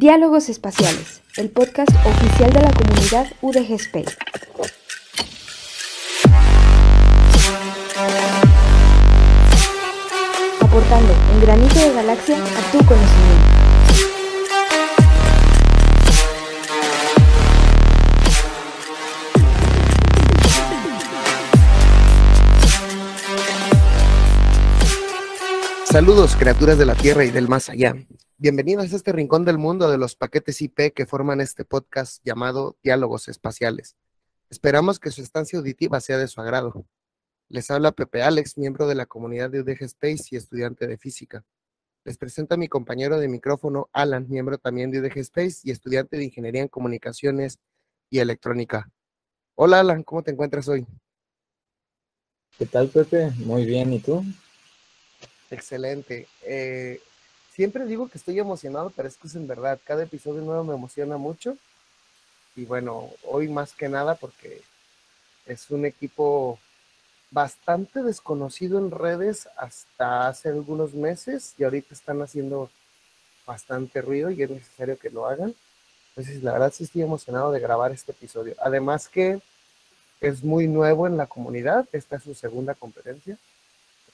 Diálogos 0.00 0.48
Espaciales, 0.48 1.22
el 1.38 1.50
podcast 1.50 1.90
oficial 2.06 2.52
de 2.52 2.60
la 2.60 2.70
comunidad 2.70 3.26
UDG 3.42 3.72
Space. 3.72 4.16
Aportando 10.60 11.12
un 11.34 11.40
granito 11.40 11.80
de 11.80 11.92
galaxia 11.94 12.36
a 12.36 12.70
tu 12.70 12.78
conocimiento. 12.86 13.58
Saludos, 25.90 26.36
criaturas 26.36 26.78
de 26.78 26.86
la 26.86 26.94
Tierra 26.94 27.24
y 27.24 27.32
del 27.32 27.48
más 27.48 27.68
allá. 27.68 27.96
Bienvenidos 28.40 28.92
a 28.92 28.96
este 28.96 29.10
rincón 29.10 29.44
del 29.44 29.58
mundo 29.58 29.90
de 29.90 29.98
los 29.98 30.14
paquetes 30.14 30.62
IP 30.62 30.94
que 30.94 31.06
forman 31.06 31.40
este 31.40 31.64
podcast 31.64 32.24
llamado 32.24 32.76
Diálogos 32.84 33.26
Espaciales. 33.26 33.96
Esperamos 34.48 35.00
que 35.00 35.10
su 35.10 35.22
estancia 35.22 35.58
auditiva 35.58 35.98
sea 35.98 36.18
de 36.18 36.28
su 36.28 36.40
agrado. 36.40 36.86
Les 37.48 37.68
habla 37.72 37.90
Pepe 37.90 38.22
Alex, 38.22 38.56
miembro 38.56 38.86
de 38.86 38.94
la 38.94 39.06
comunidad 39.06 39.50
de 39.50 39.62
UDG 39.62 39.82
Space 39.86 40.26
y 40.30 40.36
estudiante 40.36 40.86
de 40.86 40.98
física. 40.98 41.44
Les 42.04 42.16
presento 42.16 42.54
a 42.54 42.58
mi 42.58 42.68
compañero 42.68 43.18
de 43.18 43.26
micrófono, 43.26 43.90
Alan, 43.92 44.28
miembro 44.28 44.56
también 44.56 44.92
de 44.92 45.00
UDG 45.00 45.18
Space 45.18 45.62
y 45.64 45.72
estudiante 45.72 46.16
de 46.16 46.26
Ingeniería 46.26 46.62
en 46.62 46.68
Comunicaciones 46.68 47.58
y 48.08 48.20
Electrónica. 48.20 48.88
Hola, 49.56 49.80
Alan, 49.80 50.04
¿cómo 50.04 50.22
te 50.22 50.30
encuentras 50.30 50.68
hoy? 50.68 50.86
¿Qué 52.56 52.66
tal, 52.66 52.86
Pepe? 52.88 53.32
Muy 53.38 53.64
bien, 53.64 53.92
¿y 53.92 53.98
tú? 53.98 54.24
Excelente. 55.50 56.28
Eh, 56.42 57.00
siempre 57.58 57.86
digo 57.86 58.08
que 58.08 58.18
estoy 58.18 58.38
emocionado, 58.38 58.92
pero 58.94 59.08
es 59.08 59.16
que 59.16 59.26
es 59.26 59.34
en 59.34 59.48
verdad, 59.48 59.80
cada 59.84 60.04
episodio 60.04 60.42
nuevo 60.42 60.62
me 60.62 60.74
emociona 60.74 61.16
mucho. 61.16 61.56
Y 62.54 62.64
bueno, 62.64 63.10
hoy 63.24 63.48
más 63.48 63.72
que 63.72 63.88
nada 63.88 64.14
porque 64.14 64.62
es 65.44 65.68
un 65.68 65.84
equipo 65.84 66.60
bastante 67.32 68.04
desconocido 68.04 68.78
en 68.78 68.92
redes 68.92 69.48
hasta 69.56 70.28
hace 70.28 70.50
algunos 70.50 70.94
meses 70.94 71.56
y 71.58 71.64
ahorita 71.64 71.94
están 71.94 72.22
haciendo 72.22 72.70
bastante 73.44 74.02
ruido 74.02 74.30
y 74.30 74.40
es 74.40 74.50
necesario 74.50 74.96
que 74.96 75.10
lo 75.10 75.26
hagan. 75.26 75.52
Entonces, 76.10 76.44
la 76.44 76.52
verdad 76.52 76.72
sí 76.72 76.84
estoy 76.84 77.02
emocionado 77.02 77.50
de 77.50 77.58
grabar 77.58 77.90
este 77.90 78.12
episodio. 78.12 78.54
Además 78.60 79.08
que 79.08 79.40
es 80.20 80.44
muy 80.44 80.68
nuevo 80.68 81.08
en 81.08 81.16
la 81.16 81.26
comunidad, 81.26 81.88
esta 81.90 82.18
es 82.18 82.22
su 82.22 82.36
segunda 82.36 82.76
competencia. 82.76 83.36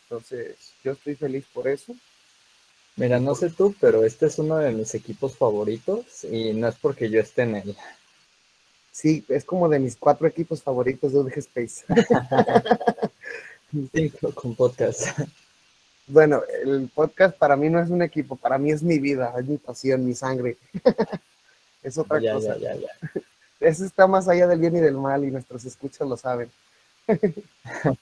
Entonces, 0.05 0.73
yo 0.83 0.93
estoy 0.93 1.15
feliz 1.15 1.45
por 1.53 1.69
eso. 1.69 1.95
Mira, 2.97 3.19
no 3.19 3.35
sé 3.35 3.51
tú, 3.51 3.75
pero 3.81 4.05
este 4.05 4.27
es 4.27 4.39
uno 4.39 4.57
de 4.57 4.71
mis 4.71 4.95
equipos 4.95 5.37
favoritos 5.37 6.23
y 6.25 6.53
no 6.53 6.69
es 6.69 6.77
porque 6.77 7.11
yo 7.11 7.21
esté 7.21 7.43
en 7.43 7.57
él. 7.57 7.77
Sí, 8.93 9.25
es 9.29 9.45
como 9.45 9.69
de 9.69 9.81
mis 9.81 9.97
cuatro 9.97 10.29
equipos 10.29 10.63
favoritos 10.63 11.13
de 11.13 11.19
UDG 11.19 11.39
Space. 11.39 11.85
Cinco 13.93 14.33
con 14.33 14.55
podcast. 14.55 15.19
Bueno, 16.07 16.43
el 16.63 16.89
podcast 16.95 17.37
para 17.37 17.57
mí 17.57 17.69
no 17.69 17.81
es 17.81 17.91
un 17.91 18.03
equipo, 18.03 18.37
para 18.37 18.59
mí 18.59 18.71
es 18.71 18.85
mi 18.85 19.01
vida, 19.01 19.35
es 19.37 19.47
mi 19.47 19.57
pasión, 19.57 20.07
mi 20.07 20.15
sangre. 20.15 20.57
es 21.83 21.99
otra 21.99 22.21
ya, 22.21 22.35
cosa. 22.35 22.57
Ya, 22.59 22.75
ya, 22.75 22.83
ya. 22.83 23.23
Eso 23.59 23.85
está 23.85 24.07
más 24.07 24.29
allá 24.29 24.47
del 24.47 24.61
bien 24.61 24.77
y 24.77 24.81
del 24.81 24.95
mal 24.95 25.25
y 25.25 25.33
nuestros 25.33 25.65
escuchas 25.65 26.07
lo 26.07 26.17
saben. 26.17 26.49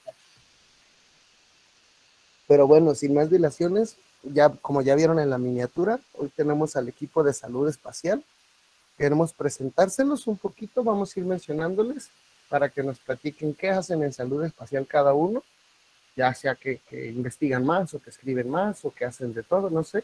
Pero 2.47 2.67
bueno, 2.67 2.93
sin 2.95 3.13
más 3.13 3.29
dilaciones, 3.29 3.97
ya 4.23 4.49
como 4.49 4.81
ya 4.81 4.95
vieron 4.95 5.19
en 5.19 5.29
la 5.29 5.37
miniatura, 5.37 5.99
hoy 6.13 6.29
tenemos 6.35 6.75
al 6.75 6.87
equipo 6.87 7.23
de 7.23 7.33
salud 7.33 7.67
espacial. 7.67 8.23
Queremos 8.97 9.33
presentárselos 9.33 10.27
un 10.27 10.37
poquito, 10.37 10.83
vamos 10.83 11.15
a 11.15 11.19
ir 11.19 11.25
mencionándoles 11.25 12.09
para 12.49 12.69
que 12.69 12.83
nos 12.83 12.99
platiquen 12.99 13.53
qué 13.53 13.69
hacen 13.69 14.03
en 14.03 14.13
salud 14.13 14.43
espacial 14.43 14.85
cada 14.87 15.13
uno, 15.13 15.43
ya 16.15 16.33
sea 16.33 16.55
que, 16.55 16.79
que 16.89 17.07
investigan 17.07 17.65
más 17.65 17.93
o 17.93 17.99
que 17.99 18.11
escriben 18.11 18.49
más 18.49 18.85
o 18.85 18.91
que 18.91 19.05
hacen 19.05 19.33
de 19.33 19.43
todo, 19.43 19.69
no 19.69 19.83
sé. 19.83 20.03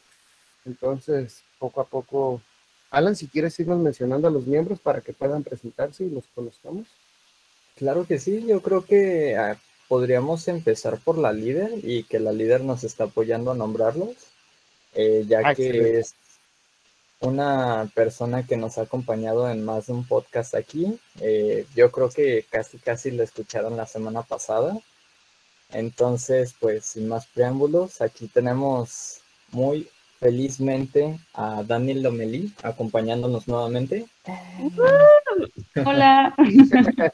Entonces, 0.66 1.44
poco 1.60 1.82
a 1.82 1.86
poco, 1.86 2.42
Alan, 2.90 3.16
si 3.16 3.28
quieres 3.28 3.60
irnos 3.60 3.80
mencionando 3.80 4.28
a 4.28 4.32
los 4.32 4.48
miembros 4.48 4.80
para 4.80 5.02
que 5.02 5.14
puedan 5.14 5.44
presentarse 5.44 6.06
y 6.06 6.10
los 6.10 6.24
conozcamos. 6.34 6.88
Claro 7.76 8.06
que 8.06 8.20
sí, 8.20 8.46
yo 8.46 8.62
creo 8.62 8.84
que 8.84 9.38
ah, 9.38 9.58
podríamos 9.90 10.48
empezar 10.48 11.00
por 11.00 11.18
la 11.18 11.34
líder 11.34 11.72
y 11.84 12.04
que 12.04 12.20
la 12.20 12.32
líder 12.32 12.62
nos 12.62 12.86
está 12.86 13.06
apoyando 13.06 13.52
a 13.52 13.56
nombrarlos, 13.56 14.16
eh, 14.94 15.26
ya 15.28 15.42
Ah, 15.44 15.54
que 15.56 15.68
excelente. 15.68 16.00
es 16.00 16.16
una 17.22 17.92
persona 17.94 18.46
que 18.48 18.56
nos 18.56 18.78
ha 18.78 18.84
acompañado 18.84 19.50
en 19.50 19.66
más 19.66 19.88
de 19.88 19.94
un 19.94 20.08
podcast 20.08 20.56
aquí. 20.56 20.98
Eh, 21.20 21.66
yo 21.76 21.92
creo 21.92 22.10
que 22.10 22.46
casi 22.50 22.78
casi 22.78 23.12
lo 23.12 23.24
escucharon 23.24 23.76
la 23.76 23.86
semana 23.86 24.22
pasada. 24.22 24.78
Entonces, 25.72 26.56
pues 26.60 26.86
sin 26.86 27.08
más 27.10 27.28
preámbulos, 27.28 28.00
aquí 28.02 28.28
tenemos 28.28 29.20
muy 29.52 29.90
felizmente 30.20 31.20
a 31.34 31.64
Daniel 31.64 32.04
Lomelí 32.04 32.54
acompañándonos 32.64 33.48
nuevamente. 33.48 34.06
Hola, 35.86 36.36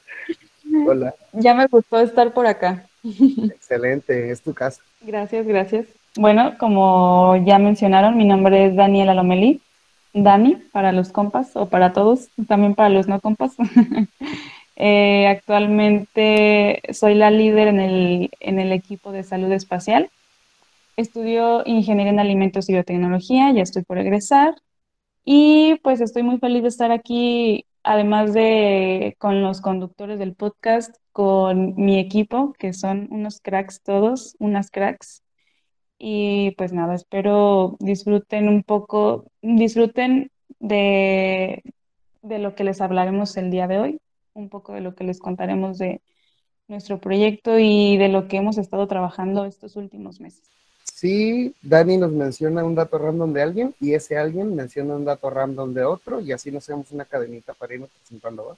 Hola, 0.88 1.16
ya 1.34 1.53
me 1.53 1.68
gustó 1.68 2.00
estar 2.00 2.34
por 2.34 2.47
acá. 2.47 2.86
excelente, 3.03 4.31
es 4.31 4.41
tu 4.41 4.53
casa. 4.53 4.81
Gracias, 5.02 5.46
gracias. 5.46 5.86
Bueno, 6.18 6.58
como 6.58 7.36
ya 7.46 7.59
mencionaron, 7.59 8.18
mi 8.18 8.25
nombre 8.25 8.66
es 8.66 8.75
Daniela 8.75 9.14
Lomelí. 9.14 9.62
Dani, 10.14 10.56
para 10.72 10.94
los 10.94 11.09
compas 11.09 11.56
o 11.56 11.68
para 11.68 11.91
todos, 11.91 12.30
también 12.47 12.74
para 12.74 12.90
los 12.90 13.08
no 13.08 13.19
compas. 13.19 13.53
Eh, 14.78 15.28
actualmente 15.28 16.81
soy 16.91 17.14
la 17.16 17.31
líder 17.31 17.69
en 17.69 17.80
el, 17.80 18.30
en 18.41 18.59
el 18.59 18.74
equipo 18.74 19.14
de 19.14 19.24
salud 19.24 19.50
espacial. 19.53 20.09
Estudio 20.97 21.64
ingeniería 21.66 22.12
en 22.12 22.19
alimentos 22.19 22.68
y 22.68 22.74
biotecnología, 22.74 23.53
ya 23.53 23.62
estoy 23.62 23.84
por 23.84 24.00
egresar. 24.00 24.56
Y 25.25 25.78
pues 25.84 26.02
estoy 26.02 26.24
muy 26.24 26.38
feliz 26.38 26.62
de 26.62 26.68
estar 26.69 26.91
aquí, 26.91 27.66
además 27.84 28.34
de 28.34 29.16
con 29.19 29.41
los 29.41 29.59
conductores 29.59 30.19
del 30.19 30.36
podcast, 30.36 30.96
con 31.12 31.75
mi 31.75 32.00
equipo, 32.00 32.53
que 32.53 32.74
son 32.74 33.08
unos 33.12 33.41
cracks 33.41 33.81
todos, 33.81 34.35
unas 34.40 34.69
cracks. 34.69 35.24
Y 35.97 36.52
pues 36.58 36.74
nada, 36.74 36.94
espero 36.96 37.78
disfruten 37.80 38.50
un 38.50 38.64
poco, 38.64 39.25
disfruten 39.41 40.31
de, 40.59 41.64
de 42.22 42.40
lo 42.40 42.56
que 42.56 42.64
les 42.64 42.81
hablaremos 42.81 43.35
el 43.38 43.50
día 43.52 43.68
de 43.68 43.80
hoy, 43.80 44.02
un 44.34 44.50
poco 44.50 44.74
de 44.74 44.81
lo 44.81 44.96
que 44.96 45.06
les 45.06 45.19
contaremos 45.19 45.80
de 45.80 46.02
nuestro 46.68 47.00
proyecto 47.02 47.58
y 47.59 47.97
de 47.97 48.09
lo 48.09 48.28
que 48.28 48.38
hemos 48.38 48.58
estado 48.58 48.88
trabajando 48.88 49.46
estos 49.46 49.75
últimos 49.75 50.19
meses. 50.19 50.52
Sí, 50.95 51.53
Dani 51.61 51.97
nos 51.97 52.13
menciona 52.13 52.63
un 52.63 52.73
dato 52.73 52.97
random 52.97 53.33
de 53.33 53.41
alguien 53.41 53.75
y 53.81 53.94
ese 53.94 54.17
alguien 54.17 54.56
menciona 54.56 54.95
un 54.95 55.03
dato 55.03 55.29
random 55.29 55.73
de 55.73 55.83
otro 55.83 56.22
y 56.22 56.31
así 56.31 56.51
nos 56.51 56.63
hacemos 56.63 56.89
una 56.94 57.03
cadenita 57.03 57.53
para 57.53 57.73
irnos 57.73 57.89
presentando. 57.89 58.45
¿va? 58.45 58.56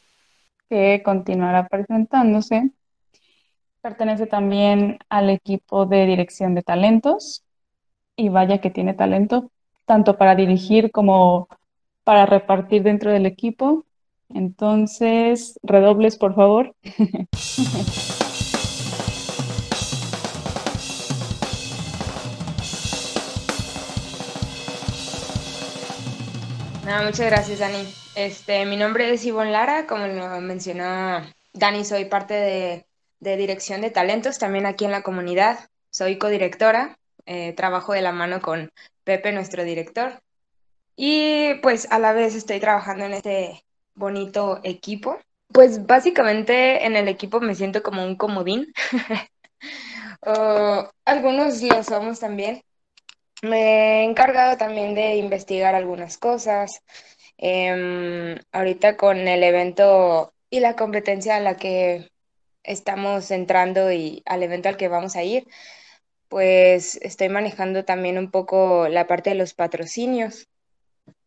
que 0.69 1.01
continuará 1.03 1.67
presentándose. 1.67 2.69
Pertenece 3.81 4.27
también 4.27 4.99
al 5.09 5.31
equipo 5.31 5.87
de 5.87 6.05
dirección 6.05 6.55
de 6.55 6.63
talentos 6.63 7.43
y 8.15 8.29
vaya 8.29 8.59
que 8.59 8.69
tiene 8.69 8.93
talento, 8.93 9.49
tanto 9.85 10.17
para 10.17 10.35
dirigir 10.35 10.91
como 10.91 11.47
para 12.03 12.25
repartir 12.25 12.83
dentro 12.83 13.11
del 13.11 13.25
equipo. 13.25 13.85
Entonces, 14.29 15.59
redobles, 15.63 16.17
por 16.17 16.35
favor. 16.35 16.75
Muchas 26.87 27.25
gracias, 27.25 27.59
Dani. 27.59 27.93
Este, 28.15 28.65
mi 28.65 28.77
nombre 28.77 29.13
es 29.13 29.25
Ivonne 29.25 29.51
Lara, 29.51 29.87
como 29.87 30.07
lo 30.07 30.39
mencionó 30.39 31.21
Dani, 31.51 31.83
soy 31.83 32.05
parte 32.05 32.33
de, 32.33 32.85
de 33.19 33.35
dirección 33.35 33.81
de 33.81 33.89
talentos 33.89 34.39
también 34.39 34.65
aquí 34.65 34.85
en 34.85 34.91
la 34.91 35.01
comunidad. 35.01 35.69
Soy 35.89 36.17
codirectora, 36.17 36.97
eh, 37.25 37.51
trabajo 37.51 37.91
de 37.91 38.01
la 38.01 38.13
mano 38.13 38.41
con 38.41 38.71
Pepe, 39.03 39.33
nuestro 39.33 39.65
director, 39.65 40.21
y 40.95 41.55
pues 41.55 41.91
a 41.91 41.99
la 41.99 42.13
vez 42.13 42.35
estoy 42.35 42.61
trabajando 42.61 43.03
en 43.03 43.15
este 43.15 43.65
bonito 43.93 44.61
equipo. 44.63 45.19
Pues 45.51 45.85
básicamente 45.85 46.85
en 46.85 46.95
el 46.95 47.09
equipo 47.09 47.41
me 47.41 47.55
siento 47.55 47.83
como 47.83 48.05
un 48.05 48.15
comodín. 48.15 48.71
Algunos 51.05 51.61
lo 51.61 51.83
somos 51.83 52.21
también. 52.21 52.63
Me 53.41 54.01
he 54.01 54.03
encargado 54.03 54.57
también 54.57 54.95
de 54.95 55.15
investigar 55.17 55.75
algunas 55.75 56.17
cosas. 56.17 56.81
Em, 57.37 58.37
ahorita 58.51 58.97
con 58.97 59.17
el 59.27 59.43
evento 59.43 60.33
y 60.49 60.59
la 60.59 60.75
competencia 60.75 61.35
a 61.37 61.39
la 61.39 61.55
que 61.57 62.09
estamos 62.63 63.31
entrando 63.31 63.91
y 63.91 64.23
al 64.25 64.43
evento 64.43 64.69
al 64.69 64.77
que 64.77 64.87
vamos 64.89 65.15
a 65.15 65.23
ir, 65.23 65.45
pues 66.29 66.97
estoy 67.03 67.29
manejando 67.29 67.85
también 67.85 68.17
un 68.19 68.31
poco 68.31 68.89
la 68.89 69.07
parte 69.07 69.31
de 69.31 69.37
los 69.37 69.53
patrocinios. 69.53 70.47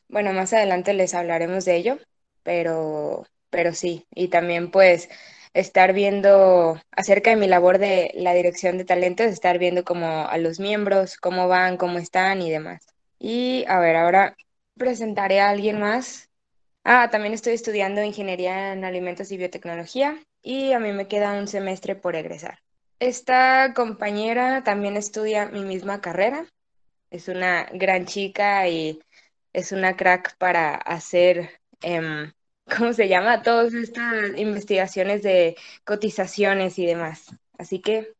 bueno, 0.09 0.33
más 0.33 0.53
adelante 0.53 0.95
les 0.95 1.15
hablaremos 1.15 1.65
de 1.65 1.77
ello, 1.77 1.99
pero, 2.43 3.27
pero 3.51 3.73
sí, 3.75 4.07
y 4.15 4.29
también 4.29 4.71
pues 4.71 5.09
estar 5.52 5.93
viendo 5.93 6.81
acerca 6.93 7.31
de 7.31 7.37
mi 7.37 7.49
labor 7.49 7.79
de 7.79 8.12
la 8.14 8.35
dirección 8.35 8.79
de 8.79 8.85
talentos, 8.85 9.26
estar 9.26 9.58
viendo 9.58 9.85
como 9.85 10.29
a 10.29 10.38
los 10.38 10.61
miembros, 10.61 11.17
cómo 11.17 11.49
van, 11.49 11.76
cómo 11.76 11.99
están 11.99 12.43
y 12.43 12.50
demás. 12.50 12.87
Y 13.19 13.64
a 13.69 13.79
ver, 13.81 13.97
ahora 13.97 14.37
presentaré 14.76 15.41
a 15.41 15.50
alguien 15.50 15.79
más. 15.81 16.29
Ah, 16.85 17.11
también 17.11 17.35
estoy 17.35 17.55
estudiando 17.55 18.02
ingeniería 18.02 18.73
en 18.73 18.85
alimentos 18.85 19.31
y 19.32 19.37
biotecnología 19.37 20.19
y 20.43 20.73
a 20.73 20.79
mí 20.79 20.93
me 20.93 21.08
queda 21.08 21.38
un 21.38 21.47
semestre 21.47 21.94
por 21.94 22.17
egresar. 22.17 22.58
Esta 22.99 23.73
compañera 23.75 24.62
también 24.64 24.97
estudia 24.97 25.47
mi 25.47 25.62
misma 25.64 26.00
carrera. 26.00 26.47
Es 27.11 27.29
una 27.29 27.64
gran 27.73 28.06
chica 28.06 28.69
y 28.69 29.00
es 29.52 29.73
una 29.73 29.97
crack 29.97 30.37
para 30.38 30.75
hacer, 30.75 31.61
em, 31.82 32.32
¿cómo 32.76 32.93
se 32.93 33.08
llama? 33.08 33.43
Todas 33.43 33.75
estas 33.75 34.37
investigaciones 34.37 35.22
de 35.22 35.56
cotizaciones 35.84 36.78
y 36.78 36.87
demás. 36.87 37.26
Así 37.58 37.81
que, 37.81 38.14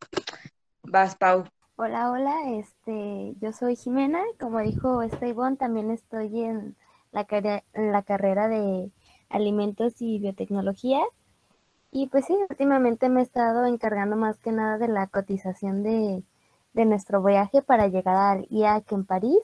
vas, 0.82 1.17
Pau. 1.17 1.44
Hola, 1.76 2.11
hola, 2.11 2.37
este, 2.58 3.35
yo 3.41 3.52
soy 3.52 3.76
Jimena, 3.76 4.20
como 4.38 4.61
dijo 4.61 5.02
Esteban, 5.02 5.56
también 5.56 5.91
estoy 5.91 6.43
en 6.43 6.76
la, 7.11 7.26
en 7.73 7.93
la 7.93 8.02
carrera 8.02 8.49
de 8.49 8.91
alimentos 9.31 9.94
y 10.00 10.19
biotecnología. 10.19 11.00
Y 11.91 12.08
pues 12.08 12.26
sí, 12.26 12.37
últimamente 12.49 13.08
me 13.08 13.20
he 13.20 13.23
estado 13.23 13.67
encargando 13.67 14.17
más 14.17 14.38
que 14.38 14.53
nada 14.53 14.79
de 14.79 14.88
la 14.88 15.06
cotización 15.06 15.82
de, 15.82 16.23
de 16.75 16.85
nuestro 16.85 17.23
viaje 17.23 17.62
para 17.62 17.88
llegar 17.88 18.17
al 18.17 18.46
IAC 18.50 18.93
en 18.93 19.05
París. 19.05 19.38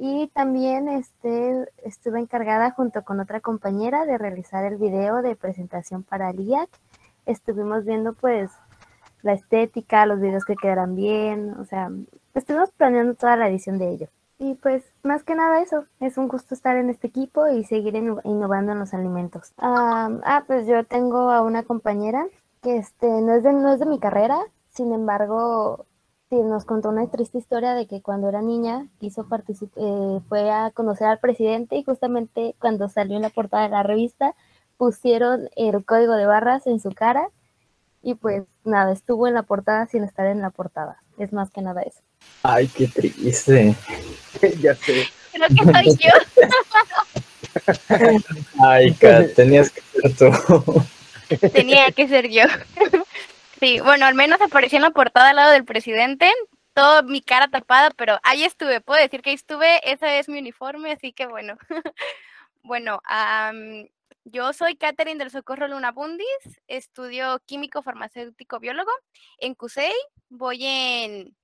Y 0.00 0.28
también 0.28 0.88
este, 0.88 1.68
estuve 1.84 2.20
encargada 2.20 2.70
junto 2.70 3.02
con 3.02 3.18
otra 3.18 3.40
compañera 3.40 4.06
de 4.06 4.16
realizar 4.16 4.64
el 4.64 4.76
video 4.76 5.22
de 5.22 5.34
presentación 5.34 6.04
para 6.04 6.30
el 6.30 6.40
IAC. 6.40 6.68
Estuvimos 7.26 7.84
viendo 7.84 8.12
pues 8.12 8.52
la 9.22 9.32
estética, 9.32 10.06
los 10.06 10.20
videos 10.20 10.44
que 10.44 10.54
quedaran 10.54 10.94
bien, 10.94 11.54
o 11.58 11.64
sea, 11.64 11.90
estuvimos 12.34 12.70
planeando 12.70 13.14
toda 13.14 13.36
la 13.36 13.48
edición 13.48 13.78
de 13.78 13.90
ello. 13.90 14.08
Y 14.38 14.54
pues 14.54 14.84
más 15.02 15.24
que 15.24 15.34
nada 15.34 15.60
eso, 15.60 15.86
es 15.98 16.16
un 16.16 16.28
gusto 16.28 16.54
estar 16.54 16.76
en 16.76 16.90
este 16.90 17.08
equipo 17.08 17.48
y 17.48 17.64
seguir 17.64 17.96
innovando 17.96 18.70
en 18.70 18.78
los 18.78 18.94
alimentos. 18.94 19.52
ah, 19.58 20.44
pues 20.46 20.68
yo 20.68 20.84
tengo 20.84 21.32
a 21.32 21.42
una 21.42 21.64
compañera 21.64 22.24
que 22.62 22.76
este, 22.76 23.08
no, 23.08 23.34
es 23.34 23.42
de, 23.42 23.52
no 23.52 23.72
es 23.72 23.80
de 23.80 23.86
mi 23.86 23.98
carrera, 23.98 24.38
sin 24.68 24.92
embargo, 24.92 25.86
sí, 26.30 26.36
nos 26.36 26.64
contó 26.64 26.88
una 26.90 27.08
triste 27.10 27.38
historia 27.38 27.74
de 27.74 27.86
que 27.86 28.02
cuando 28.02 28.28
era 28.28 28.42
niña 28.42 28.86
quiso 29.00 29.28
participar, 29.28 29.82
eh, 29.82 30.20
fue 30.28 30.50
a 30.50 30.70
conocer 30.70 31.06
al 31.06 31.18
presidente 31.18 31.76
y 31.76 31.84
justamente 31.84 32.54
cuando 32.58 32.88
salió 32.88 33.16
en 33.16 33.22
la 33.22 33.30
portada 33.30 33.64
de 33.64 33.70
la 33.70 33.82
revista 33.82 34.34
pusieron 34.76 35.48
el 35.56 35.84
código 35.84 36.14
de 36.14 36.26
barras 36.26 36.66
en 36.66 36.80
su 36.80 36.92
cara 36.92 37.28
y 38.02 38.14
pues 38.14 38.44
nada, 38.64 38.92
estuvo 38.92 39.26
en 39.26 39.34
la 39.34 39.42
portada 39.42 39.86
sin 39.86 40.04
estar 40.04 40.26
en 40.26 40.40
la 40.40 40.50
portada. 40.50 41.02
Es 41.18 41.32
más 41.32 41.50
que 41.50 41.62
nada 41.62 41.82
eso. 41.82 42.00
Ay, 42.42 42.68
qué 42.68 42.86
triste. 42.86 43.74
ya 44.60 44.74
sé. 44.74 45.04
Creo 45.32 45.48
que 45.48 45.64
soy 45.72 45.96
yo. 45.96 46.10
Ay, 48.64 48.92
Kat, 48.94 49.34
tenías 49.34 49.70
que 49.70 49.80
ser 49.80 50.16
tú. 50.16 50.84
Tenía 51.52 51.90
que 51.92 52.08
ser 52.08 52.28
yo. 52.28 52.44
Sí, 53.60 53.80
bueno, 53.80 54.06
al 54.06 54.14
menos 54.14 54.40
aparecí 54.40 54.76
en 54.76 54.82
la 54.82 54.90
portada 54.90 55.30
al 55.30 55.36
lado 55.36 55.52
del 55.52 55.64
presidente, 55.64 56.32
toda 56.74 57.02
mi 57.02 57.20
cara 57.20 57.48
tapada, 57.48 57.90
pero 57.90 58.18
ahí 58.22 58.44
estuve, 58.44 58.80
puedo 58.80 59.02
decir 59.02 59.20
que 59.20 59.30
ahí 59.30 59.34
estuve, 59.34 59.80
ese 59.90 60.20
es 60.20 60.28
mi 60.28 60.38
uniforme, 60.38 60.92
así 60.92 61.12
que 61.12 61.26
bueno. 61.26 61.58
bueno, 62.62 63.00
yo 64.24 64.52
soy 64.52 64.76
Catherine 64.76 65.18
del 65.18 65.30
Socorro 65.30 65.66
Luna 65.66 65.90
Bundis, 65.90 66.26
estudio 66.68 67.40
químico 67.46 67.82
farmacéutico 67.82 68.60
biólogo 68.60 68.92
en 69.38 69.54
CUSEI, 69.54 69.94
voy 70.28 70.64
en, 70.64 71.36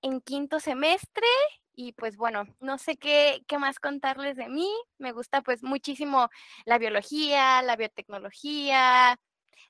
en 0.00 0.20
quinto 0.22 0.58
semestre 0.58 1.26
y 1.74 1.92
pues 1.92 2.16
bueno, 2.16 2.44
no 2.60 2.78
sé 2.78 2.96
qué, 2.96 3.42
qué 3.46 3.58
más 3.58 3.78
contarles 3.78 4.36
de 4.36 4.48
mí, 4.48 4.70
me 4.98 5.12
gusta 5.12 5.42
pues 5.42 5.62
muchísimo 5.62 6.30
la 6.64 6.78
biología, 6.78 7.60
la 7.62 7.76
biotecnología, 7.76 9.18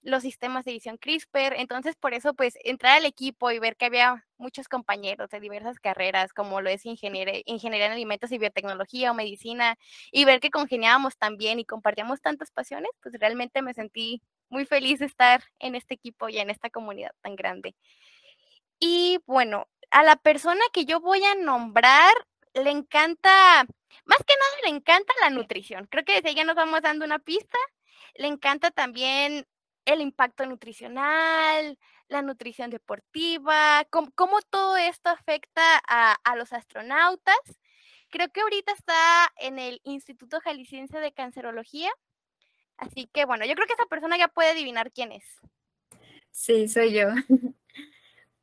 los 0.02 0.22
sistemas 0.22 0.64
de 0.64 0.72
edición 0.72 0.98
CRISPR. 0.98 1.54
Entonces, 1.56 1.96
por 1.96 2.14
eso, 2.14 2.34
pues, 2.34 2.54
entrar 2.64 2.98
al 2.98 3.06
equipo 3.06 3.50
y 3.50 3.58
ver 3.58 3.76
que 3.76 3.86
había 3.86 4.26
muchos 4.36 4.68
compañeros 4.68 5.30
de 5.30 5.40
diversas 5.40 5.78
carreras, 5.78 6.32
como 6.32 6.60
lo 6.60 6.70
es 6.70 6.84
ingeniería, 6.84 7.40
ingeniería 7.46 7.86
en 7.86 7.92
alimentos 7.92 8.32
y 8.32 8.38
biotecnología 8.38 9.12
o 9.12 9.14
medicina, 9.14 9.78
y 10.10 10.24
ver 10.24 10.40
que 10.40 10.50
congeniábamos 10.50 11.16
también 11.16 11.58
y 11.60 11.64
compartíamos 11.64 12.20
tantas 12.20 12.50
pasiones, 12.50 12.90
pues 13.00 13.14
realmente 13.18 13.62
me 13.62 13.74
sentí 13.74 14.22
muy 14.48 14.66
feliz 14.66 14.98
de 14.98 15.06
estar 15.06 15.42
en 15.60 15.74
este 15.76 15.94
equipo 15.94 16.28
y 16.28 16.38
en 16.38 16.50
esta 16.50 16.68
comunidad 16.70 17.12
tan 17.22 17.36
grande. 17.36 17.74
Y 18.80 19.20
bueno, 19.26 19.68
a 19.90 20.02
la 20.02 20.16
persona 20.16 20.60
que 20.72 20.84
yo 20.84 21.00
voy 21.00 21.22
a 21.24 21.36
nombrar, 21.36 22.12
le 22.54 22.70
encanta, 22.70 23.64
más 24.04 24.18
que 24.26 24.34
nada 24.34 24.56
le 24.64 24.76
encanta 24.76 25.12
la 25.20 25.30
nutrición. 25.30 25.86
Creo 25.90 26.04
que 26.04 26.20
desde 26.20 26.34
ya 26.34 26.44
nos 26.44 26.56
vamos 26.56 26.82
dando 26.82 27.04
una 27.04 27.18
pista. 27.18 27.56
Le 28.14 28.26
encanta 28.26 28.70
también 28.70 29.46
el 29.84 30.00
impacto 30.00 30.46
nutricional, 30.46 31.78
la 32.08 32.22
nutrición 32.22 32.70
deportiva, 32.70 33.86
cómo, 33.90 34.40
todo 34.50 34.76
esto 34.76 35.10
afecta 35.10 35.62
a, 35.88 36.36
los 36.36 36.52
astronautas. 36.52 37.36
Creo 38.10 38.28
que 38.30 38.42
ahorita 38.42 38.72
está 38.72 39.32
en 39.38 39.58
el 39.58 39.80
Instituto 39.84 40.40
Jalisciense 40.40 40.98
de 40.98 41.12
Cancerología. 41.12 41.90
Así 42.76 43.08
que 43.12 43.24
bueno, 43.24 43.44
yo 43.46 43.54
creo 43.54 43.66
que 43.66 43.74
esa 43.74 43.86
persona 43.86 44.18
ya 44.18 44.28
puede 44.28 44.50
adivinar 44.50 44.92
quién 44.92 45.12
es. 45.12 45.24
Sí, 46.30 46.68
soy 46.68 46.92
yo. 46.92 47.08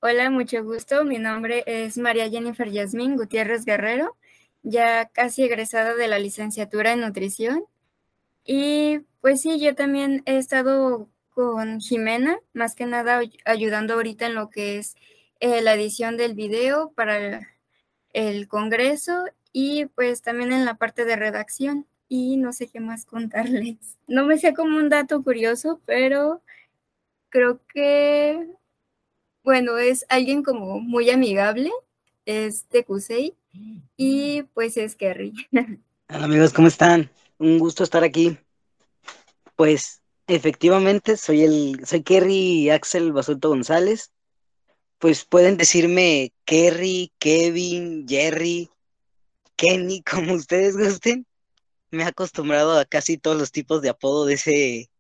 Hola, 0.02 0.30
mucho 0.30 0.64
gusto. 0.64 1.04
Mi 1.04 1.20
nombre 1.20 1.64
es 1.68 1.98
María 1.98 2.30
Jennifer 2.30 2.70
Yasmín 2.70 3.18
Gutiérrez 3.18 3.66
Guerrero, 3.66 4.18
ya 4.64 5.10
casi 5.10 5.44
egresada 5.44 5.94
de 5.96 6.08
la 6.08 6.20
licenciatura 6.20 6.94
en 6.94 7.02
nutrición. 7.02 7.66
Y 8.46 9.00
pues 9.22 9.42
sí, 9.42 9.60
yo 9.60 9.76
también 9.76 10.24
he 10.26 10.38
estado 10.38 11.10
con 11.40 11.80
Jimena, 11.80 12.38
más 12.52 12.76
que 12.76 12.86
nada 12.86 13.22
ayudando 13.46 13.94
ahorita 13.94 14.26
en 14.26 14.36
lo 14.36 14.50
que 14.50 14.78
es 14.78 14.98
eh, 15.40 15.62
la 15.62 15.74
edición 15.74 16.18
del 16.18 16.34
video 16.34 16.92
para 16.92 17.48
el, 18.12 18.48
congreso 18.50 19.24
y 19.54 19.86
pues 19.86 20.22
también 20.22 20.52
en 20.52 20.66
la 20.66 20.76
parte 20.76 21.06
de 21.06 21.16
redacción 21.16 21.88
y 22.10 22.36
no 22.36 22.52
sé 22.52 22.68
qué 22.68 22.82
más 22.82 23.06
contarles. 23.06 23.78
No 24.08 24.26
me 24.26 24.38
sé 24.38 24.54
como 24.54 24.76
un 24.76 24.90
dato 24.90 25.24
curioso, 25.24 25.80
pero 25.86 26.42
creo 27.30 27.62
que, 27.74 28.50
bueno, 29.42 29.78
es 29.78 30.06
alguien 30.10 30.44
como 30.44 30.82
muy 30.82 31.10
amigable, 31.10 31.72
es 32.26 32.68
de 32.68 32.84
Kusei 32.84 33.38
y 33.96 34.44
pues 34.54 34.76
es 34.76 34.94
Kerry. 34.98 35.34
Hola 35.54 35.80
amigos, 36.26 36.52
¿cómo 36.52 36.68
están? 36.68 37.10
Un 37.38 37.60
gusto 37.60 37.86
estar 37.86 38.04
aquí. 38.04 38.38
Pues 39.56 39.99
Efectivamente, 40.30 41.18
soy 41.18 41.42
el, 41.42 41.82
soy 41.88 42.04
Kerry 42.04 42.70
Axel 42.70 43.12
Basulto 43.12 43.50
González. 43.50 44.12
Pues 45.00 45.26
pueden 45.26 45.58
decirme 45.58 46.34
Kerry, 46.46 47.12
Kevin, 47.18 48.08
Jerry, 48.08 48.70
Kenny, 49.56 50.04
como 50.10 50.36
ustedes 50.36 50.78
gusten. 50.78 51.26
Me 51.90 52.04
he 52.04 52.06
acostumbrado 52.06 52.78
a 52.78 52.86
casi 52.86 53.18
todos 53.18 53.38
los 53.40 53.52
tipos 53.52 53.82
de 53.82 53.90
apodo 53.90 54.26
de 54.26 54.36
ese. 54.36 54.92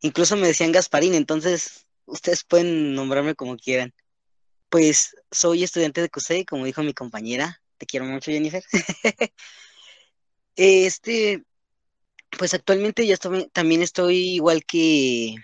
Incluso 0.00 0.36
me 0.36 0.46
decían 0.46 0.70
Gasparín, 0.70 1.14
entonces 1.14 1.88
ustedes 2.06 2.44
pueden 2.44 2.94
nombrarme 2.94 3.34
como 3.34 3.56
quieran. 3.56 3.92
Pues 4.68 5.16
soy 5.32 5.64
estudiante 5.64 6.00
de 6.02 6.08
CUSEI, 6.08 6.44
como 6.44 6.66
dijo 6.66 6.84
mi 6.84 6.94
compañera. 6.94 7.60
Te 7.78 7.86
quiero 7.86 8.06
mucho, 8.06 8.30
Jennifer. 8.30 8.62
este, 10.54 11.42
pues 12.38 12.54
actualmente 12.54 13.06
ya 13.06 13.14
estoy, 13.14 13.48
también 13.52 13.82
estoy 13.82 14.16
igual 14.34 14.64
que 14.64 15.36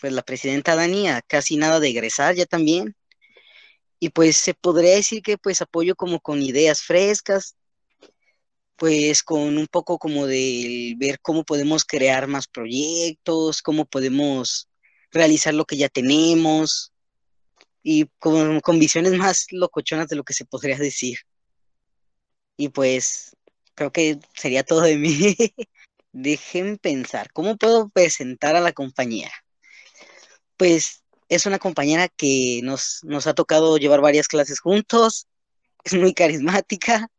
pues 0.00 0.12
la 0.12 0.22
presidenta 0.22 0.76
Dani, 0.76 1.08
a 1.08 1.22
casi 1.22 1.56
nada 1.56 1.80
de 1.80 1.88
egresar 1.88 2.34
ya 2.34 2.46
también. 2.46 2.94
Y 3.98 4.10
pues 4.10 4.36
se 4.36 4.54
podría 4.54 4.94
decir 4.96 5.22
que 5.22 5.38
pues 5.38 5.62
apoyo 5.62 5.96
como 5.96 6.20
con 6.20 6.42
ideas 6.42 6.82
frescas, 6.82 7.56
pues 8.76 9.22
con 9.22 9.56
un 9.56 9.66
poco 9.66 9.98
como 9.98 10.26
de 10.26 10.94
ver 10.98 11.20
cómo 11.20 11.44
podemos 11.44 11.84
crear 11.84 12.26
más 12.26 12.46
proyectos, 12.48 13.62
cómo 13.62 13.86
podemos 13.86 14.68
realizar 15.10 15.54
lo 15.54 15.64
que 15.64 15.76
ya 15.76 15.88
tenemos 15.88 16.92
y 17.82 18.06
con, 18.18 18.60
con 18.60 18.78
visiones 18.78 19.14
más 19.14 19.46
locochonas 19.52 20.08
de 20.08 20.16
lo 20.16 20.24
que 20.24 20.34
se 20.34 20.44
podría 20.44 20.76
decir. 20.76 21.18
Y 22.56 22.68
pues 22.68 23.36
creo 23.74 23.92
que 23.92 24.18
sería 24.34 24.64
todo 24.64 24.82
de 24.82 24.96
mí. 24.98 25.36
Dejen 26.14 26.78
pensar, 26.78 27.30
¿cómo 27.32 27.56
puedo 27.56 27.90
presentar 27.90 28.56
a 28.56 28.60
la 28.60 28.72
compañera? 28.72 29.32
Pues 30.56 31.02
es 31.28 31.44
una 31.46 31.58
compañera 31.58 32.08
que 32.08 32.60
nos, 32.62 33.00
nos 33.02 33.26
ha 33.26 33.34
tocado 33.34 33.76
llevar 33.76 34.00
varias 34.00 34.28
clases 34.28 34.60
juntos, 34.60 35.26
es 35.84 35.94
muy 35.94 36.14
carismática 36.14 37.10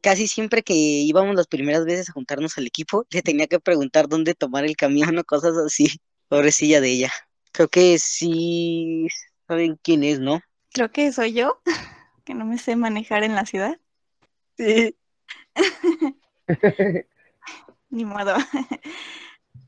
casi 0.00 0.28
siempre 0.28 0.62
que 0.62 0.74
íbamos 0.74 1.34
las 1.34 1.46
primeras 1.46 1.84
veces 1.84 2.08
a 2.08 2.12
juntarnos 2.12 2.56
al 2.58 2.66
equipo, 2.66 3.06
le 3.10 3.22
tenía 3.22 3.46
que 3.46 3.60
preguntar 3.60 4.08
dónde 4.08 4.34
tomar 4.34 4.64
el 4.64 4.76
camión 4.76 5.18
o 5.18 5.24
cosas 5.24 5.56
así. 5.56 5.86
Pobrecilla 6.28 6.80
de 6.80 6.90
ella. 6.90 7.12
Creo 7.52 7.68
que 7.68 7.98
sí 7.98 9.08
saben 9.48 9.78
quién 9.82 10.04
es, 10.04 10.20
¿no? 10.20 10.40
Creo 10.72 10.92
que 10.92 11.12
soy 11.12 11.32
yo, 11.32 11.60
que 12.24 12.34
no 12.34 12.44
me 12.44 12.56
sé 12.56 12.76
manejar 12.76 13.24
en 13.24 13.34
la 13.34 13.46
ciudad. 13.46 13.80
Sí. 14.56 14.96
Ni 17.90 18.04
modo. 18.04 18.34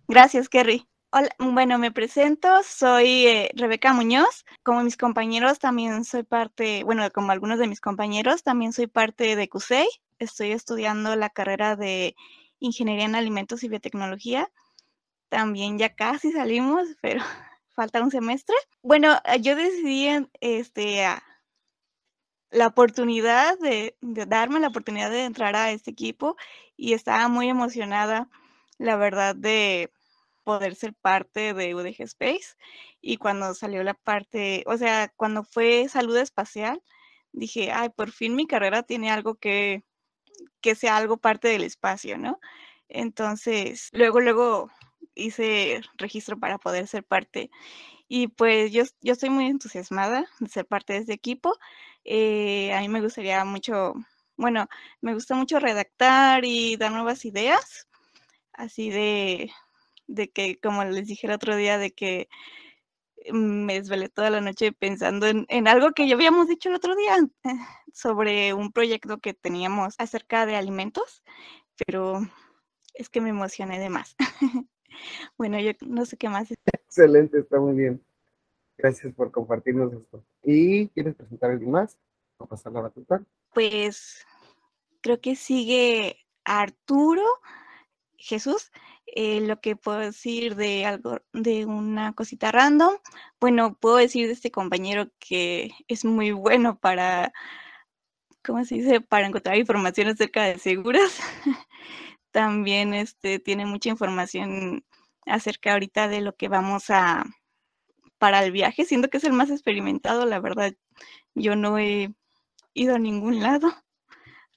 Gracias, 0.09 0.49
Kerry. 0.49 0.89
Hola, 1.11 1.29
bueno, 1.39 1.79
me 1.79 1.91
presento, 1.93 2.49
soy 2.65 3.27
eh, 3.27 3.51
Rebeca 3.55 3.93
Muñoz. 3.93 4.45
Como 4.63 4.83
mis 4.83 4.97
compañeros, 4.97 5.59
también 5.59 6.05
soy 6.05 6.23
parte, 6.23 6.85
bueno, 6.85 7.11
como 7.11 7.33
algunos 7.33 7.59
de 7.59 7.67
mis 7.67 7.81
compañeros, 7.81 8.43
también 8.43 8.73
soy 8.73 8.87
parte 8.87 9.37
de 9.37 9.49
CUSEI. 9.49 9.89
Estoy 10.19 10.53
estudiando 10.53 11.17
la 11.17 11.31
carrera 11.31 11.77
de 11.77 12.15
Ingeniería 12.61 13.05
en 13.05 13.17
Alimentos 13.17 13.63
y 13.65 13.69
Biotecnología. 13.69 14.51
También 15.29 15.79
ya 15.79 15.95
casi 15.95 16.33
salimos, 16.33 16.87
pero 17.03 17.23
falta 17.71 18.03
un 18.03 18.11
semestre. 18.11 18.57
Bueno, 18.83 19.21
yo 19.41 19.57
decidí 19.57 20.09
este, 20.41 21.05
la 22.53 22.67
oportunidad 22.67 23.59
de, 23.59 23.97
darme 24.01 24.61
la 24.61 24.69
oportunidad 24.69 25.11
de 25.11 25.25
entrar 25.25 25.57
a 25.57 25.73
este 25.73 25.91
equipo 25.91 26.37
y 26.83 26.95
estaba 26.95 27.29
muy 27.29 27.49
emocionada, 27.49 28.29
la 28.77 28.97
verdad, 28.97 29.37
de 29.37 29.93
poder 30.43 30.75
ser 30.75 30.95
parte 30.95 31.55
de 31.55 31.77
UDG 31.77 32.03
Space. 32.03 32.57
Y 33.01 33.19
cuando 33.19 33.55
salió 33.55 33.85
la 33.85 33.95
parte, 33.95 34.65
o 34.67 34.77
sea, 34.77 35.13
cuando 35.17 35.45
fue 35.45 35.89
salud 35.89 36.17
espacial, 36.17 36.83
dije, 37.31 37.71
ay, 37.71 37.91
por 37.91 38.11
fin 38.11 38.35
mi 38.35 38.49
carrera 38.49 38.83
tiene 38.83 39.13
algo 39.13 39.37
que, 39.37 39.85
que 40.61 40.75
sea 40.75 40.97
algo 40.97 41.19
parte 41.19 41.47
del 41.47 41.63
espacio, 41.63 42.19
¿no? 42.19 42.41
Entonces, 42.89 43.89
luego, 43.93 44.19
luego 44.21 44.69
hice 45.15 45.83
registro 45.99 46.37
para 46.41 46.59
poder 46.59 46.89
ser 46.89 47.05
parte. 47.05 47.49
Y 48.09 48.27
pues 48.29 48.73
yo, 48.73 48.83
yo 49.03 49.13
estoy 49.13 49.31
muy 49.31 49.47
entusiasmada 49.47 50.27
de 50.41 50.49
ser 50.49 50.67
parte 50.67 50.95
de 50.95 51.01
este 51.01 51.13
equipo. 51.13 51.55
Eh, 52.05 52.73
a 52.75 52.81
mí 52.81 52.89
me 52.89 53.01
gustaría 53.01 53.45
mucho, 53.45 53.95
bueno, 54.37 54.69
me 55.01 55.15
gusta 55.15 55.35
mucho 55.35 55.59
redactar 55.59 56.45
y 56.45 56.77
dar 56.77 56.93
nuevas 56.93 57.25
ideas, 57.25 57.89
así 58.53 58.91
de, 58.91 59.51
de 60.07 60.31
que, 60.31 60.59
como 60.59 60.85
les 60.85 61.07
dije 61.07 61.27
el 61.27 61.33
otro 61.33 61.57
día, 61.57 61.79
de 61.79 61.93
que 61.93 62.29
me 63.33 63.75
desvelé 63.75 64.09
toda 64.09 64.31
la 64.31 64.41
noche 64.41 64.73
pensando 64.73 65.27
en, 65.27 65.47
en, 65.49 65.69
algo 65.69 65.93
que 65.93 66.09
ya 66.09 66.15
habíamos 66.15 66.49
dicho 66.49 66.69
el 66.69 66.75
otro 66.75 66.97
día 66.97 67.17
sobre 67.93 68.53
un 68.55 68.73
proyecto 68.73 69.19
que 69.19 69.35
teníamos 69.35 69.95
acerca 69.99 70.47
de 70.47 70.57
alimentos, 70.57 71.23
pero 71.87 72.21
es 72.95 73.09
que 73.09 73.21
me 73.21 73.31
emocioné 73.31 73.79
de 73.79 73.89
más. 73.89 74.17
bueno, 75.39 75.59
yo 75.61 75.73
no 75.81 76.05
sé 76.05 76.17
qué 76.17 76.29
más. 76.29 76.49
Excelente, 76.51 77.39
está 77.39 77.59
muy 77.59 77.75
bien. 77.75 78.03
Gracias 78.77 79.15
por 79.15 79.31
compartirnos 79.31 79.93
esto. 79.93 80.25
¿Y 80.43 80.89
quieres 80.89 81.15
presentar 81.15 81.53
algo 81.53 81.71
más? 81.71 81.97
¿O 82.39 82.47
pasar 82.47 82.73
la? 82.73 82.91
Pues 83.53 84.27
creo 85.01 85.21
que 85.21 85.37
sigue 85.37 86.25
Arturo, 86.45 87.25
Jesús. 88.17 88.71
Eh, 89.07 89.41
lo 89.43 89.61
que 89.61 89.77
puedo 89.77 89.99
decir 89.99 90.57
de 90.57 90.87
algo, 90.87 91.19
de 91.33 91.67
una 91.67 92.15
cosita 92.15 92.51
random. 92.53 92.95
Bueno, 93.41 93.77
puedo 93.79 93.97
decir 93.97 94.27
de 94.27 94.33
este 94.33 94.51
compañero 94.51 95.11
que 95.19 95.73
es 95.89 96.05
muy 96.05 96.33
bueno 96.33 96.79
para, 96.79 97.33
¿cómo 98.45 98.65
se 98.65 98.77
dice? 98.77 99.01
Para 99.01 99.27
encontrar 99.27 99.59
información 99.59 100.09
acerca 100.09 100.45
de 100.45 100.59
seguras. 100.59 101.19
También 102.31 102.95
este, 102.95 103.39
tiene 103.39 103.67
mucha 103.67 103.91
información 103.91 104.85
acerca 105.27 105.73
ahorita 105.75 106.09
de 106.09 106.23
lo 106.23 106.35
que 106.37 106.49
vamos 106.49 106.91
a 106.91 107.25
para 108.19 108.45
el 108.45 108.53
viaje, 108.53 108.85
siendo 108.85 109.09
que 109.09 109.17
es 109.19 109.25
el 109.25 109.33
más 109.33 109.51
experimentado, 109.51 110.27
la 110.27 110.39
verdad, 110.39 110.75
yo 111.35 111.57
no 111.57 111.77
he 111.77 112.15
ido 112.75 112.95
a 112.95 112.99
ningún 112.99 113.41
lado, 113.41 113.69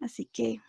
así 0.02 0.26
que... 0.26 0.62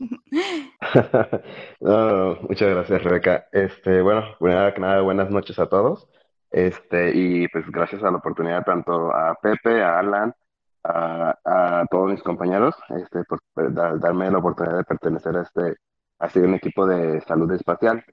muchas 1.80 2.70
gracias, 2.70 3.04
Rebeca. 3.04 3.46
Este, 3.52 4.00
bueno, 4.00 4.24
primero 4.38 4.72
que 4.72 4.80
nada, 4.80 5.00
buenas 5.02 5.30
noches 5.30 5.58
a 5.58 5.68
todos. 5.68 6.08
Este, 6.50 7.12
y 7.14 7.48
pues 7.48 7.70
gracias 7.70 8.02
a 8.02 8.10
la 8.10 8.16
oportunidad 8.18 8.64
tanto 8.64 9.14
a 9.14 9.34
Pepe, 9.40 9.82
a 9.82 9.98
Alan, 10.00 10.34
a, 10.84 11.84
todos 11.90 12.10
mis 12.12 12.22
compañeros, 12.22 12.74
este, 12.88 13.22
por 13.24 13.40
darme 13.72 14.30
la 14.30 14.38
oportunidad 14.38 14.78
de 14.78 14.84
pertenecer 14.84 15.36
a 15.36 15.42
este, 15.42 15.76
a 16.18 16.26
este 16.26 16.40
un 16.40 16.54
equipo 16.54 16.86
de 16.86 17.20
salud 17.22 17.50
espacial. 17.52 18.04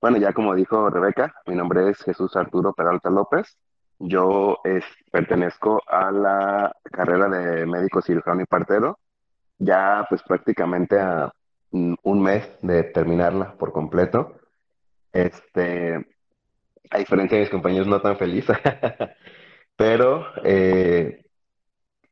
Bueno, 0.00 0.16
ya 0.18 0.32
como 0.32 0.54
dijo 0.54 0.90
Rebeca, 0.90 1.34
mi 1.46 1.54
nombre 1.54 1.90
es 1.90 1.98
Jesús 2.02 2.34
Arturo 2.36 2.72
Peralta 2.72 3.10
López. 3.10 3.58
Yo 3.98 4.58
pertenezco 5.10 5.82
a 5.86 6.10
la 6.12 6.76
carrera 6.84 7.28
de 7.28 7.66
médico 7.66 8.00
cirujano 8.00 8.42
y 8.42 8.46
partero, 8.46 8.98
ya 9.58 10.06
pues 10.08 10.22
prácticamente 10.22 11.00
a 11.00 11.32
un 11.70 12.22
mes 12.22 12.48
de 12.62 12.84
terminarla 12.84 13.54
por 13.54 13.72
completo. 13.72 14.36
Este, 15.12 15.96
a 16.90 16.98
diferencia 16.98 17.36
de 17.36 17.44
mis 17.44 17.50
compañeros, 17.50 17.88
no 17.88 18.00
tan 18.00 18.16
feliz, 18.16 18.46
pero 19.76 20.26
eh, 20.44 21.24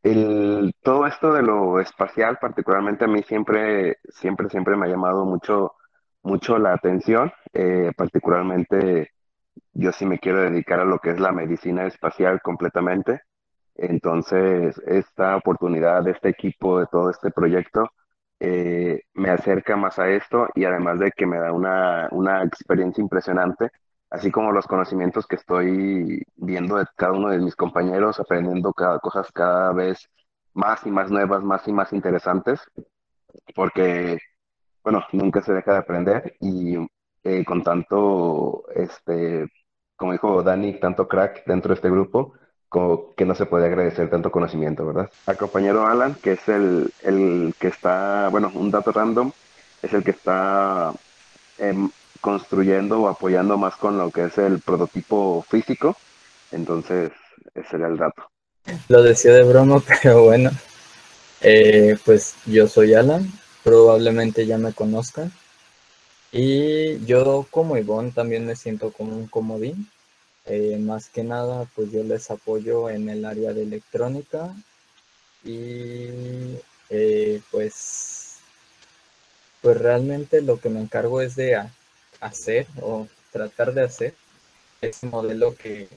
el, 0.03 0.75
todo 0.83 1.07
esto 1.07 1.33
de 1.33 1.43
lo 1.43 1.81
espacial, 1.81 2.39
particularmente 2.41 3.05
a 3.05 3.09
mí 3.09 3.23
siempre, 3.23 3.99
siempre, 4.09 4.49
siempre 4.51 4.77
me 4.77 4.87
ha 4.87 4.91
llamado 4.91 5.25
mucho 5.25 5.77
mucho 6.27 6.59
la 6.59 6.75
atención, 6.75 7.33
eh, 7.53 7.93
particularmente 7.97 9.13
yo 9.73 9.93
sí 9.93 10.07
me 10.07 10.19
quiero 10.19 10.41
dedicar 10.43 10.81
a 10.81 10.85
lo 10.85 10.99
que 10.99 11.11
es 11.11 11.21
la 11.21 11.33
medicina 11.33 11.87
espacial 11.87 12.41
completamente. 12.43 13.23
Entonces, 13.77 14.81
esta 14.87 15.37
oportunidad 15.37 16.03
de 16.05 16.13
este 16.13 16.31
equipo, 16.31 16.81
de 16.81 16.87
todo 16.87 17.11
este 17.11 17.31
proyecto, 17.31 17.91
eh, 18.41 19.03
me 19.15 19.31
acerca 19.31 19.77
más 19.77 19.99
a 19.99 20.09
esto 20.11 20.49
y 20.55 20.65
además 20.65 20.99
de 21.01 21.11
que 21.13 21.27
me 21.27 21.39
da 21.39 21.53
una, 21.53 22.09
una 22.13 22.43
experiencia 22.45 23.03
impresionante, 23.03 23.71
así 24.11 24.31
como 24.31 24.53
los 24.53 24.67
conocimientos 24.67 25.27
que 25.27 25.37
estoy 25.37 26.23
viendo 26.37 26.77
de 26.77 26.87
cada 26.97 27.13
uno 27.13 27.31
de 27.31 27.39
mis 27.39 27.57
compañeros, 27.57 28.21
aprendiendo 28.21 28.73
cada, 28.73 28.99
cosas 29.01 29.31
cada 29.33 29.73
vez 29.73 30.09
más 30.55 30.87
y 30.87 30.91
más 30.91 31.11
nuevas, 31.11 31.43
más 31.43 31.67
y 31.69 31.73
más 31.73 31.93
interesantes, 31.93 32.61
porque 33.55 34.19
bueno, 34.83 35.05
nunca 35.13 35.43
se 35.43 35.53
deja 35.53 35.73
de 35.73 35.79
aprender 35.79 36.37
y 36.41 36.77
eh, 37.27 37.45
con 37.45 37.65
tanto, 37.65 38.65
este, 38.77 39.49
como 39.97 40.13
dijo 40.13 40.45
Dani, 40.45 40.79
tanto 40.79 41.09
crack 41.09 41.45
dentro 41.45 41.71
de 41.71 41.75
este 41.75 41.91
grupo, 41.91 42.35
que 43.17 43.25
no 43.25 43.35
se 43.35 43.47
puede 43.47 43.67
agradecer 43.67 44.09
tanto 44.11 44.31
conocimiento, 44.31 44.87
¿verdad? 44.87 45.11
Al 45.27 45.37
compañero 45.37 45.87
Alan, 45.87 46.15
que 46.15 46.33
es 46.33 46.49
el, 46.49 46.93
el 47.03 47.55
que 47.59 47.69
está, 47.69 48.29
bueno, 48.31 48.53
un 48.55 48.71
dato 48.71 48.93
random, 48.93 49.33
es 49.83 49.93
el 49.93 50.05
que 50.05 50.13
está 50.13 50.93
em, 51.59 51.91
construyendo 52.21 53.01
o 53.01 53.09
apoyando 53.09 53.59
más 53.59 53.75
con 53.75 53.99
lo 53.99 54.11
que 54.13 54.27
es 54.27 54.39
el 54.39 54.61
prototipo 54.61 55.45
físico, 55.49 55.97
entonces 56.53 57.11
ese 57.55 57.69
sería 57.71 57.89
el 57.89 57.97
dato. 57.97 58.23
Lo 58.89 59.03
decía 59.03 59.33
de 59.33 59.43
broma, 59.43 59.83
pero 60.03 60.23
bueno, 60.23 60.51
eh, 61.41 61.99
pues 62.05 62.37
yo 62.47 62.69
soy 62.69 62.95
Alan, 62.95 63.33
probablemente 63.65 64.47
ya 64.47 64.59
me 64.59 64.73
conozcan. 64.73 65.33
Y 66.39 67.03
yo 67.07 67.47
como 67.51 67.79
Ivonne 67.79 68.11
también 68.11 68.45
me 68.45 68.57
siento 68.57 68.93
como 68.93 69.17
un 69.17 69.27
comodín. 69.27 69.89
Eh, 70.45 70.77
más 70.79 71.09
que 71.09 71.25
nada, 71.25 71.67
pues 71.75 71.91
yo 71.91 72.05
les 72.05 72.31
apoyo 72.31 72.91
en 72.91 73.09
el 73.09 73.25
área 73.25 73.55
de 73.55 73.63
electrónica 73.63 74.55
y 75.43 76.59
eh, 76.91 77.41
pues, 77.51 78.37
pues 79.63 79.79
realmente 79.79 80.43
lo 80.43 80.61
que 80.61 80.69
me 80.69 80.81
encargo 80.81 81.23
es 81.23 81.37
de 81.37 81.57
hacer 82.21 82.67
o 82.83 83.09
tratar 83.33 83.73
de 83.73 83.85
hacer 83.85 84.15
ese 84.83 85.07
modelo 85.07 85.57
que 85.57 85.89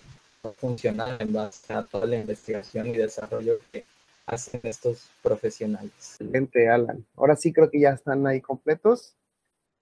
funciona 0.57 1.17
en 1.19 1.33
base 1.33 1.73
a 1.73 1.83
toda 1.83 2.05
la 2.05 2.15
investigación 2.15 2.87
y 2.87 2.93
desarrollo 2.93 3.59
que 3.73 3.83
hacen 4.25 4.61
estos 4.63 5.09
profesionales. 5.21 5.91
Excelente, 5.97 6.69
Alan. 6.69 7.05
Ahora 7.17 7.35
sí 7.35 7.51
creo 7.51 7.69
que 7.69 7.81
ya 7.81 7.89
están 7.89 8.25
ahí 8.25 8.39
completos. 8.39 9.15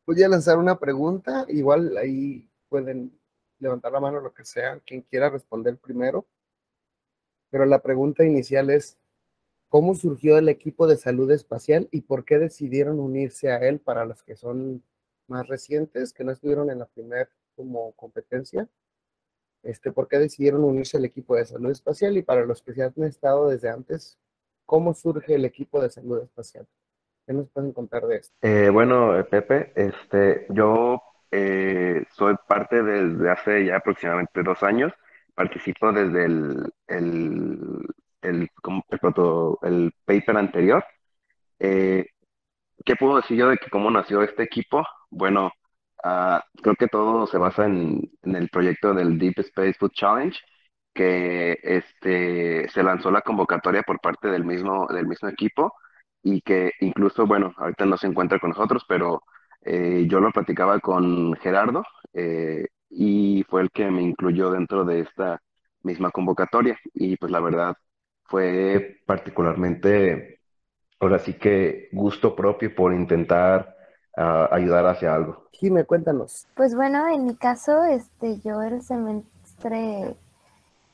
Voy 0.07 0.23
a 0.23 0.29
lanzar 0.29 0.57
una 0.57 0.79
pregunta, 0.79 1.45
igual 1.49 1.97
ahí 1.97 2.49
pueden 2.69 3.19
levantar 3.59 3.91
la 3.91 3.99
mano 3.99 4.21
lo 4.21 4.33
que 4.33 4.45
sea, 4.45 4.79
quien 4.79 5.01
quiera 5.01 5.29
responder 5.29 5.77
primero. 5.77 6.25
Pero 7.51 7.65
la 7.65 7.81
pregunta 7.81 8.23
inicial 8.23 8.69
es, 8.69 8.97
¿cómo 9.69 9.93
surgió 9.93 10.37
el 10.37 10.49
equipo 10.49 10.87
de 10.87 10.97
salud 10.97 11.29
espacial 11.31 11.89
y 11.91 12.01
por 12.01 12.25
qué 12.25 12.39
decidieron 12.39 12.99
unirse 12.99 13.51
a 13.51 13.57
él 13.57 13.79
para 13.79 14.05
los 14.05 14.23
que 14.23 14.35
son 14.35 14.81
más 15.27 15.47
recientes, 15.47 16.13
que 16.13 16.23
no 16.23 16.31
estuvieron 16.31 16.71
en 16.71 16.79
la 16.79 16.85
primera 16.87 17.29
como 17.55 17.91
competencia? 17.91 18.67
Este, 19.61 19.91
¿Por 19.91 20.07
qué 20.07 20.17
decidieron 20.19 20.63
unirse 20.63 20.97
al 20.97 21.05
equipo 21.05 21.35
de 21.35 21.45
salud 21.45 21.69
espacial? 21.69 22.17
Y 22.17 22.23
para 22.23 22.45
los 22.45 22.61
que 22.61 22.73
se 22.73 22.83
han 22.83 22.93
estado 23.03 23.49
desde 23.49 23.69
antes, 23.69 24.17
¿Cómo 24.67 24.93
surge 24.93 25.33
el 25.33 25.45
equipo 25.45 25.81
de 25.81 25.89
salud 25.89 26.21
espacial? 26.21 26.67
¿Qué 27.27 27.33
nos 27.33 27.49
pueden 27.49 27.73
contar 27.73 28.07
de 28.07 28.15
esto? 28.15 28.33
Eh, 28.41 28.69
bueno, 28.69 29.19
eh, 29.19 29.25
Pepe, 29.25 29.73
este, 29.75 30.47
yo 30.49 31.01
eh, 31.29 32.05
soy 32.15 32.35
parte 32.47 32.81
desde 32.81 33.29
hace 33.29 33.65
ya 33.65 33.75
aproximadamente 33.75 34.43
dos 34.43 34.63
años. 34.63 34.93
Participo 35.35 35.91
desde 35.91 36.23
el, 36.23 36.73
el, 36.87 37.85
el, 38.21 38.49
el, 39.61 39.93
paper 40.05 40.37
anterior. 40.37 40.85
¿qué 41.59 42.95
puedo 42.97 43.17
decir 43.17 43.37
yo 43.37 43.49
de 43.49 43.57
que 43.57 43.69
cómo 43.69 43.91
nació 43.91 44.21
este 44.23 44.43
equipo? 44.43 44.85
Bueno, 45.09 45.51
ah, 46.03 46.41
creo 46.63 46.75
que 46.75 46.87
todo 46.87 47.27
se 47.27 47.37
basa 47.37 47.65
en, 47.65 48.09
en 48.23 48.35
el 48.37 48.47
proyecto 48.49 48.93
del 48.93 49.19
Deep 49.19 49.39
Space 49.39 49.73
Food 49.73 49.91
Challenge, 49.91 50.39
que 50.93 51.59
este, 51.61 52.69
se 52.69 52.83
lanzó 52.83 53.11
la 53.11 53.21
convocatoria 53.21 53.83
por 53.83 53.99
parte 53.99 54.29
del 54.29 54.45
mismo, 54.45 54.87
del 54.87 55.07
mismo 55.07 55.27
equipo 55.27 55.73
y 56.23 56.41
que 56.41 56.71
incluso, 56.81 57.25
bueno, 57.25 57.53
ahorita 57.57 57.85
no 57.85 57.97
se 57.97 58.07
encuentra 58.07 58.39
con 58.39 58.51
nosotros, 58.51 58.83
pero 58.87 59.23
eh, 59.61 60.05
yo 60.09 60.19
lo 60.19 60.31
platicaba 60.31 60.79
con 60.79 61.33
Gerardo 61.35 61.83
eh, 62.13 62.67
y 62.89 63.43
fue 63.49 63.61
el 63.61 63.71
que 63.71 63.89
me 63.91 64.01
incluyó 64.01 64.51
dentro 64.51 64.85
de 64.85 65.01
esta 65.01 65.41
misma 65.83 66.11
convocatoria 66.11 66.77
y 66.93 67.17
pues 67.17 67.31
la 67.31 67.39
verdad 67.39 67.75
fue 68.23 69.01
particularmente, 69.05 70.39
ahora 70.99 71.19
sí 71.19 71.33
que 71.33 71.89
gusto 71.91 72.35
propio 72.35 72.73
por 72.75 72.93
intentar 72.93 73.75
ah, 74.17 74.49
ayudar 74.51 74.85
hacia 74.85 75.15
algo. 75.15 75.47
Jime, 75.51 75.85
cuéntanos. 75.85 76.47
Pues 76.55 76.75
bueno, 76.75 77.07
en 77.07 77.25
mi 77.25 77.35
caso, 77.35 77.83
este, 77.85 78.39
yo 78.41 78.61
el 78.61 78.81
semestre 78.81 80.15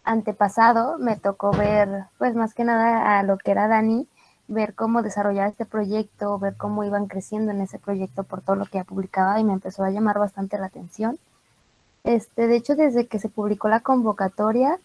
antepasado 0.04 0.98
me 1.00 1.18
tocó 1.18 1.52
ver, 1.52 2.06
pues 2.18 2.36
más 2.36 2.54
que 2.54 2.64
nada 2.64 3.20
a 3.20 3.24
lo 3.24 3.38
que 3.38 3.52
era 3.52 3.68
Dani, 3.68 4.08
ver 4.48 4.76
cómo 4.76 5.02
desarrollar 5.02 5.50
este 5.50 5.66
proyecto, 5.66 6.38
ver 6.40 6.56
cómo 6.58 6.84
iban 6.84 7.08
creciendo 7.08 7.52
en 7.52 7.62
ese 7.62 7.80
proyecto 7.80 8.24
por 8.24 8.42
todo 8.42 8.56
lo 8.56 8.66
que 8.66 8.80
ya 8.80 8.84
publicaba 8.84 9.40
y 9.40 9.44
me 9.44 9.54
empezó 9.54 9.84
a 9.84 9.90
llamar 9.90 10.20
bastante 10.20 10.58
la 10.58 10.68
atención. 10.68 11.18
Este, 12.04 12.48
de 12.48 12.56
hecho, 12.56 12.76
desde 12.76 13.08
que 13.08 13.20
se 13.20 13.30
publicó 13.30 13.70
la 13.70 13.80
convocatoria, 13.80 14.78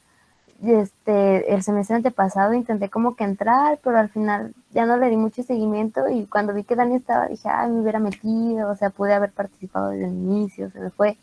este, 0.62 1.55
el 1.55 1.62
semestre 1.62 1.97
antepasado 1.97 2.53
intenté 2.53 2.88
como 2.88 3.15
que 3.15 3.25
entrar, 3.25 3.79
pero 3.83 3.99
al 3.99 4.09
final 4.09 4.55
ya 4.73 4.87
no 4.87 4.97
le 4.97 5.09
di 5.09 5.17
mucho 5.17 5.43
seguimiento 5.43 6.09
y 6.09 6.27
cuando 6.27 6.53
vi 6.53 6.65
que 6.65 6.77
Dani 6.77 6.97
estaba 6.97 7.27
dije, 7.27 7.49
ay, 7.49 7.71
me 7.71 7.81
hubiera 7.81 8.00
metido, 8.00 8.71
o 8.71 8.77
sea, 8.77 8.91
pude 8.91 9.15
haber 9.15 9.33
participado 9.33 9.91
desde 9.91 10.07
el 10.07 10.12
inicio, 10.12 10.71
se 10.71 10.81
me 10.81 10.91
fue. 10.91 11.17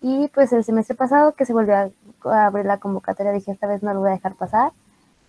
Y 0.00 0.28
pues 0.28 0.52
el 0.52 0.64
semestre 0.64 0.96
pasado 0.96 1.32
que 1.32 1.44
se 1.44 1.52
volvió 1.52 1.74
a 1.74 2.46
abrir 2.46 2.66
la 2.66 2.78
convocatoria, 2.78 3.32
dije, 3.32 3.50
esta 3.52 3.66
vez 3.66 3.82
no 3.82 3.92
lo 3.94 4.00
voy 4.00 4.10
a 4.10 4.12
dejar 4.14 4.34
pasar. 4.34 4.72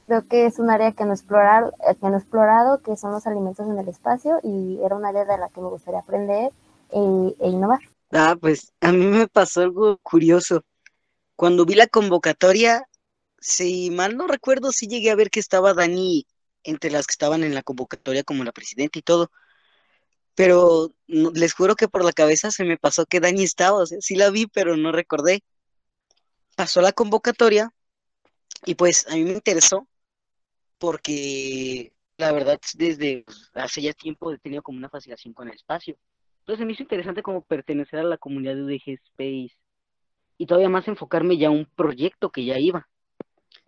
Creo 0.09 0.27
que 0.27 0.47
es 0.47 0.57
un 0.57 0.71
área 0.71 0.91
que 0.93 1.05
no, 1.05 1.13
explorar, 1.13 1.71
eh, 1.87 1.93
que 1.93 2.07
no 2.07 2.15
he 2.15 2.17
explorado, 2.17 2.81
que 2.81 2.97
son 2.97 3.11
los 3.11 3.27
alimentos 3.27 3.67
en 3.67 3.77
el 3.77 3.87
espacio 3.87 4.39
y 4.41 4.79
era 4.83 4.95
un 4.95 5.05
área 5.05 5.23
de 5.23 5.37
la 5.37 5.49
que 5.49 5.61
me 5.61 5.67
gustaría 5.67 5.99
aprender 5.99 6.51
e, 6.89 7.35
e 7.39 7.47
innovar. 7.47 7.77
Ah, 8.09 8.35
pues 8.41 8.73
a 8.81 8.91
mí 8.91 9.05
me 9.05 9.27
pasó 9.27 9.61
algo 9.61 9.99
curioso. 9.99 10.63
Cuando 11.35 11.63
vi 11.63 11.75
la 11.75 11.85
convocatoria, 11.85 12.87
si 13.37 13.91
mal 13.91 14.17
no 14.17 14.25
recuerdo, 14.25 14.71
sí 14.71 14.87
llegué 14.87 15.11
a 15.11 15.15
ver 15.15 15.29
que 15.29 15.39
estaba 15.39 15.75
Dani 15.75 16.25
entre 16.63 16.89
las 16.89 17.05
que 17.05 17.11
estaban 17.11 17.43
en 17.43 17.53
la 17.53 17.61
convocatoria 17.61 18.23
como 18.23 18.43
la 18.43 18.51
presidenta 18.51 18.97
y 18.97 19.03
todo. 19.03 19.29
Pero 20.33 20.91
les 21.05 21.53
juro 21.53 21.75
que 21.75 21.87
por 21.87 22.03
la 22.03 22.13
cabeza 22.13 22.49
se 22.49 22.63
me 22.63 22.77
pasó 22.77 23.05
que 23.05 23.19
Dani 23.19 23.43
estaba, 23.43 23.77
o 23.77 23.85
sea, 23.85 23.99
sí 24.01 24.15
la 24.15 24.31
vi, 24.31 24.47
pero 24.47 24.75
no 24.75 24.91
recordé. 24.91 25.43
Pasó 26.55 26.81
la 26.81 26.93
convocatoria 26.93 27.69
y 28.65 28.73
pues 28.73 29.05
a 29.07 29.13
mí 29.13 29.23
me 29.23 29.33
interesó 29.33 29.87
porque 30.79 31.93
la 32.17 32.31
verdad 32.33 32.59
desde 32.75 33.25
hace 33.53 33.81
ya 33.83 33.93
tiempo 33.93 34.31
he 34.33 34.39
tenido 34.39 34.63
como 34.63 34.79
una 34.79 34.89
fascinación 34.89 35.33
con 35.35 35.49
el 35.49 35.55
espacio. 35.55 35.97
Entonces 36.41 36.65
me 36.67 36.73
hizo 36.73 36.83
interesante 36.83 37.23
como 37.23 37.43
pertenecer 37.43 37.99
a 38.01 38.03
la 38.03 38.17
comunidad 38.19 38.55
de 38.55 38.63
UDG 38.63 38.93
Space 39.05 39.51
y 40.37 40.45
todavía 40.47 40.69
más 40.69 40.87
enfocarme 40.87 41.37
ya 41.37 41.49
a 41.49 41.51
un 41.51 41.65
proyecto 41.75 42.31
que 42.31 42.45
ya 42.45 42.59
iba. 42.59 42.87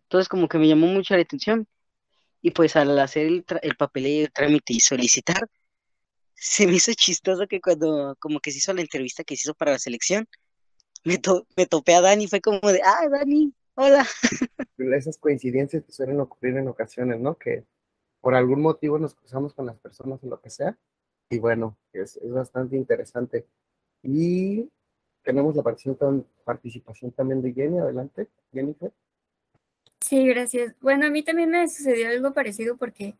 Entonces 0.03 0.29
como 0.29 0.47
que 0.49 0.57
me 0.59 0.67
llamó 0.67 0.87
mucho 0.87 1.15
la 1.15 1.21
atención 1.23 1.67
y 2.41 2.51
pues 2.51 2.75
al 2.75 2.97
hacer 2.99 3.27
el, 3.27 3.45
el 3.63 3.75
papeleo, 3.77 4.25
el 4.25 4.31
trámite 4.33 4.73
y 4.73 4.79
solicitar, 4.79 5.47
se 6.35 6.67
me 6.67 6.73
hizo 6.75 6.93
chistoso 6.93 7.47
que 7.47 7.61
cuando 7.61 8.15
como 8.19 8.39
que 8.39 8.51
se 8.51 8.57
hizo 8.59 8.73
la 8.73 8.81
entrevista 8.81 9.23
que 9.23 9.35
se 9.37 9.41
hizo 9.47 9.53
para 9.55 9.71
la 9.73 9.79
selección, 9.79 10.27
me, 11.05 11.17
to- 11.19 11.47
me 11.57 11.65
topé 11.67 11.95
a 11.95 12.01
Dani, 12.01 12.27
fue 12.27 12.41
como 12.41 12.59
de, 12.71 12.81
ah, 12.85 13.07
Dani, 13.11 13.53
hola. 13.75 14.05
Esas 14.77 15.17
coincidencias 15.17 15.83
que 15.83 15.91
suelen 15.91 16.19
ocurrir 16.19 16.57
en 16.57 16.67
ocasiones, 16.67 17.19
¿no? 17.19 17.37
Que 17.37 17.65
por 18.19 18.35
algún 18.35 18.61
motivo 18.61 18.99
nos 18.99 19.15
cruzamos 19.15 19.53
con 19.53 19.65
las 19.65 19.77
personas 19.77 20.23
o 20.23 20.27
lo 20.27 20.39
que 20.41 20.49
sea. 20.49 20.77
Y 21.29 21.39
bueno, 21.39 21.77
es, 21.93 22.17
es 22.17 22.31
bastante 22.31 22.75
interesante. 22.75 23.45
Y 24.03 24.69
tenemos 25.23 25.55
la 25.55 25.63
participación, 25.63 26.27
participación 26.43 27.11
también 27.11 27.41
de 27.41 27.53
Jenny. 27.53 27.79
Adelante, 27.79 28.27
Jennifer. 28.53 28.91
Sí, 30.01 30.27
gracias. 30.27 30.75
Bueno, 30.81 31.05
a 31.05 31.09
mí 31.09 31.23
también 31.23 31.51
me 31.51 31.67
sucedió 31.69 32.09
algo 32.09 32.33
parecido 32.33 32.75
porque, 32.75 33.15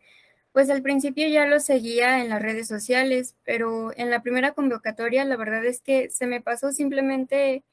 pues 0.52 0.70
al 0.70 0.82
principio 0.82 1.28
ya 1.28 1.46
lo 1.46 1.60
seguía 1.60 2.22
en 2.22 2.30
las 2.30 2.42
redes 2.42 2.68
sociales, 2.68 3.36
pero 3.46 3.92
en 3.96 4.10
la 4.10 4.22
primera 4.22 4.54
convocatoria 4.54 5.24
la 5.24 5.38
verdad 5.38 5.64
es 5.66 5.80
que 5.80 6.10
se 6.10 6.28
me 6.28 6.42
pasó 6.42 6.72
simplemente, 6.72 7.64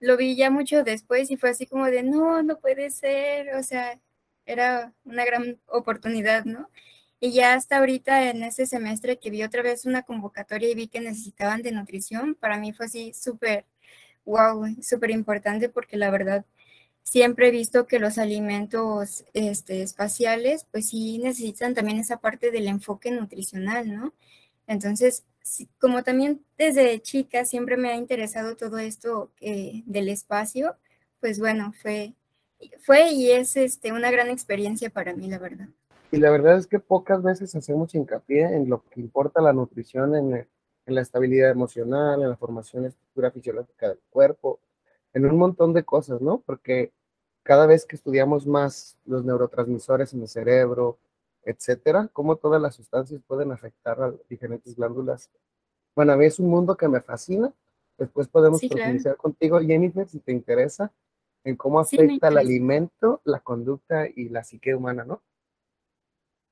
lo 0.00 0.16
vi 0.16 0.36
ya 0.36 0.50
mucho 0.50 0.84
después 0.84 1.30
y 1.30 1.36
fue 1.36 1.50
así 1.50 1.66
como 1.66 1.86
de, 1.86 2.02
no, 2.02 2.42
no 2.42 2.58
puede 2.60 2.90
ser, 2.90 3.54
o 3.56 3.62
sea, 3.62 4.00
era 4.46 4.92
una 5.04 5.24
gran 5.24 5.60
oportunidad, 5.66 6.44
¿no? 6.44 6.70
Y 7.20 7.32
ya 7.32 7.54
hasta 7.54 7.78
ahorita 7.78 8.30
en 8.30 8.42
este 8.42 8.66
semestre 8.66 9.18
que 9.18 9.30
vi 9.30 9.42
otra 9.42 9.62
vez 9.62 9.86
una 9.86 10.02
convocatoria 10.02 10.68
y 10.70 10.74
vi 10.74 10.88
que 10.88 11.00
necesitaban 11.00 11.62
de 11.62 11.72
nutrición, 11.72 12.34
para 12.34 12.58
mí 12.58 12.72
fue 12.72 12.86
así 12.86 13.14
súper, 13.14 13.66
wow, 14.24 14.66
súper 14.82 15.10
importante 15.10 15.68
porque 15.68 15.96
la 15.96 16.10
verdad 16.10 16.44
siempre 17.04 17.48
he 17.48 17.50
visto 17.52 17.86
que 17.86 17.98
los 18.00 18.18
alimentos 18.18 19.24
este, 19.34 19.82
espaciales, 19.82 20.66
pues 20.70 20.88
sí 20.90 21.18
necesitan 21.18 21.74
también 21.74 21.98
esa 21.98 22.18
parte 22.20 22.50
del 22.50 22.68
enfoque 22.68 23.10
nutricional, 23.10 23.94
¿no? 23.94 24.14
Entonces, 24.66 25.24
como 25.78 26.02
también 26.02 26.44
desde 26.56 27.00
chica 27.00 27.44
siempre 27.44 27.76
me 27.76 27.90
ha 27.90 27.96
interesado 27.96 28.56
todo 28.56 28.78
esto 28.78 29.30
eh, 29.40 29.82
del 29.86 30.08
espacio, 30.08 30.76
pues 31.20 31.38
bueno, 31.38 31.72
fue, 31.80 32.14
fue 32.80 33.10
y 33.10 33.30
es 33.30 33.56
este, 33.56 33.92
una 33.92 34.10
gran 34.10 34.28
experiencia 34.28 34.90
para 34.90 35.14
mí, 35.14 35.28
la 35.28 35.38
verdad. 35.38 35.68
Y 36.10 36.18
la 36.18 36.30
verdad 36.30 36.58
es 36.58 36.66
que 36.66 36.78
pocas 36.78 37.22
veces 37.22 37.54
hacemos 37.54 37.94
hincapié 37.94 38.42
en 38.44 38.68
lo 38.68 38.84
que 38.84 39.00
importa 39.00 39.42
la 39.42 39.52
nutrición, 39.52 40.14
en, 40.14 40.46
en 40.86 40.94
la 40.94 41.00
estabilidad 41.00 41.50
emocional, 41.50 42.22
en 42.22 42.28
la 42.28 42.36
formación 42.36 42.84
y 42.84 42.86
estructura 42.88 43.30
fisiológica 43.30 43.88
del 43.88 44.00
cuerpo, 44.10 44.60
en 45.12 45.26
un 45.26 45.36
montón 45.36 45.72
de 45.72 45.84
cosas, 45.84 46.20
¿no? 46.20 46.42
Porque 46.44 46.92
cada 47.42 47.66
vez 47.66 47.84
que 47.84 47.96
estudiamos 47.96 48.46
más 48.46 48.96
los 49.04 49.24
neurotransmisores 49.24 50.12
en 50.14 50.22
el 50.22 50.28
cerebro, 50.28 50.98
etcétera, 51.44 52.08
cómo 52.12 52.36
todas 52.36 52.60
las 52.60 52.74
sustancias 52.74 53.20
pueden 53.26 53.52
afectar 53.52 54.00
a 54.02 54.12
diferentes 54.28 54.74
glándulas. 54.76 55.30
Bueno, 55.94 56.12
a 56.12 56.16
mí 56.16 56.24
es 56.26 56.38
un 56.38 56.48
mundo 56.48 56.76
que 56.76 56.88
me 56.88 57.00
fascina. 57.00 57.52
Después 57.98 58.26
podemos 58.28 58.60
Sí, 58.60 58.68
claro. 58.68 58.82
profundizar 58.82 59.16
contigo, 59.16 59.60
Jennifer, 59.60 60.08
si 60.08 60.18
te 60.20 60.32
interesa, 60.32 60.90
en 61.44 61.56
cómo 61.56 61.82
Sí, 61.84 61.96
afecta 61.96 62.04
el 62.12 62.14
interesa. 62.14 62.40
alimento, 62.40 63.20
la 63.24 63.40
conducta 63.40 64.06
y 64.08 64.28
la 64.30 64.42
psique 64.42 64.74
humana, 64.74 65.04
¿no? 65.04 65.22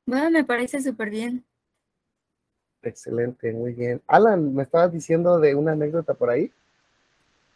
Bueno, 0.07 0.31
me 0.31 0.45
parece 0.45 0.81
súper 0.81 1.11
bien. 1.11 1.45
Excelente, 2.83 3.53
muy 3.53 3.73
bien. 3.73 4.03
Alan, 4.07 4.55
¿me 4.55 4.63
estabas 4.65 4.93
diciendo 4.93 5.39
de 5.39 5.55
una 5.55 5.73
anécdota 5.73 6.15
por 6.15 6.31
ahí? 6.31 6.53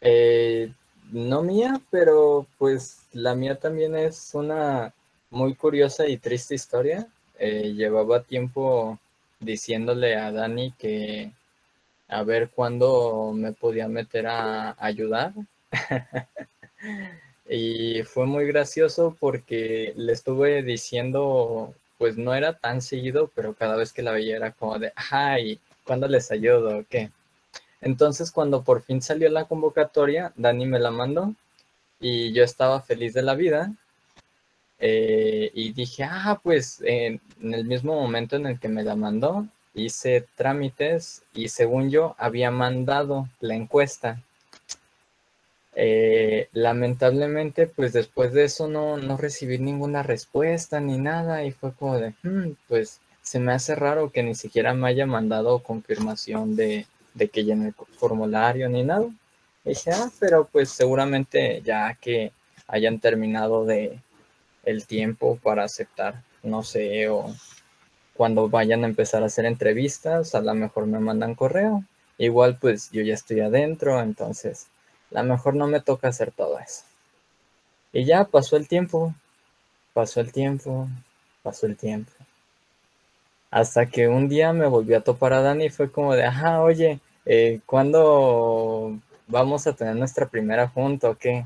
Eh, 0.01 0.73
no 1.11 1.41
mía, 1.43 1.81
pero 1.91 2.47
pues 2.57 3.07
la 3.13 3.35
mía 3.35 3.59
también 3.59 3.95
es 3.95 4.33
una 4.33 4.93
muy 5.29 5.55
curiosa 5.55 6.07
y 6.07 6.17
triste 6.17 6.55
historia. 6.55 7.07
Eh, 7.39 7.73
llevaba 7.75 8.23
tiempo 8.23 8.99
diciéndole 9.39 10.15
a 10.15 10.31
Dani 10.31 10.73
que 10.77 11.31
a 12.07 12.23
ver 12.23 12.49
cuándo 12.49 13.33
me 13.33 13.53
podía 13.53 13.87
meter 13.87 14.27
a 14.27 14.75
ayudar. 14.79 15.33
Y 17.49 18.03
fue 18.03 18.25
muy 18.25 18.45
gracioso 18.45 19.15
porque 19.19 19.93
le 19.95 20.11
estuve 20.11 20.63
diciendo, 20.63 21.73
pues 21.97 22.17
no 22.17 22.33
era 22.33 22.57
tan 22.57 22.81
seguido, 22.81 23.31
pero 23.33 23.53
cada 23.53 23.77
vez 23.77 23.93
que 23.93 24.01
la 24.03 24.11
veía 24.11 24.35
era 24.35 24.51
como 24.51 24.77
de, 24.79 24.91
ay, 24.95 25.59
¿cuándo 25.85 26.07
les 26.07 26.29
ayudo 26.31 26.83
qué? 26.89 27.09
Entonces 27.81 28.31
cuando 28.31 28.63
por 28.63 28.81
fin 28.81 29.01
salió 29.01 29.29
la 29.29 29.45
convocatoria, 29.45 30.33
Dani 30.35 30.65
me 30.65 30.79
la 30.79 30.91
mandó 30.91 31.33
y 31.99 32.33
yo 32.33 32.43
estaba 32.43 32.81
feliz 32.81 33.13
de 33.13 33.21
la 33.21 33.35
vida. 33.35 33.71
Eh, 34.79 35.51
y 35.53 35.73
dije, 35.73 36.03
ah, 36.03 36.39
pues 36.43 36.81
en, 36.85 37.19
en 37.41 37.53
el 37.53 37.65
mismo 37.65 37.93
momento 37.99 38.35
en 38.35 38.45
el 38.47 38.59
que 38.59 38.69
me 38.69 38.83
la 38.83 38.95
mandó, 38.95 39.47
hice 39.73 40.25
trámites 40.35 41.23
y 41.33 41.49
según 41.49 41.89
yo 41.89 42.15
había 42.17 42.51
mandado 42.51 43.27
la 43.39 43.55
encuesta. 43.55 44.21
Eh, 45.75 46.49
lamentablemente, 46.53 47.67
pues 47.67 47.93
después 47.93 48.33
de 48.33 48.45
eso 48.45 48.67
no, 48.67 48.97
no 48.97 49.15
recibí 49.17 49.59
ninguna 49.59 50.01
respuesta 50.03 50.79
ni 50.79 50.97
nada 50.97 51.43
y 51.45 51.51
fue 51.51 51.71
como 51.73 51.97
de, 51.99 52.13
"Hmm, 52.23 52.53
pues 52.67 52.99
se 53.21 53.39
me 53.39 53.51
hace 53.53 53.75
raro 53.75 54.09
que 54.11 54.23
ni 54.23 54.33
siquiera 54.35 54.73
me 54.73 54.87
haya 54.87 55.05
mandado 55.05 55.59
confirmación 55.59 56.55
de, 56.55 56.87
de 57.13 57.27
que 57.29 57.43
llene 57.43 57.67
el 57.67 57.73
formulario 57.99 58.69
ni 58.69 58.83
nada. 58.83 59.05
dije, 59.63 59.91
ah, 59.91 60.09
pero 60.19 60.45
pues 60.51 60.69
seguramente 60.71 61.61
ya 61.63 61.93
que 62.01 62.31
hayan 62.67 62.99
terminado 62.99 63.65
de 63.65 63.99
el 64.67 64.85
tiempo 64.85 65.39
para 65.41 65.63
aceptar, 65.63 66.23
no 66.43 66.61
sé, 66.61 67.07
o 67.07 67.33
cuando 68.13 68.49
vayan 68.49 68.83
a 68.83 68.87
empezar 68.87 69.23
a 69.23 69.27
hacer 69.27 69.45
entrevistas, 69.45 70.35
a 70.35 70.41
lo 70.41 70.53
mejor 70.53 70.87
me 70.87 70.99
mandan 70.99 71.35
correo. 71.35 71.85
Igual 72.17 72.57
pues 72.59 72.91
yo 72.91 73.01
ya 73.01 73.13
estoy 73.13 73.39
adentro, 73.39 74.01
entonces 74.01 74.67
a 75.13 75.23
lo 75.23 75.29
mejor 75.35 75.55
no 75.55 75.67
me 75.67 75.79
toca 75.79 76.09
hacer 76.09 76.31
todo 76.31 76.59
eso. 76.59 76.83
Y 77.93 78.03
ya 78.03 78.25
pasó 78.25 78.57
el 78.57 78.67
tiempo, 78.67 79.15
pasó 79.93 80.19
el 80.19 80.33
tiempo, 80.33 80.89
pasó 81.43 81.65
el 81.65 81.77
tiempo. 81.77 82.11
Hasta 83.49 83.85
que 83.85 84.09
un 84.09 84.27
día 84.27 84.51
me 84.51 84.67
volvió 84.67 84.97
a 84.97 85.01
topar 85.01 85.31
a 85.31 85.41
Dani 85.41 85.67
y 85.67 85.69
fue 85.69 85.89
como 85.89 86.13
de, 86.13 86.25
ajá, 86.25 86.61
oye, 86.61 86.99
eh, 87.25 87.61
¿cuándo 87.65 88.99
vamos 89.27 89.65
a 89.65 89.73
tener 89.73 89.95
nuestra 89.95 90.27
primera 90.27 90.67
junta 90.67 91.09
o 91.09 91.15
qué? 91.15 91.45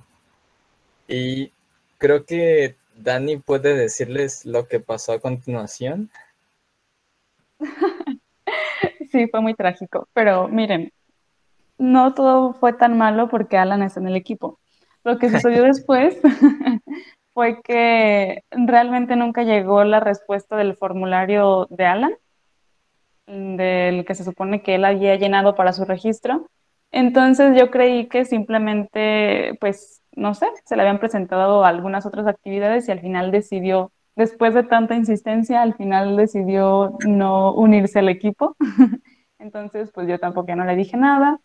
Y 1.08 1.52
creo 2.00 2.26
que 2.26 2.76
Dani 3.04 3.38
puede 3.38 3.76
decirles 3.76 4.46
lo 4.46 4.68
que 4.68 4.80
pasó 4.80 5.14
a 5.14 5.20
continuación. 5.20 6.10
Sí, 9.12 9.28
fue 9.28 9.42
muy 9.42 9.54
trágico, 9.56 10.08
pero 10.14 10.48
miren, 10.48 10.94
no 11.78 12.14
todo 12.14 12.54
fue 12.54 12.72
tan 12.72 12.98
malo 12.98 13.28
porque 13.28 13.58
Alan 13.58 13.84
está 13.84 14.00
en 14.00 14.08
el 14.08 14.16
equipo. 14.16 14.58
Lo 15.04 15.18
que 15.18 15.30
sucedió 15.30 15.64
después 15.66 16.18
fue 17.34 17.62
que 17.62 18.44
realmente 18.52 19.16
nunca 19.16 19.44
llegó 19.44 19.84
la 19.84 20.00
respuesta 20.00 20.56
del 20.56 20.76
formulario 20.76 21.68
de 21.70 21.86
Alan, 21.86 22.14
del 23.28 24.06
que 24.06 24.16
se 24.16 24.24
supone 24.24 24.62
que 24.62 24.76
él 24.76 24.86
había 24.86 25.16
llenado 25.16 25.56
para 25.56 25.74
su 25.74 25.84
registro. 25.84 26.48
Entonces 26.92 27.58
yo 27.58 27.72
creí 27.72 28.08
que 28.08 28.26
simplemente, 28.26 29.58
pues, 29.60 30.02
no 30.14 30.34
sé, 30.34 30.48
se 30.66 30.76
le 30.76 30.82
habían 30.82 31.00
presentado 31.00 31.64
algunas 31.64 32.06
otras 32.06 32.28
actividades 32.28 32.88
y 32.88 32.92
al 32.92 33.00
final 33.00 33.32
decidió, 33.32 33.92
después 34.16 34.54
de 34.54 34.64
tanta 34.64 34.96
insistencia, 34.96 35.62
al 35.62 35.76
final 35.76 36.18
decidió 36.18 36.98
no 37.08 37.54
unirse 37.54 38.00
al 38.00 38.10
equipo. 38.10 38.56
Entonces, 39.40 39.92
pues 39.94 40.08
yo 40.08 40.20
tampoco 40.20 40.56
no 40.56 40.66
le 40.66 40.76
dije 40.76 40.98
nada. 40.98 41.40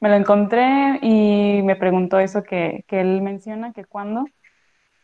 Me 0.00 0.08
lo 0.08 0.16
encontré 0.16 0.98
y 1.02 1.62
me 1.62 1.76
preguntó 1.76 2.18
eso 2.18 2.42
que, 2.42 2.84
que 2.86 3.00
él 3.00 3.22
menciona, 3.22 3.72
que 3.72 3.84
cuándo. 3.84 4.24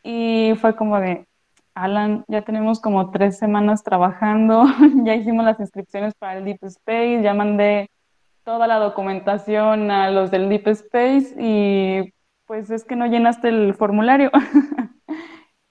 Y 0.03 0.55
fue 0.61 0.77
como 0.77 1.01
de, 1.01 1.27
Alan, 1.75 2.25
ya 2.29 2.43
tenemos 2.43 2.81
como 2.81 3.11
tres 3.11 3.39
semanas 3.39 3.83
trabajando, 3.83 4.65
ya 5.05 5.15
hicimos 5.15 5.45
las 5.45 5.61
inscripciones 5.61 6.15
para 6.15 6.39
el 6.39 6.45
Deep 6.45 6.65
Space, 6.65 7.23
ya 7.23 7.35
mandé 7.35 7.91
toda 8.47 8.69
la 8.69 8.77
documentación 8.77 9.91
a 9.91 10.09
los 10.13 10.31
del 10.31 10.49
Deep 10.49 10.69
Space 10.69 11.35
y 11.37 12.15
pues 12.47 12.71
es 12.71 12.85
que 12.85 12.95
no 12.95 13.07
llenaste 13.09 13.49
el 13.49 13.75
formulario. 13.75 14.31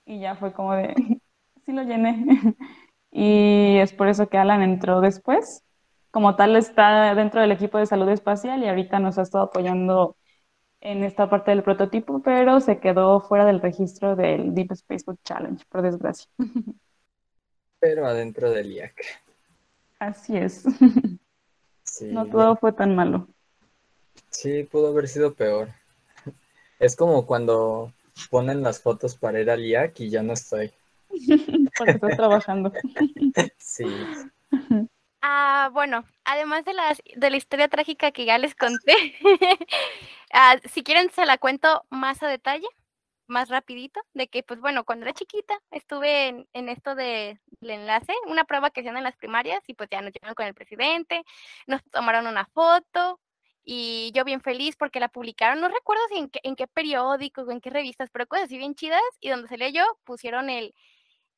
y 0.05 0.19
ya 0.19 0.35
fue 0.35 0.51
como 0.51 0.75
de, 0.75 0.93
sí 1.65 1.71
lo 1.71 1.83
llené. 1.83 2.25
y 3.11 3.77
es 3.77 3.93
por 3.93 4.09
eso 4.09 4.27
que 4.27 4.37
Alan 4.37 4.61
entró 4.61 4.99
después. 4.99 5.63
Como 6.11 6.35
tal 6.35 6.57
está 6.57 7.15
dentro 7.15 7.39
del 7.39 7.53
equipo 7.53 7.77
de 7.77 7.85
salud 7.85 8.09
espacial 8.09 8.61
y 8.61 8.67
ahorita 8.67 8.99
nos 8.99 9.17
ha 9.17 9.21
estado 9.21 9.45
apoyando 9.45 10.17
en 10.81 11.05
esta 11.05 11.29
parte 11.29 11.51
del 11.51 11.63
prototipo, 11.63 12.21
pero 12.21 12.59
se 12.59 12.81
quedó 12.81 13.21
fuera 13.21 13.45
del 13.45 13.61
registro 13.61 14.17
del 14.17 14.53
Deep 14.53 14.73
Space 14.73 15.05
Book 15.07 15.19
Challenge, 15.23 15.63
por 15.69 15.81
desgracia. 15.81 16.29
Pero 17.79 18.05
adentro 18.05 18.51
del 18.51 18.71
IAC. 18.71 18.95
Así 19.99 20.35
es. 20.35 20.65
No 22.01 22.25
todo 22.27 22.55
fue 22.57 22.73
tan 22.73 22.95
malo. 22.95 23.27
Sí, 24.29 24.63
pudo 24.63 24.89
haber 24.89 25.07
sido 25.07 25.33
peor. 25.33 25.69
Es 26.79 26.95
como 26.95 27.25
cuando 27.25 27.93
ponen 28.29 28.61
las 28.63 28.81
fotos 28.81 29.15
para 29.15 29.39
ir 29.39 29.49
al 29.49 29.65
IAC 29.65 29.99
y 30.01 30.09
ya 30.09 30.23
no 30.23 30.33
estoy. 30.33 30.71
Porque 31.77 31.91
estás 31.91 32.17
trabajando. 32.17 32.71
Sí. 33.57 33.85
Ah, 35.27 35.71
bueno, 35.73 36.05
además 36.23 36.65
de, 36.65 36.75
las, 36.75 37.01
de 37.15 37.29
la 37.31 37.37
historia 37.37 37.67
trágica 37.67 38.11
que 38.11 38.25
ya 38.25 38.37
les 38.37 38.53
conté, 38.53 38.93
ah, 40.31 40.57
si 40.71 40.83
quieren 40.83 41.09
se 41.09 41.25
la 41.25 41.39
cuento 41.39 41.83
más 41.89 42.21
a 42.21 42.27
detalle, 42.27 42.67
más 43.25 43.49
rapidito, 43.49 43.99
de 44.13 44.27
que, 44.27 44.43
pues 44.43 44.59
bueno, 44.61 44.83
cuando 44.83 45.05
era 45.05 45.15
chiquita 45.15 45.55
estuve 45.71 46.27
en, 46.27 46.47
en 46.53 46.69
esto 46.69 46.93
de, 46.93 47.39
del 47.65 47.81
enlace, 47.81 48.13
una 48.27 48.45
prueba 48.45 48.69
que 48.69 48.81
hacían 48.81 48.97
en 48.97 49.03
las 49.03 49.15
primarias 49.15 49.61
y 49.67 49.73
pues 49.73 49.89
ya 49.89 50.01
nos 50.01 50.13
llevaron 50.13 50.35
con 50.35 50.45
el 50.45 50.53
presidente, 50.53 51.23
nos 51.67 51.83
tomaron 51.91 52.27
una 52.27 52.45
foto 52.45 53.19
y 53.63 54.11
yo 54.13 54.23
bien 54.23 54.41
feliz 54.41 54.75
porque 54.77 54.99
la 54.99 55.09
publicaron, 55.09 55.59
no 55.59 55.67
recuerdo 55.67 56.03
si 56.09 56.17
en 56.19 56.29
qué, 56.29 56.39
en 56.43 56.55
qué 56.55 56.67
periódico 56.67 57.41
o 57.41 57.51
en 57.51 57.61
qué 57.61 57.69
revistas, 57.71 58.09
pero 58.11 58.27
cosas 58.27 58.45
así 58.45 58.57
bien 58.57 58.75
chidas 58.75 59.01
y 59.19 59.29
donde 59.29 59.47
salía 59.47 59.69
yo 59.69 59.83
pusieron 60.03 60.49
el, 60.49 60.73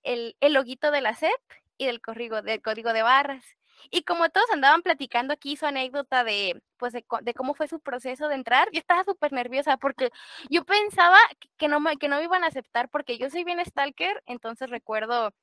el, 0.03 0.35
el 0.41 0.53
loguito 0.53 0.91
de 0.91 1.01
la 1.01 1.15
SEP 1.15 1.31
y 1.77 1.85
del 1.85 2.01
código, 2.01 2.41
del 2.41 2.61
código 2.61 2.93
de 2.93 3.03
barras. 3.03 3.45
Y 3.91 4.03
como 4.03 4.29
todos 4.29 4.49
andaban 4.51 4.81
platicando 4.81 5.33
aquí 5.33 5.55
su 5.55 5.65
anécdota 5.65 6.23
de, 6.23 6.61
pues, 6.77 6.93
de, 6.93 7.33
cómo 7.35 7.53
fue 7.53 7.67
su 7.67 7.79
proceso 7.79 8.27
de 8.27 8.35
entrar, 8.35 8.69
yo 8.71 8.79
estaba 8.79 9.03
súper 9.03 9.31
nerviosa 9.33 9.77
porque 9.77 10.09
yo 10.49 10.65
pensaba 10.65 11.17
que 11.57 11.67
no, 11.67 11.79
me, 11.79 11.97
que 11.97 12.09
no 12.09 12.17
me 12.17 12.23
iban 12.23 12.43
a 12.43 12.47
aceptar 12.47 12.89
porque 12.89 13.17
yo 13.17 13.29
soy 13.29 13.43
bien 13.43 13.63
stalker, 13.63 14.23
entonces 14.25 14.69
recuerdo 14.69 15.33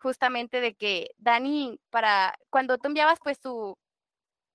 justamente 0.00 0.60
de 0.60 0.74
que 0.74 1.10
Dani, 1.18 1.80
para 1.90 2.34
cuando 2.50 2.78
tú 2.78 2.88
enviabas 2.88 3.18
pues 3.22 3.40
tu, 3.40 3.76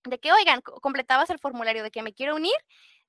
de 0.06 0.20
que, 0.20 0.32
oigan, 0.32 0.62
completabas 0.62 1.30
el 1.30 1.40
formulario 1.40 1.84
de 1.84 1.92
que 1.92 2.04
me 2.04 2.14
quiero 2.14 2.36
unir, 2.36 2.56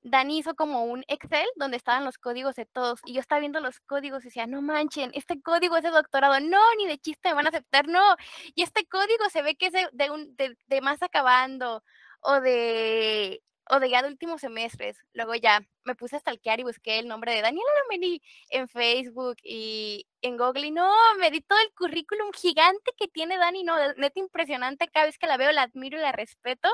Dani 0.02 0.38
hizo 0.38 0.54
como 0.54 0.84
un 0.84 1.02
Excel 1.08 1.46
donde 1.56 1.78
estaban 1.78 2.04
los 2.04 2.18
códigos 2.18 2.56
de 2.56 2.66
todos 2.66 3.00
y 3.06 3.14
yo 3.14 3.20
estaba 3.20 3.40
viendo 3.40 3.60
los 3.60 3.80
códigos 3.80 4.22
y 4.22 4.28
decía, 4.28 4.46
no 4.46 4.60
manchen, 4.60 5.10
este 5.14 5.40
código 5.40 5.76
es 5.78 5.82
de 5.82 5.90
doctorado, 5.90 6.38
no, 6.40 6.60
ni 6.76 6.86
de 6.86 6.98
chiste 6.98 7.30
me 7.30 7.34
van 7.34 7.46
a 7.46 7.48
aceptar, 7.48 7.88
no, 7.88 8.16
y 8.54 8.62
este 8.62 8.86
código 8.86 9.28
se 9.30 9.42
ve 9.42 9.56
que 9.56 9.66
es 9.66 9.72
de, 9.92 10.10
un, 10.10 10.36
de 10.36 10.80
más 10.82 11.02
acabando 11.02 11.82
o 12.20 12.40
de 12.40 13.42
o 13.70 13.80
de 13.80 13.90
ya 13.90 14.02
de 14.02 14.08
últimos 14.08 14.40
semestres. 14.40 14.98
Luego 15.12 15.34
ya 15.34 15.66
me 15.84 15.94
puse 15.94 16.16
a 16.16 16.20
stalkear 16.20 16.60
y 16.60 16.64
busqué 16.64 16.98
el 16.98 17.08
nombre 17.08 17.34
de 17.34 17.42
Daniela 17.42 17.68
Lomeni 17.82 18.20
en 18.50 18.68
Facebook 18.68 19.36
y 19.42 20.06
en 20.22 20.36
Google. 20.36 20.66
Y 20.66 20.70
no, 20.70 20.90
me 21.18 21.30
di 21.30 21.40
todo 21.40 21.58
el 21.60 21.72
currículum 21.74 22.32
gigante 22.32 22.92
que 22.96 23.08
tiene 23.08 23.36
Dani. 23.38 23.64
No, 23.64 23.76
neta 23.94 24.20
impresionante. 24.20 24.88
Cada 24.88 25.06
vez 25.06 25.18
que 25.18 25.26
la 25.26 25.36
veo 25.36 25.52
la 25.52 25.62
admiro 25.62 25.98
y 25.98 26.02
la 26.02 26.12
respeto. 26.12 26.68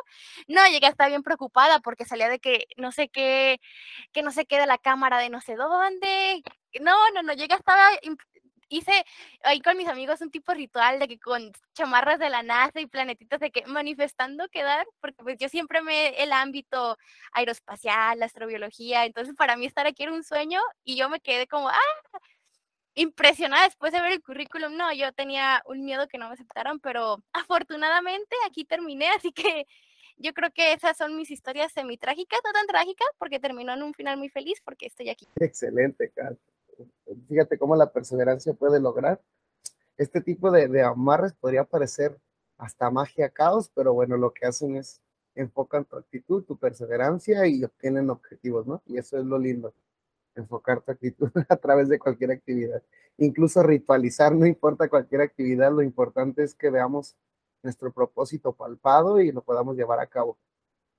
No, 0.48 0.66
llegué 0.68 0.86
a 0.86 0.90
estar 0.90 1.08
bien 1.08 1.22
preocupada 1.22 1.80
porque 1.80 2.04
salía 2.04 2.28
de 2.28 2.38
que 2.38 2.66
no 2.76 2.92
sé 2.92 3.08
qué, 3.08 3.60
que 4.12 4.22
no 4.22 4.30
se 4.32 4.46
queda 4.46 4.66
la 4.66 4.78
cámara 4.78 5.18
de 5.18 5.30
no 5.30 5.40
sé 5.40 5.56
dónde. 5.56 6.42
No, 6.80 7.10
no, 7.12 7.22
no, 7.22 7.32
llegué 7.32 7.54
a 7.54 7.56
estar 7.56 7.98
hice 8.70 9.04
ahí 9.42 9.60
con 9.60 9.76
mis 9.76 9.88
amigos 9.88 10.20
un 10.22 10.30
tipo 10.30 10.54
ritual 10.54 10.98
de 10.98 11.08
que 11.08 11.18
con 11.18 11.52
chamarras 11.74 12.18
de 12.18 12.30
la 12.30 12.42
NASA 12.42 12.80
y 12.80 12.86
planetitas 12.86 13.40
de 13.40 13.50
que 13.50 13.66
manifestando 13.66 14.48
quedar, 14.48 14.86
porque 15.00 15.22
pues 15.22 15.36
yo 15.38 15.48
siempre 15.48 15.82
me 15.82 16.22
el 16.22 16.32
ámbito 16.32 16.96
aeroespacial, 17.32 18.22
astrobiología, 18.22 19.04
entonces 19.04 19.34
para 19.34 19.56
mí 19.56 19.66
estar 19.66 19.86
aquí 19.86 20.04
era 20.04 20.12
un 20.12 20.24
sueño 20.24 20.60
y 20.84 20.96
yo 20.96 21.10
me 21.10 21.20
quedé 21.20 21.46
como, 21.46 21.68
ah, 21.68 22.20
impresionada 22.94 23.64
después 23.64 23.92
de 23.92 24.00
ver 24.00 24.12
el 24.12 24.22
currículum. 24.22 24.76
No, 24.76 24.92
yo 24.92 25.12
tenía 25.12 25.62
un 25.66 25.84
miedo 25.84 26.08
que 26.08 26.18
no 26.18 26.28
me 26.28 26.34
aceptaran, 26.34 26.80
pero 26.80 27.22
afortunadamente 27.32 28.36
aquí 28.46 28.64
terminé, 28.64 29.08
así 29.10 29.32
que 29.32 29.66
yo 30.16 30.34
creo 30.34 30.50
que 30.52 30.72
esas 30.72 30.96
son 30.96 31.16
mis 31.16 31.30
historias 31.30 31.72
semi-trágicas, 31.72 32.40
no 32.44 32.52
tan 32.52 32.66
trágicas, 32.66 33.08
porque 33.18 33.40
terminó 33.40 33.72
en 33.72 33.82
un 33.82 33.94
final 33.94 34.18
muy 34.18 34.28
feliz 34.28 34.60
porque 34.64 34.86
estoy 34.86 35.08
aquí. 35.08 35.26
Excelente, 35.36 36.10
Kat 36.10 36.36
fíjate 37.28 37.58
cómo 37.58 37.76
la 37.76 37.92
perseverancia 37.92 38.54
puede 38.54 38.80
lograr. 38.80 39.20
Este 39.96 40.20
tipo 40.20 40.50
de, 40.50 40.82
amarres 40.82 41.34
podría 41.34 41.64
parecer 41.64 42.18
hasta 42.58 42.90
magia 42.90 43.28
caos, 43.30 43.70
pero 43.74 43.92
bueno, 43.92 44.16
lo 44.16 44.32
que 44.32 44.46
hacen 44.46 44.76
es 44.76 45.00
enfocan 45.34 45.84
tu 45.84 45.96
actitud, 45.96 46.44
tu 46.44 46.56
perseverancia 46.56 47.46
y 47.46 47.64
obtienen 47.64 48.10
objetivos, 48.10 48.66
¿no? 48.66 48.82
Y 48.86 48.98
eso 48.98 49.18
es 49.18 49.24
lo 49.24 49.38
lindo, 49.38 49.72
enfocar 50.34 50.80
tu 50.82 50.90
actitud 50.90 51.30
a 51.48 51.56
través 51.56 51.88
de 51.88 51.98
cualquier 51.98 52.32
actividad. 52.32 52.82
Incluso 53.18 53.62
ritualizar, 53.62 54.34
no 54.34 54.46
importa 54.46 54.88
cualquier 54.88 55.20
actividad, 55.20 55.72
lo 55.72 55.82
importante 55.82 56.42
es 56.42 56.54
que 56.54 56.70
veamos 56.70 57.16
nuestro 57.62 57.92
propósito 57.92 58.52
palpado 58.52 59.20
y 59.20 59.32
lo 59.32 59.42
podamos 59.42 59.76
llevar 59.76 60.00
a 60.00 60.06
cabo. 60.06 60.38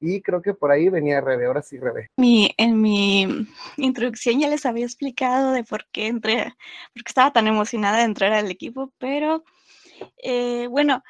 Y 0.02 0.22
creo 0.22 0.42
que 0.42 0.56
por 0.56 0.72
ahí 0.72 0.90
venía 0.90 1.22
Rebe, 1.22 1.46
ahora 1.46 1.62
sí 1.62 1.78
Rebe. 1.78 2.10
Mi, 2.18 2.52
en 2.58 2.82
mi 2.82 3.48
introducción 3.78 4.40
ya 4.40 4.50
les 4.50 4.66
había 4.66 4.84
explicado 4.84 5.52
de 5.52 5.64
por 5.64 5.86
qué 5.92 6.08
entré, 6.08 6.56
porque 6.94 7.10
estaba 7.10 7.32
tan 7.32 7.48
emocionada 7.48 8.00
de 8.00 8.06
entrar 8.06 8.34
al 8.34 8.50
equipo, 8.50 8.92
pero 8.98 9.44
eh, 10.18 10.68
bueno, 10.68 11.04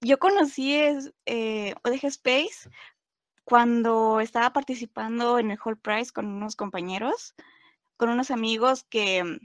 yo 0.00 0.18
conocí 0.20 0.72
eh, 1.26 1.74
ODG 1.82 2.04
Space 2.06 2.70
cuando 3.44 4.20
estaba 4.20 4.52
participando 4.52 5.38
en 5.38 5.50
el 5.50 5.58
Hall 5.64 5.78
Prize 5.78 6.12
con 6.12 6.26
unos 6.26 6.54
compañeros, 6.54 7.34
con 7.96 8.08
unos 8.08 8.30
amigos 8.30 8.84
que 8.84 9.40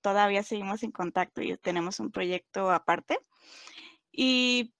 todavía 0.00 0.42
seguimos 0.42 0.82
en 0.82 0.90
contacto 0.90 1.42
y 1.42 1.56
tenemos 1.58 2.00
un 2.00 2.10
proyecto 2.10 2.70
aparte. 2.70 3.18
Y 4.10 4.72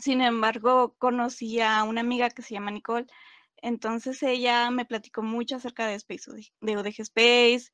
sin 0.00 0.20
embargo, 0.22 0.94
conocí 0.98 1.60
a 1.60 1.82
una 1.84 2.00
amiga 2.00 2.30
que 2.30 2.42
se 2.42 2.54
llama 2.54 2.70
Nicole. 2.70 3.06
Entonces 3.58 4.22
ella 4.22 4.70
me 4.70 4.84
platicó 4.84 5.22
mucho 5.22 5.56
acerca 5.56 5.86
de 5.86 5.94
Space, 5.94 6.30
de 6.60 6.76
ODG 6.76 7.00
Space, 7.00 7.72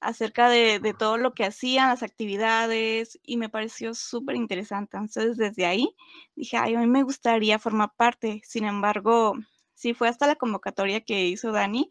acerca 0.00 0.48
de, 0.48 0.80
de, 0.80 0.94
todo 0.94 1.18
lo 1.18 1.34
que 1.34 1.44
hacían, 1.44 1.88
las 1.88 2.02
actividades, 2.02 3.18
y 3.22 3.36
me 3.36 3.48
pareció 3.48 3.94
súper 3.94 4.36
interesante. 4.36 4.96
Entonces, 4.96 5.36
desde 5.36 5.66
ahí 5.66 5.94
dije, 6.36 6.56
ay, 6.56 6.74
a 6.74 6.80
mí 6.80 6.86
me 6.86 7.02
gustaría 7.02 7.58
formar 7.58 7.92
parte. 7.96 8.42
Sin 8.44 8.64
embargo, 8.64 9.34
sí 9.74 9.94
fue 9.94 10.08
hasta 10.08 10.26
la 10.26 10.36
convocatoria 10.36 11.02
que 11.02 11.26
hizo 11.26 11.52
Dani 11.52 11.88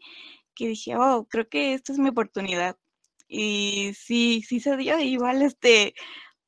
que 0.54 0.68
dije, 0.68 0.96
oh, 0.96 1.26
creo 1.28 1.48
que 1.48 1.74
esta 1.74 1.92
es 1.92 1.98
mi 1.98 2.10
oportunidad. 2.10 2.76
Y 3.28 3.92
sí, 3.94 4.42
sí 4.46 4.60
se 4.60 4.76
dio, 4.76 4.98
igual, 5.00 5.42
este, 5.42 5.94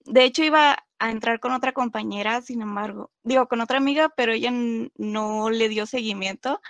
de 0.05 0.25
hecho 0.25 0.45
iba 0.45 0.85
a 1.03 1.11
entrar 1.11 1.41
con 1.41 1.53
otra 1.53 1.73
compañera, 1.73 2.43
sin 2.43 2.62
embargo, 2.62 3.11
digo, 3.23 3.49
con 3.49 3.61
otra 3.61 3.79
amiga, 3.79 4.11
pero 4.17 4.33
ella 4.33 4.51
no 4.97 5.51
le 5.51 5.69
dio 5.69 5.87
seguimiento 5.87 6.61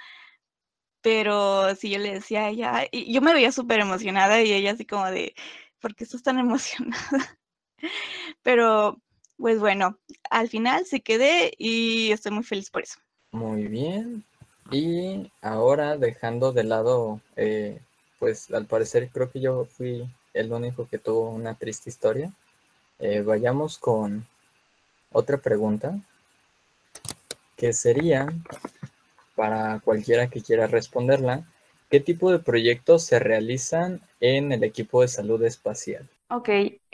pero 1.03 1.75
si 1.75 1.91
yo 1.91 1.99
le 1.99 2.15
decía 2.15 2.45
a 2.45 2.49
ella, 2.49 2.89
y 2.91 3.13
yo 3.13 3.21
me 3.21 3.35
veía 3.35 3.53
súper 3.53 3.81
emocionada 3.81 4.41
y 4.41 4.53
ella 4.53 4.71
así 4.71 4.87
como 4.87 5.11
de, 5.11 5.35
¿por 5.81 5.95
qué 5.95 6.05
estás 6.05 6.23
tan 6.23 6.39
emocionada? 6.39 7.39
Pero, 8.43 9.01
pues 9.37 9.59
bueno, 9.59 9.99
al 10.31 10.49
final 10.49 10.87
se 10.87 11.01
quedé 11.01 11.53
y 11.59 12.13
estoy 12.13 12.33
muy 12.33 12.45
feliz 12.45 12.71
por 12.71 12.85
eso. 12.85 13.01
Muy 13.33 13.67
bien. 13.67 14.25
Y 14.71 15.31
ahora 15.43 15.99
dejando 15.99 16.53
de 16.53 16.65
lado, 16.65 17.21
eh, 17.37 17.81
pues 18.21 18.51
al 18.53 18.67
parecer 18.67 19.11
creo 19.13 19.31
que 19.31 19.41
yo 19.41 19.65
fui 19.65 20.09
el 20.33 20.53
único 20.53 20.87
que 20.87 20.99
tuvo 20.99 21.31
una 21.31 21.57
triste 21.57 21.91
historia. 21.91 22.33
Eh, 23.05 23.21
vayamos 23.21 23.79
con 23.79 24.25
otra 25.11 25.37
pregunta, 25.39 25.99
que 27.57 27.73
sería, 27.73 28.29
para 29.35 29.81
cualquiera 29.81 30.31
que 30.31 30.41
quiera 30.41 30.69
responderla, 30.69 31.43
¿qué 31.91 31.99
tipo 31.99 32.31
de 32.31 32.39
proyectos 32.39 33.03
se 33.03 33.19
realizan 33.19 34.01
en 34.21 34.53
el 34.53 34.63
equipo 34.63 35.03
de 35.03 35.09
salud 35.09 35.43
espacial? 35.43 36.09
Ok, 36.29 36.49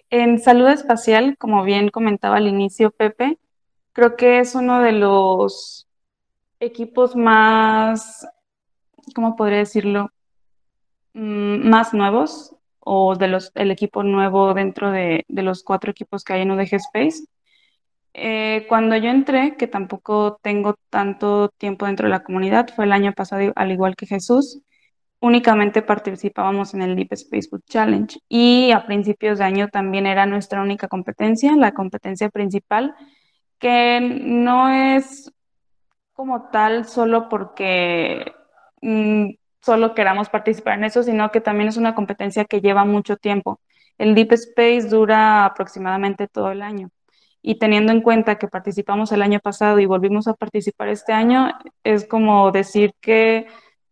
en 0.08 0.38
salud 0.38 0.68
espacial, 0.68 1.36
como 1.36 1.62
bien 1.62 1.90
comentaba 1.90 2.38
al 2.38 2.48
inicio 2.48 2.90
Pepe, 2.90 3.38
creo 3.92 4.16
que 4.16 4.38
es 4.38 4.54
uno 4.54 4.80
de 4.80 4.92
los 4.92 5.86
equipos 6.58 7.16
más, 7.16 8.26
¿cómo 9.14 9.36
podría 9.36 9.58
decirlo? 9.58 10.10
Mm, 11.12 11.68
más 11.68 11.92
nuevos 11.92 12.57
o 12.90 13.16
de 13.16 13.28
los, 13.28 13.52
el 13.54 13.70
equipo 13.70 14.02
nuevo 14.02 14.54
dentro 14.54 14.90
de, 14.90 15.24
de 15.28 15.42
los 15.42 15.62
cuatro 15.62 15.90
equipos 15.90 16.24
que 16.24 16.32
hay 16.32 16.42
en 16.42 16.50
UDG 16.50 16.74
Space. 16.76 17.24
Eh, 18.14 18.64
cuando 18.68 18.96
yo 18.96 19.10
entré, 19.10 19.56
que 19.56 19.66
tampoco 19.66 20.40
tengo 20.42 20.76
tanto 20.90 21.50
tiempo 21.50 21.84
dentro 21.86 22.06
de 22.06 22.10
la 22.12 22.22
comunidad, 22.24 22.68
fue 22.74 22.86
el 22.86 22.92
año 22.92 23.12
pasado, 23.12 23.52
al 23.56 23.72
igual 23.72 23.94
que 23.94 24.06
Jesús, 24.06 24.62
únicamente 25.20 25.82
participábamos 25.82 26.72
en 26.74 26.82
el 26.82 26.96
Deep 26.96 27.12
Space 27.12 27.48
Boot 27.50 27.64
Challenge 27.66 28.18
y 28.28 28.72
a 28.72 28.86
principios 28.86 29.38
de 29.38 29.44
año 29.44 29.68
también 29.68 30.06
era 30.06 30.24
nuestra 30.26 30.62
única 30.62 30.88
competencia, 30.88 31.54
la 31.56 31.74
competencia 31.74 32.30
principal, 32.30 32.94
que 33.58 34.00
no 34.00 34.70
es 34.70 35.30
como 36.14 36.48
tal 36.50 36.86
solo 36.86 37.28
porque 37.28 38.32
mm, 38.80 39.30
solo 39.68 39.94
queramos 39.94 40.30
participar 40.30 40.78
en 40.78 40.84
eso, 40.84 41.02
sino 41.02 41.30
que 41.30 41.42
también 41.42 41.68
es 41.68 41.76
una 41.76 41.94
competencia 41.94 42.46
que 42.46 42.62
lleva 42.62 42.86
mucho 42.86 43.18
tiempo. 43.18 43.60
El 43.98 44.14
Deep 44.14 44.32
Space 44.32 44.88
dura 44.88 45.44
aproximadamente 45.44 46.26
todo 46.26 46.50
el 46.52 46.62
año 46.62 46.88
y 47.42 47.58
teniendo 47.58 47.92
en 47.92 48.00
cuenta 48.00 48.38
que 48.38 48.48
participamos 48.48 49.12
el 49.12 49.20
año 49.20 49.40
pasado 49.40 49.78
y 49.78 49.84
volvimos 49.84 50.26
a 50.26 50.32
participar 50.32 50.88
este 50.88 51.12
año, 51.12 51.52
es 51.84 52.06
como 52.06 52.50
decir 52.50 52.94
que 53.02 53.46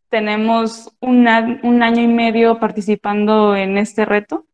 tenemos 0.08 0.96
un 1.00 1.28
año 1.28 2.02
y 2.02 2.08
medio 2.08 2.58
participando 2.58 3.54
en 3.54 3.76
este 3.76 4.06
reto 4.06 4.46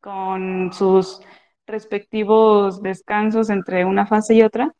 con 0.00 0.72
sus 0.72 1.20
respectivos 1.68 2.82
descansos 2.82 3.48
entre 3.48 3.84
una 3.84 4.06
fase 4.06 4.34
y 4.34 4.42
otra, 4.42 4.72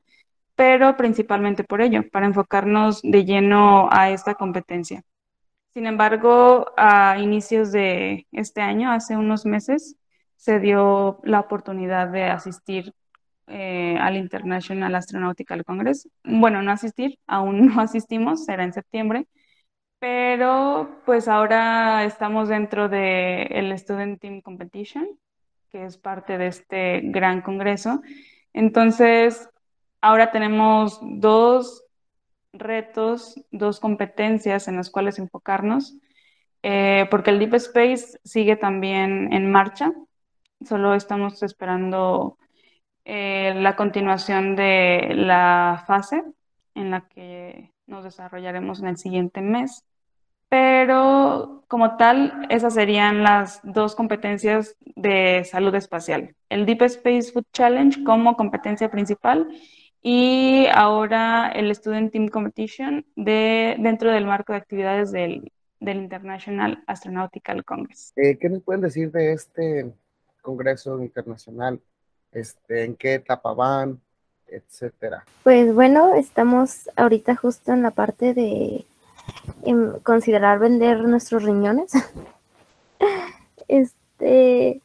pero 0.56 0.96
principalmente 0.96 1.62
por 1.62 1.82
ello, 1.82 2.02
para 2.10 2.26
enfocarnos 2.26 3.00
de 3.02 3.24
lleno 3.24 3.88
a 3.92 4.10
esta 4.10 4.34
competencia. 4.34 5.02
Sin 5.76 5.86
embargo, 5.86 6.72
a 6.78 7.18
inicios 7.18 7.70
de 7.70 8.26
este 8.32 8.62
año, 8.62 8.90
hace 8.90 9.14
unos 9.14 9.44
meses, 9.44 9.96
se 10.36 10.58
dio 10.58 11.20
la 11.22 11.40
oportunidad 11.40 12.08
de 12.08 12.22
asistir 12.22 12.94
eh, 13.46 13.98
al 14.00 14.16
International 14.16 14.94
Astronautical 14.94 15.66
Congress. 15.66 16.08
Bueno, 16.24 16.62
no 16.62 16.72
asistir, 16.72 17.18
aún 17.26 17.66
no 17.66 17.82
asistimos, 17.82 18.46
será 18.46 18.64
en 18.64 18.72
septiembre, 18.72 19.26
pero 19.98 21.02
pues 21.04 21.28
ahora 21.28 22.04
estamos 22.04 22.48
dentro 22.48 22.88
del 22.88 23.52
el 23.52 23.78
Student 23.78 24.18
Team 24.18 24.40
Competition, 24.40 25.06
que 25.68 25.84
es 25.84 25.98
parte 25.98 26.38
de 26.38 26.46
este 26.46 27.02
gran 27.04 27.42
congreso. 27.42 28.00
Entonces, 28.54 29.46
ahora 30.00 30.30
tenemos 30.30 31.00
dos 31.02 31.85
retos, 32.58 33.40
dos 33.50 33.80
competencias 33.80 34.68
en 34.68 34.76
las 34.76 34.90
cuales 34.90 35.18
enfocarnos, 35.18 35.96
eh, 36.62 37.06
porque 37.10 37.30
el 37.30 37.38
Deep 37.38 37.54
Space 37.54 38.18
sigue 38.24 38.56
también 38.56 39.32
en 39.32 39.50
marcha, 39.50 39.92
solo 40.64 40.94
estamos 40.94 41.42
esperando 41.42 42.38
eh, 43.04 43.54
la 43.56 43.76
continuación 43.76 44.56
de 44.56 45.12
la 45.14 45.84
fase 45.86 46.24
en 46.74 46.90
la 46.90 47.08
que 47.08 47.72
nos 47.86 48.04
desarrollaremos 48.04 48.80
en 48.80 48.88
el 48.88 48.96
siguiente 48.96 49.40
mes. 49.40 49.84
Pero 50.48 51.64
como 51.68 51.96
tal, 51.96 52.46
esas 52.50 52.74
serían 52.74 53.22
las 53.22 53.60
dos 53.64 53.94
competencias 53.96 54.76
de 54.80 55.44
salud 55.44 55.74
espacial. 55.74 56.34
El 56.48 56.66
Deep 56.66 56.82
Space 56.82 57.32
Food 57.32 57.46
Challenge 57.52 58.04
como 58.04 58.36
competencia 58.36 58.90
principal 58.90 59.48
y 60.08 60.68
ahora 60.72 61.48
el 61.48 61.74
Student 61.74 62.12
Team 62.12 62.28
Competition 62.28 63.04
de, 63.16 63.74
dentro 63.80 64.12
del 64.12 64.24
marco 64.24 64.52
de 64.52 64.58
actividades 64.58 65.10
del, 65.10 65.50
del 65.80 65.96
International 65.96 66.84
Astronautical 66.86 67.64
Congress. 67.64 68.12
Eh, 68.14 68.38
¿Qué 68.38 68.48
nos 68.48 68.62
pueden 68.62 68.82
decir 68.82 69.10
de 69.10 69.32
este 69.32 69.92
Congreso 70.42 71.02
Internacional 71.02 71.80
este, 72.30 72.84
en 72.84 72.94
qué 72.94 73.14
etapa 73.14 73.52
van, 73.52 74.00
etcétera. 74.46 75.24
Pues 75.42 75.74
bueno, 75.74 76.14
estamos 76.14 76.88
ahorita 76.94 77.34
justo 77.34 77.72
en 77.72 77.82
la 77.82 77.90
parte 77.90 78.32
de 78.32 78.86
considerar 80.04 80.60
vender 80.60 81.00
nuestros 81.00 81.42
riñones. 81.42 81.90
este, 83.66 84.82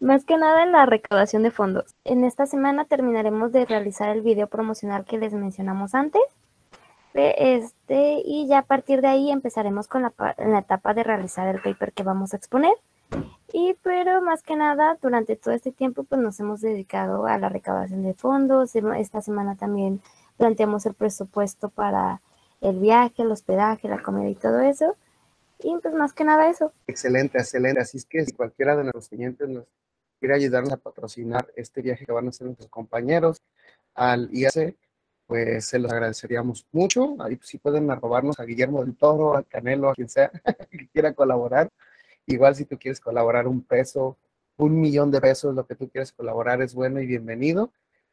más 0.00 0.24
que 0.24 0.36
nada 0.36 0.62
en 0.62 0.72
la 0.72 0.86
recaudación 0.86 1.42
de 1.42 1.50
fondos. 1.50 1.94
En 2.04 2.24
esta 2.24 2.46
semana 2.46 2.84
terminaremos 2.84 3.52
de 3.52 3.64
realizar 3.64 4.10
el 4.10 4.22
video 4.22 4.46
promocional 4.46 5.04
que 5.04 5.18
les 5.18 5.32
mencionamos 5.32 5.94
antes. 5.94 6.22
Este, 7.14 8.20
y 8.24 8.46
ya 8.46 8.58
a 8.58 8.62
partir 8.62 9.00
de 9.00 9.08
ahí 9.08 9.30
empezaremos 9.30 9.88
con 9.88 10.02
la, 10.02 10.12
la 10.36 10.58
etapa 10.58 10.92
de 10.92 11.02
realizar 11.02 11.48
el 11.48 11.62
paper 11.62 11.92
que 11.92 12.02
vamos 12.02 12.34
a 12.34 12.36
exponer. 12.36 12.74
Y 13.52 13.74
pero 13.82 14.20
más 14.20 14.42
que 14.42 14.56
nada, 14.56 14.98
durante 15.00 15.36
todo 15.36 15.54
este 15.54 15.72
tiempo, 15.72 16.04
pues 16.04 16.20
nos 16.20 16.38
hemos 16.40 16.60
dedicado 16.60 17.26
a 17.26 17.38
la 17.38 17.48
recaudación 17.48 18.02
de 18.02 18.12
fondos. 18.12 18.74
Esta 18.76 19.22
semana 19.22 19.56
también 19.56 20.02
planteamos 20.36 20.84
el 20.84 20.94
presupuesto 20.94 21.70
para 21.70 22.20
el 22.60 22.78
viaje, 22.80 23.22
el 23.22 23.30
hospedaje, 23.30 23.88
la 23.88 24.02
comida 24.02 24.28
y 24.28 24.34
todo 24.34 24.60
eso. 24.60 24.96
Y 25.60 25.74
pues 25.78 25.94
más 25.94 26.12
que 26.12 26.24
nada 26.24 26.50
eso. 26.50 26.72
Excelente, 26.86 27.38
excelente. 27.38 27.80
Así 27.80 27.96
es 27.96 28.04
que 28.04 28.26
si 28.26 28.32
cualquiera 28.32 28.76
de 28.76 28.82
nuestros 28.82 29.08
clientes 29.08 29.48
nos 29.48 29.64
ayudarnos 30.22 30.72
a 30.72 30.76
patrocinar 30.76 31.52
este 31.56 31.82
viaje 31.82 32.04
que 32.04 32.12
van 32.12 32.26
a 32.26 32.30
hacer 32.30 32.46
nuestros 32.46 32.68
compañeros 32.70 33.42
al 33.94 34.28
IAC, 34.32 34.76
pues 35.26 35.66
se 35.66 35.78
los 35.78 35.92
agradeceríamos 35.92 36.66
mucho. 36.72 37.16
Ahí 37.20 37.36
pues, 37.36 37.48
sí 37.48 37.58
pueden 37.58 37.90
arrobarnos 37.90 38.38
a 38.38 38.44
Guillermo 38.44 38.84
del 38.84 38.96
Toro, 38.96 39.36
a 39.36 39.42
Canelo, 39.42 39.90
a 39.90 39.94
quien 39.94 40.08
sea 40.08 40.30
que 40.70 40.88
quiera 40.88 41.12
colaborar. 41.12 41.70
Igual 42.26 42.54
si 42.56 42.64
tú 42.64 42.78
quieres 42.78 43.00
colaborar 43.00 43.46
un 43.46 43.62
peso, 43.62 44.18
un 44.56 44.80
millón 44.80 45.10
de 45.10 45.20
pesos, 45.20 45.54
lo 45.54 45.66
que 45.66 45.74
tú 45.74 45.88
quieres 45.88 46.12
colaborar 46.12 46.62
es 46.62 46.74
bueno 46.74 47.00
y 47.00 47.06
bienvenido. 47.06 47.72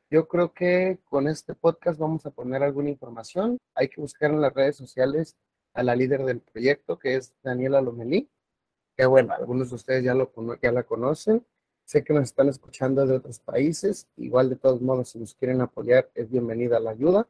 Yo 0.10 0.28
creo 0.28 0.54
que 0.54 1.00
con 1.06 1.28
este 1.28 1.56
podcast 1.56 2.00
vamos 2.00 2.26
a 2.26 2.32
poner 2.32 2.62
alguna 2.62 2.90
información. 2.90 3.58
Hay 3.74 3.90
que 3.90 4.02
buscar 4.02 4.32
en 4.32 4.42
las 4.42 4.54
redes 4.54 4.76
sociales 4.76 5.36
a 5.74 5.84
la 5.84 5.96
líder 5.96 6.24
del 6.24 6.40
proyecto, 6.40 7.00
que 7.00 7.16
es 7.16 7.34
Daniela 7.42 7.82
Lomelí, 7.82 8.30
que 8.96 9.06
bueno, 9.06 9.34
algunos 9.34 9.70
de 9.70 9.76
ustedes 9.76 10.04
ya, 10.04 10.14
lo, 10.14 10.32
ya 10.62 10.72
la 10.72 10.84
conocen. 10.84 11.44
Sé 11.86 12.04
que 12.04 12.14
nos 12.14 12.24
están 12.24 12.50
escuchando 12.50 13.06
de 13.06 13.18
otros 13.18 13.40
países. 13.40 14.08
Igual 14.18 14.50
de 14.50 14.56
todos 14.56 14.82
modos, 14.82 15.10
si 15.10 15.20
nos 15.20 15.36
quieren 15.36 15.62
apoyar, 15.62 16.10
es 16.16 16.30
bienvenida 16.30 16.80
la 16.80 16.92
ayuda. 16.92 17.28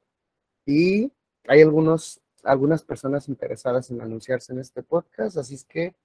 Y 0.66 1.12
hay 1.48 1.62
algunos, 1.62 2.22
algunas 2.44 2.84
personas 2.84 3.28
interesadas 3.28 3.90
en 3.92 4.02
anunciarse 4.02 4.54
en 4.54 4.60
este 4.60 4.84
podcast, 4.84 5.38
así 5.38 5.56
es 5.56 5.66
que 5.66 5.96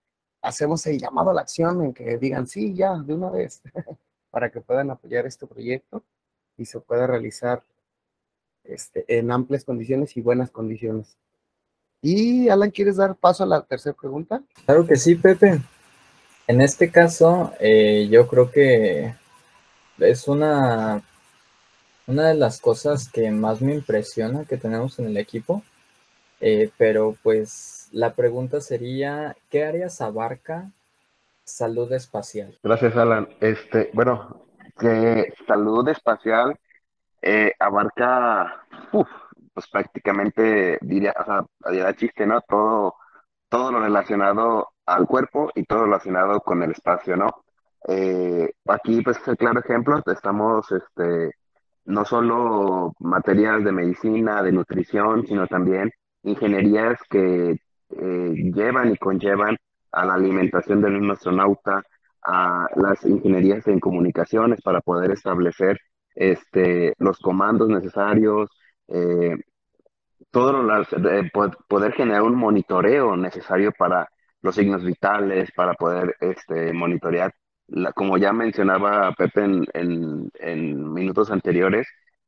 hacemos 0.43 0.87
el 0.87 0.99
llamado 0.99 1.31
a 1.31 1.35
la 1.35 1.43
acción 1.43 1.85
en 1.85 1.93
que 1.93 2.17
digan 2.19 2.47
sí, 2.47 2.75
ya, 2.75 2.97
de 2.97 3.15
una 3.15 3.31
vez, 3.31 3.63
para 4.31 4.51
que 4.51 4.61
puedan 4.61 4.91
apoyar 4.91 5.27
este 5.27 5.47
proyecto. 5.47 6.03
y 6.57 6.65
se 6.65 6.81
pueda 6.81 7.07
realizar 7.07 7.63
este, 8.65 9.05
en 9.07 9.31
amplias 9.31 9.65
condiciones 9.65 10.17
y 10.17 10.21
buenas 10.21 10.51
condiciones. 10.51 11.17
Y 12.03 12.49
Alan, 12.49 12.71
¿quieres 12.71 12.97
dar 12.97 13.17
paso 13.17 13.45
a 13.45 13.47
la 13.47 13.63
tercera 13.65 13.97
pregunta? 13.97 14.43
Claro 14.65 14.87
que 14.87 14.97
sí, 14.97 15.15
Pepe. 15.15 15.61
En 16.49 16.63
este 16.63 16.91
caso, 16.91 17.53
eh, 17.61 18.09
yo 18.11 18.27
creo 18.27 18.51
que 18.51 19.15
es 19.99 20.29
una, 20.29 21.03
una 22.07 22.29
de 22.29 22.35
las 22.35 22.59
cosas 22.59 23.11
que 23.11 23.31
más 23.31 23.61
me 23.61 23.75
impresiona 23.75 24.47
que 24.47 24.57
tenemos 24.57 24.99
en 24.99 25.09
el 25.09 25.19
equipo. 25.19 25.63
Eh, 26.41 26.71
pero 26.79 27.15
pues 27.23 27.91
la 27.93 28.15
pregunta 28.15 28.63
sería, 28.63 29.37
¿qué 29.51 29.65
áreas 29.65 30.01
abarca 30.01 30.71
salud 31.45 31.93
espacial? 31.93 32.57
Gracias, 32.63 32.97
Alan. 32.97 33.29
Este, 33.41 33.91
bueno, 33.93 34.47
que 34.79 35.35
salud 35.47 35.87
espacial 35.91 36.59
eh, 37.21 37.53
abarca, 37.59 38.65
pues 38.91 39.67
prácticamente 39.71 40.79
diría, 40.81 41.15
o 41.21 41.25
sea, 41.27 41.45
dirá 41.73 41.95
chiste, 41.95 42.27
¿no? 42.27 42.41
Todo, 42.41 42.95
todo 43.51 43.71
lo 43.71 43.81
relacionado 43.81 44.71
al 44.89 45.07
cuerpo 45.07 45.51
y 45.55 45.65
todo 45.65 45.85
relacionado 45.85 46.41
con 46.41 46.63
el 46.63 46.73
espacio, 46.73 47.17
¿no? 47.17 47.29
Eh, 47.89 48.51
aquí, 48.67 49.03
pues, 49.03 49.19
el 49.29 49.37
claro 49.37 49.61
ejemplo, 49.61 50.03
estamos, 50.07 50.71
este, 50.73 51.33
no 51.85 52.05
solo 52.05 52.95
materias 52.99 53.65
de 53.65 53.73
medicina, 53.73 54.43
de 54.43 54.53
nutrición, 54.53 55.27
sino 55.27 55.47
también 55.47 55.91
ingenierías 56.23 56.99
que 57.11 57.51
eh, 57.91 58.35
llevan 58.55 58.93
y 58.93 58.97
conllevan 58.97 59.57
a 59.93 60.05
la 60.07 60.15
alimentación 60.15 60.81
del 60.83 60.95
mismo 60.95 61.13
astronauta, 61.13 61.83
a 62.23 62.67
las 62.77 63.05
ingenierías 63.05 63.67
en 63.69 63.81
comunicaciones 63.81 64.61
para 64.63 64.81
poder 64.81 65.11
establecer 65.13 65.79
este, 66.15 66.95
los 66.99 67.19
comandos 67.21 67.69
necesarios, 67.69 68.51
eh, 68.89 69.37
todo 70.31 70.63
lo, 70.63 70.85
poder 71.69 71.93
generar 71.93 72.23
un 72.23 72.35
monitoreo 72.35 73.17
necesario 73.17 73.73
para 73.79 74.09
los 74.43 74.55
signos 74.55 74.85
vitales, 74.85 75.51
para 75.53 75.75
poder 75.75 76.17
este, 76.21 76.73
monitorear, 76.73 77.33
la, 77.69 77.93
como 77.93 78.19
ya 78.19 78.33
mencionaba 78.33 79.13
Pepe 79.15 79.43
en, 79.45 80.31
en, 80.35 80.93
minutos 80.93 81.31
anteriores, 81.31 81.87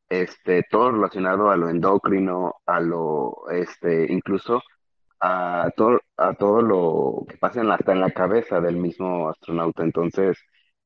este, 0.09 0.65
todo 0.71 0.93
relacionado 0.93 1.51
a 1.51 1.57
lo 1.57 1.69
endocrino, 1.69 2.55
a 2.67 2.81
lo, 2.81 3.49
este, 3.51 4.13
incluso 4.13 4.63
a 5.21 5.71
todo, 5.77 6.01
a 6.17 6.35
todo 6.35 6.63
lo 6.63 7.27
que 7.29 7.37
pasa 7.39 7.61
en 7.61 7.69
la, 7.69 7.79
en 7.87 8.01
la 8.01 8.11
cabeza 8.13 8.61
del 8.61 8.77
mismo 8.77 9.29
astronauta. 9.31 9.83
Entonces, 9.85 10.39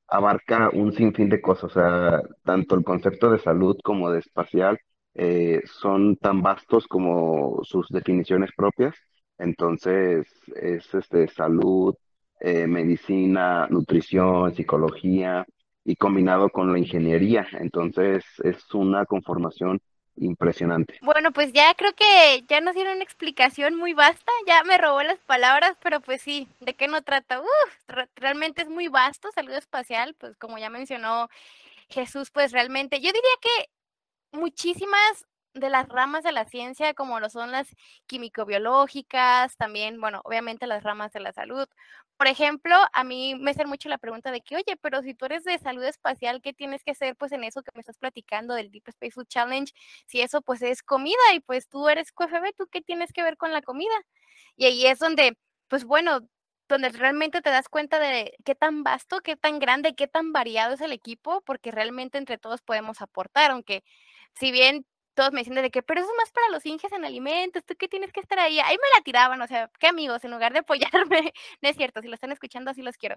abarca 0.09 0.71
un 0.73 0.93
sinfín 0.93 1.29
de 1.29 1.41
cosas, 1.41 1.65
o 1.65 1.69
sea, 1.71 2.23
tanto 2.45 2.75
el 2.77 2.85
concepto 2.85 3.31
de 3.31 3.39
salud 3.39 3.77
como 3.83 4.11
de 4.11 4.21
espacial 4.21 4.79
eh, 5.15 5.63
son 5.67 6.17
tan 6.17 6.43
vastos 6.43 6.87
como 6.89 7.61
sus 7.65 7.89
definiciones 7.89 8.51
propias. 8.57 8.95
Entonces, 9.38 10.27
es 10.55 10.94
este, 10.94 11.29
salud, 11.29 11.94
eh, 12.40 12.66
medicina, 12.66 13.66
nutrición, 13.68 14.55
psicología 14.55 15.47
y 15.85 15.97
combinado 15.97 16.49
con 16.51 16.73
la 16.73 16.79
ingeniería. 16.79 17.47
Entonces, 17.53 18.25
es 18.42 18.75
una 18.75 19.07
conformación 19.07 19.81
impresionante. 20.16 20.99
Bueno, 21.03 21.33
pues 21.33 21.53
ya 21.53 21.75
creo 21.75 21.92
que 21.94 22.44
ya 22.49 22.61
nos 22.61 22.75
dieron 22.75 22.94
una 22.94 23.05
explicación 23.05 23.75
muy 23.75 23.94
vasta, 23.94 24.31
ya 24.47 24.62
me 24.64 24.79
robó 24.79 25.03
las 25.03 25.18
palabras, 25.18 25.77
pero 25.83 26.01
pues 26.01 26.23
sí, 26.23 26.49
¿de 26.61 26.75
qué 26.75 26.88
no 26.88 27.03
trata? 27.03 27.40
Uf, 27.40 27.97
realmente 28.14 28.62
es 28.62 28.68
muy 28.68 28.88
vasto, 28.88 29.31
salud 29.33 29.53
espacial, 29.55 30.14
pues 30.18 30.37
como 30.37 30.59
ya 30.59 30.70
mencionó 30.70 31.29
Jesús, 31.88 32.31
pues 32.31 32.53
realmente 32.53 33.01
yo 33.01 33.09
diría 33.09 33.20
que 33.40 34.38
muchísimas 34.38 35.27
de 35.55 35.71
las 35.71 35.88
ramas 35.88 36.25
de 36.25 36.33
la 36.33 36.45
ciencia, 36.47 36.95
como 36.95 37.21
lo 37.21 37.31
son 37.31 37.53
las 37.53 37.69
químico-biológicas, 38.07 39.57
también, 39.57 40.01
bueno, 40.01 40.21
obviamente 40.25 40.67
las 40.67 40.83
ramas 40.83 41.12
de 41.12 41.21
la 41.21 41.33
salud. 41.33 41.67
Por 42.17 42.27
ejemplo, 42.29 42.77
a 42.93 43.05
mí 43.05 43.35
me 43.37 43.51
hace 43.53 43.64
mucho 43.67 43.88
la 43.88 43.99
pregunta 43.99 44.31
de 44.33 44.40
que, 44.40 44.57
oye, 44.57 44.77
pero 44.81 45.03
si 45.03 45.14
tú 45.14 45.27
eres 45.27 45.45
de 45.45 45.59
salud 45.59 45.83
espacial, 45.85 46.40
¿qué 46.43 46.53
tienes 46.53 46.85
que 46.85 46.93
hacer 46.93 47.17
pues 47.17 47.33
en 47.33 47.45
eso 47.45 47.62
que 47.62 47.71
me 47.75 47.81
estás 47.81 47.99
platicando 47.99 48.55
del 48.55 48.71
Deep 48.71 48.85
Space 48.88 49.12
Food 49.12 49.27
Challenge? 49.29 49.73
Si 50.07 50.21
eso 50.21 50.43
pues 50.43 50.62
es 50.62 50.83
comida 50.83 51.17
y 51.35 51.40
pues 51.40 51.69
tú 51.69 51.88
eres 51.88 52.12
QFB, 52.12 52.53
¿tú 52.57 52.67
qué 52.71 52.83
tienes 52.83 53.12
que 53.12 53.23
ver 53.23 53.37
con 53.37 53.53
la 53.53 53.62
comida? 53.62 53.95
Y 54.57 54.67
ahí 54.67 54.87
es 54.87 54.99
donde, 54.99 55.37
pues 55.69 55.85
bueno, 55.85 56.21
donde 56.69 56.88
realmente 56.90 57.43
te 57.43 57.51
das 57.51 57.69
cuenta 57.69 57.99
de 57.99 58.35
qué 58.45 58.55
tan 58.55 58.83
vasto, 58.85 59.21
qué 59.21 59.37
tan 59.37 59.59
grande, 59.59 59.95
qué 59.95 60.07
tan 60.09 60.33
variado 60.33 60.75
es 60.75 60.81
el 60.81 60.93
equipo, 60.93 61.43
porque 61.43 61.71
realmente 61.71 62.19
entre 62.19 62.38
todos 62.38 62.62
podemos 62.62 63.03
aportar, 63.03 63.51
aunque 63.51 63.85
si 64.35 64.51
bien 64.53 64.87
todos 65.14 65.33
me 65.33 65.40
decían 65.40 65.62
de 65.62 65.70
que, 65.70 65.83
pero 65.83 66.00
eso 66.00 66.11
es 66.11 66.16
más 66.16 66.31
para 66.33 66.48
los 66.50 66.66
inges 66.66 66.92
en 66.92 67.05
alimentos, 67.05 67.64
tú 67.64 67.74
qué 67.79 67.88
tienes 67.88 68.12
que 68.12 68.20
estar 68.20 68.38
ahí. 68.38 68.59
Ahí 68.61 68.77
me 68.77 68.98
la 68.98 69.03
tiraban, 69.05 69.40
o 69.40 69.46
sea, 69.46 69.70
qué 69.79 69.87
amigos, 69.87 70.24
en 70.24 70.31
lugar 70.33 70.53
de 70.53 70.61
apoyarme, 70.61 71.33
no 71.62 71.68
es 71.68 71.77
cierto, 71.77 72.03
si 72.03 72.09
lo 72.09 72.14
están 72.14 72.33
escuchando 72.33 72.70
así 72.70 72.83
los 72.83 72.96
quiero. 72.96 73.16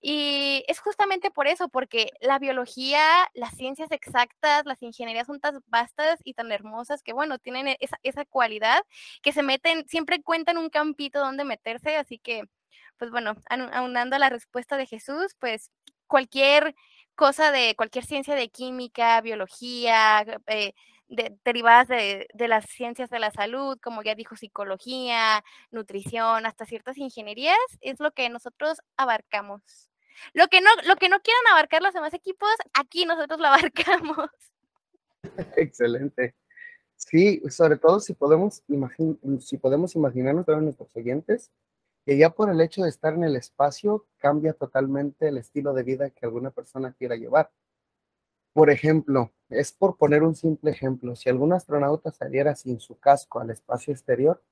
Y 0.00 0.64
es 0.68 0.80
justamente 0.80 1.30
por 1.30 1.46
eso, 1.46 1.68
porque 1.68 2.10
la 2.20 2.38
biología, 2.38 3.02
las 3.34 3.56
ciencias 3.56 3.90
exactas, 3.92 4.64
las 4.66 4.82
ingenierías 4.82 5.26
son 5.26 5.40
tan 5.40 5.62
vastas 5.66 6.20
y 6.24 6.34
tan 6.34 6.52
hermosas 6.52 7.02
que, 7.02 7.12
bueno, 7.12 7.38
tienen 7.38 7.68
e, 7.68 7.76
esa, 7.80 7.98
esa 8.02 8.24
cualidad 8.24 8.82
que 9.22 9.32
se 9.32 9.42
meten, 9.42 9.86
siempre 9.88 10.22
cuentan 10.22 10.58
un 10.58 10.70
campito 10.70 11.20
donde 11.20 11.44
meterse, 11.44 11.96
así 11.96 12.18
que, 12.18 12.42
pues 12.98 13.10
bueno, 13.10 13.34
aunando 13.72 14.18
la 14.18 14.28
respuesta 14.28 14.76
de 14.76 14.86
Jesús, 14.86 15.34
pues 15.38 15.70
cualquier 16.06 16.74
cosa 17.14 17.52
de 17.52 17.74
cualquier 17.76 18.04
ciencia 18.04 18.34
de 18.34 18.48
química, 18.50 19.20
biología, 19.20 20.24
eh, 20.46 20.72
derivadas 21.44 21.88
de, 21.88 22.26
las 22.48 22.66
ciencias 22.66 23.10
de 23.10 23.18
la 23.18 23.30
salud, 23.30 23.78
como 23.82 24.02
ya 24.02 24.14
dijo, 24.14 24.36
psicología, 24.36 25.44
nutrición, 25.70 26.46
hasta 26.46 26.64
ciertas 26.64 26.98
ingenierías, 26.98 27.58
es 27.80 28.00
lo 28.00 28.12
que 28.12 28.28
nosotros 28.28 28.78
abarcamos. 28.96 29.90
Lo 30.32 30.48
que 30.48 30.60
no, 30.60 30.70
lo 30.86 30.96
que 30.96 31.08
no 31.08 31.20
quieran 31.20 31.46
abarcar 31.50 31.82
los 31.82 31.94
demás 31.94 32.14
equipos, 32.14 32.50
aquí 32.74 33.04
nosotros 33.04 33.40
lo 33.40 33.46
abarcamos. 33.48 34.30
Excelente. 35.56 36.34
Sí, 36.96 37.42
sobre 37.48 37.76
todo 37.76 37.98
si 37.98 38.12
podemos, 38.12 38.62
si 39.40 39.56
podemos 39.56 39.96
imaginarnos 39.96 40.48
a 40.48 40.56
nuestros 40.56 40.94
oyentes, 40.94 41.50
que 42.04 42.16
ya 42.16 42.30
por 42.30 42.50
el 42.50 42.60
hecho 42.60 42.82
de 42.82 42.90
estar 42.90 43.14
en 43.14 43.24
el 43.24 43.36
espacio 43.36 44.06
cambia 44.18 44.52
totalmente 44.52 45.28
el 45.28 45.38
estilo 45.38 45.72
de 45.72 45.82
vida 45.82 46.10
que 46.10 46.26
alguna 46.26 46.50
persona 46.50 46.92
quiera 46.92 47.16
llevar. 47.16 47.50
Por 48.52 48.68
ejemplo, 48.70 49.30
es 49.48 49.72
por 49.72 49.96
poner 49.96 50.22
un 50.24 50.34
simple 50.34 50.72
ejemplo, 50.72 51.14
si 51.14 51.28
algún 51.28 51.52
astronauta 51.52 52.10
saliera 52.10 52.56
sin 52.56 52.80
su 52.80 52.98
casco 52.98 53.38
al 53.40 53.50
espacio 53.50 53.92
exterior, 53.92 54.42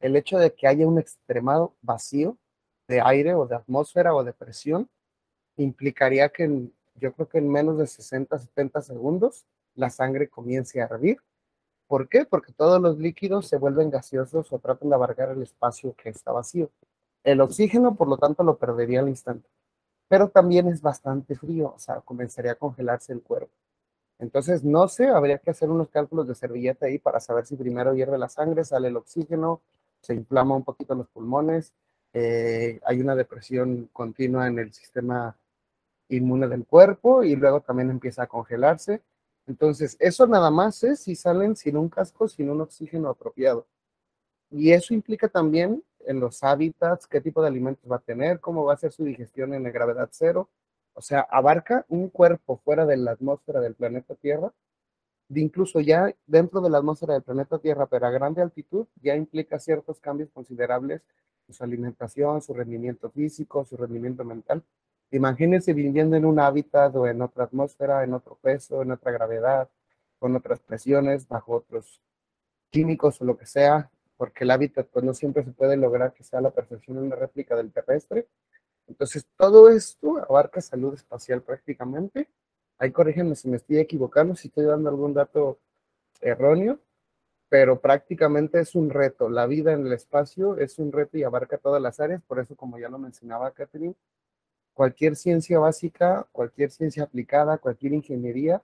el 0.00 0.14
hecho 0.16 0.38
de 0.38 0.54
que 0.54 0.66
haya 0.66 0.86
un 0.86 0.98
extremado 0.98 1.74
vacío 1.80 2.36
de 2.86 3.00
aire 3.00 3.34
o 3.34 3.46
de 3.46 3.56
atmósfera 3.56 4.14
o 4.14 4.24
de 4.24 4.34
presión 4.34 4.90
implicaría 5.56 6.28
que 6.28 6.70
yo 6.96 7.12
creo 7.14 7.28
que 7.28 7.38
en 7.38 7.50
menos 7.50 7.78
de 7.78 7.86
60, 7.86 8.38
70 8.38 8.82
segundos 8.82 9.46
la 9.74 9.90
sangre 9.90 10.28
comience 10.28 10.80
a 10.80 10.84
hervir. 10.84 11.18
¿Por 11.86 12.08
qué? 12.08 12.26
Porque 12.26 12.52
todos 12.52 12.80
los 12.80 12.98
líquidos 12.98 13.48
se 13.48 13.58
vuelven 13.58 13.90
gaseosos 13.90 14.52
o 14.52 14.58
tratan 14.58 14.90
de 14.90 14.94
abarcar 14.96 15.30
el 15.30 15.42
espacio 15.42 15.94
que 15.94 16.10
está 16.10 16.32
vacío. 16.32 16.70
El 17.24 17.40
oxígeno, 17.40 17.96
por 17.96 18.08
lo 18.08 18.18
tanto, 18.18 18.42
lo 18.42 18.58
perdería 18.58 19.00
al 19.00 19.08
instante 19.08 19.48
pero 20.08 20.28
también 20.28 20.68
es 20.68 20.82
bastante 20.82 21.34
frío, 21.34 21.72
o 21.74 21.78
sea, 21.78 22.00
comenzaría 22.00 22.52
a 22.52 22.56
congelarse 22.56 23.12
el 23.12 23.22
cuerpo. 23.22 23.52
Entonces, 24.18 24.64
no 24.64 24.88
sé, 24.88 25.08
habría 25.08 25.38
que 25.38 25.50
hacer 25.50 25.70
unos 25.70 25.88
cálculos 25.90 26.26
de 26.26 26.34
servilleta 26.34 26.86
ahí 26.86 26.98
para 26.98 27.20
saber 27.20 27.46
si 27.46 27.56
primero 27.56 27.94
hierve 27.94 28.18
la 28.18 28.28
sangre, 28.28 28.64
sale 28.64 28.88
el 28.88 28.96
oxígeno, 28.96 29.60
se 30.00 30.14
inflama 30.14 30.56
un 30.56 30.64
poquito 30.64 30.94
los 30.94 31.08
pulmones, 31.08 31.74
eh, 32.14 32.80
hay 32.84 33.00
una 33.00 33.14
depresión 33.14 33.90
continua 33.92 34.46
en 34.46 34.58
el 34.58 34.72
sistema 34.72 35.36
inmune 36.08 36.48
del 36.48 36.64
cuerpo 36.66 37.24
y 37.24 37.36
luego 37.36 37.60
también 37.60 37.90
empieza 37.90 38.22
a 38.22 38.26
congelarse. 38.26 39.02
Entonces, 39.46 39.96
eso 40.00 40.26
nada 40.26 40.50
más 40.50 40.82
es 40.82 41.00
si 41.00 41.14
salen 41.14 41.56
sin 41.56 41.76
un 41.76 41.88
casco, 41.88 42.26
sin 42.28 42.48
un 42.50 42.62
oxígeno 42.62 43.10
apropiado. 43.10 43.66
Y 44.50 44.72
eso 44.72 44.94
implica 44.94 45.28
también 45.28 45.82
en 46.06 46.20
los 46.20 46.42
hábitats, 46.42 47.06
qué 47.06 47.20
tipo 47.20 47.42
de 47.42 47.48
alimentos 47.48 47.90
va 47.90 47.96
a 47.96 48.00
tener, 48.00 48.40
cómo 48.40 48.64
va 48.64 48.74
a 48.74 48.78
ser 48.78 48.92
su 48.92 49.04
digestión 49.04 49.54
en 49.54 49.64
la 49.64 49.70
gravedad 49.70 50.08
cero. 50.12 50.48
O 50.94 51.02
sea, 51.02 51.20
abarca 51.20 51.84
un 51.88 52.08
cuerpo 52.08 52.58
fuera 52.64 52.86
de 52.86 52.96
la 52.96 53.12
atmósfera 53.12 53.60
del 53.60 53.74
planeta 53.74 54.14
Tierra, 54.14 54.52
incluso 55.28 55.80
ya 55.80 56.14
dentro 56.26 56.60
de 56.60 56.70
la 56.70 56.78
atmósfera 56.78 57.14
del 57.14 57.22
planeta 57.22 57.58
Tierra, 57.58 57.86
pero 57.86 58.06
a 58.06 58.10
grande 58.10 58.42
altitud, 58.42 58.86
ya 59.02 59.14
implica 59.14 59.58
ciertos 59.58 60.00
cambios 60.00 60.30
considerables 60.30 61.02
en 61.48 61.54
su 61.54 61.64
alimentación, 61.64 62.40
su 62.42 62.54
rendimiento 62.54 63.10
físico, 63.10 63.64
su 63.64 63.76
rendimiento 63.76 64.24
mental. 64.24 64.62
Imagínense 65.10 65.72
viviendo 65.72 66.16
en 66.16 66.24
un 66.24 66.40
hábitat 66.40 66.94
o 66.96 67.06
en 67.06 67.22
otra 67.22 67.44
atmósfera, 67.44 68.02
en 68.04 68.14
otro 68.14 68.36
peso, 68.40 68.82
en 68.82 68.92
otra 68.92 69.12
gravedad, 69.12 69.68
con 70.18 70.34
otras 70.34 70.60
presiones, 70.60 71.28
bajo 71.28 71.54
otros 71.56 72.00
químicos 72.70 73.20
o 73.20 73.24
lo 73.24 73.36
que 73.36 73.46
sea, 73.46 73.90
porque 74.16 74.44
el 74.44 74.50
hábitat 74.50 74.86
pues 74.88 75.04
no 75.04 75.14
siempre 75.14 75.44
se 75.44 75.52
puede 75.52 75.76
lograr 75.76 76.12
que 76.12 76.24
sea 76.24 76.40
la 76.40 76.50
perfección 76.50 76.98
una 76.98 77.16
réplica 77.16 77.56
del 77.56 77.72
terrestre. 77.72 78.28
Entonces, 78.88 79.26
todo 79.36 79.68
esto 79.68 80.18
abarca 80.18 80.60
salud 80.60 80.94
espacial 80.94 81.42
prácticamente 81.42 82.28
Ahí 82.78 82.92
corrígenme 82.92 83.34
si 83.36 83.48
me 83.48 83.56
estoy 83.56 83.78
equivocando, 83.78 84.34
si 84.34 84.48
estoy 84.48 84.66
dando 84.66 84.90
algún 84.90 85.14
dato 85.14 85.58
erróneo, 86.20 86.78
pero 87.48 87.80
prácticamente 87.80 88.60
es 88.60 88.74
un 88.74 88.90
reto. 88.90 89.30
La 89.30 89.46
vida 89.46 89.72
en 89.72 89.86
el 89.86 89.92
espacio 89.92 90.58
es 90.58 90.78
un 90.78 90.92
reto 90.92 91.16
y 91.16 91.22
abarca 91.22 91.58
todas 91.58 91.80
las 91.80 92.00
áreas, 92.00 92.22
por 92.22 92.38
eso 92.38 92.54
como 92.56 92.78
ya 92.78 92.88
lo 92.88 92.98
mencionaba 92.98 93.52
Catherine, 93.52 93.94
cualquier 94.74 95.16
ciencia 95.16 95.58
básica, 95.58 96.26
cualquier 96.32 96.70
ciencia 96.70 97.04
aplicada, 97.04 97.58
cualquier 97.58 97.94
ingeniería 97.94 98.62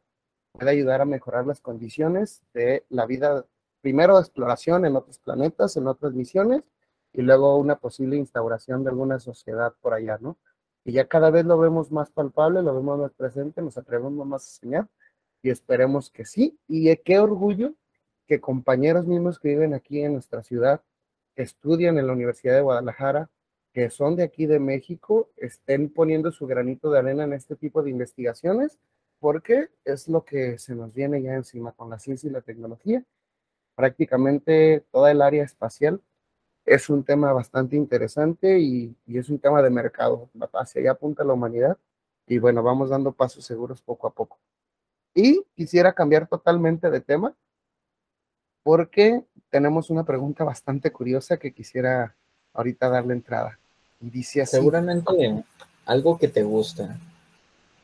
puede 0.52 0.70
ayudar 0.70 1.00
a 1.00 1.06
mejorar 1.06 1.46
las 1.46 1.60
condiciones 1.60 2.42
de 2.52 2.84
la 2.90 3.06
vida, 3.06 3.46
primero 3.82 4.18
exploración 4.18 4.86
en 4.86 4.96
otros 4.96 5.18
planetas, 5.18 5.76
en 5.76 5.86
otras 5.88 6.14
misiones, 6.14 6.62
y 7.12 7.22
luego 7.22 7.58
una 7.58 7.76
posible 7.76 8.16
instauración 8.16 8.84
de 8.84 8.90
alguna 8.90 9.18
sociedad 9.18 9.74
por 9.82 9.92
allá, 9.92 10.18
¿no? 10.20 10.38
Y 10.84 10.92
ya 10.92 11.06
cada 11.06 11.30
vez 11.30 11.44
lo 11.44 11.58
vemos 11.58 11.92
más 11.92 12.10
palpable, 12.10 12.62
lo 12.62 12.74
vemos 12.74 12.98
más 12.98 13.12
presente, 13.12 13.60
nos 13.62 13.76
atrevemos 13.76 14.26
más 14.26 14.42
a 14.42 14.60
soñar 14.60 14.88
y 15.42 15.50
esperemos 15.50 16.10
que 16.10 16.24
sí. 16.24 16.58
Y 16.68 16.96
qué 16.98 17.18
orgullo 17.18 17.74
que 18.26 18.40
compañeros 18.40 19.06
mismos 19.06 19.38
que 19.38 19.48
viven 19.48 19.74
aquí 19.74 20.00
en 20.00 20.14
nuestra 20.14 20.42
ciudad, 20.42 20.82
estudian 21.36 21.98
en 21.98 22.06
la 22.06 22.12
Universidad 22.12 22.54
de 22.54 22.62
Guadalajara, 22.62 23.30
que 23.72 23.90
son 23.90 24.16
de 24.16 24.22
aquí 24.22 24.46
de 24.46 24.58
México, 24.58 25.30
estén 25.36 25.88
poniendo 25.88 26.30
su 26.30 26.46
granito 26.46 26.90
de 26.90 26.98
arena 26.98 27.24
en 27.24 27.32
este 27.32 27.56
tipo 27.56 27.82
de 27.82 27.90
investigaciones, 27.90 28.78
porque 29.18 29.70
es 29.84 30.08
lo 30.08 30.24
que 30.24 30.58
se 30.58 30.74
nos 30.74 30.92
viene 30.92 31.22
ya 31.22 31.34
encima 31.34 31.72
con 31.72 31.90
la 31.90 31.98
ciencia 31.98 32.28
y 32.28 32.32
la 32.32 32.42
tecnología. 32.42 33.04
Prácticamente 33.74 34.84
toda 34.90 35.10
el 35.10 35.22
área 35.22 35.44
espacial 35.44 36.00
es 36.64 36.88
un 36.88 37.02
tema 37.02 37.32
bastante 37.32 37.76
interesante 37.76 38.58
y, 38.60 38.94
y 39.06 39.18
es 39.18 39.28
un 39.28 39.38
tema 39.38 39.62
de 39.62 39.70
mercado. 39.70 40.28
Hacia 40.52 40.80
allá 40.80 40.90
apunta 40.92 41.24
la 41.24 41.32
humanidad 41.32 41.76
y 42.26 42.38
bueno, 42.38 42.62
vamos 42.62 42.90
dando 42.90 43.12
pasos 43.12 43.44
seguros 43.44 43.82
poco 43.82 44.06
a 44.06 44.10
poco. 44.10 44.38
Y 45.14 45.44
quisiera 45.54 45.92
cambiar 45.92 46.26
totalmente 46.26 46.90
de 46.90 47.00
tema 47.00 47.34
porque 48.62 49.24
tenemos 49.50 49.90
una 49.90 50.04
pregunta 50.04 50.44
bastante 50.44 50.90
curiosa 50.92 51.36
que 51.36 51.52
quisiera 51.52 52.14
ahorita 52.54 52.88
darle 52.88 53.14
entrada. 53.14 53.58
Y 54.00 54.10
dice 54.10 54.42
así. 54.42 54.56
Seguramente 54.56 55.44
algo 55.84 56.18
que 56.18 56.28
te 56.28 56.42
gusta. 56.42 56.98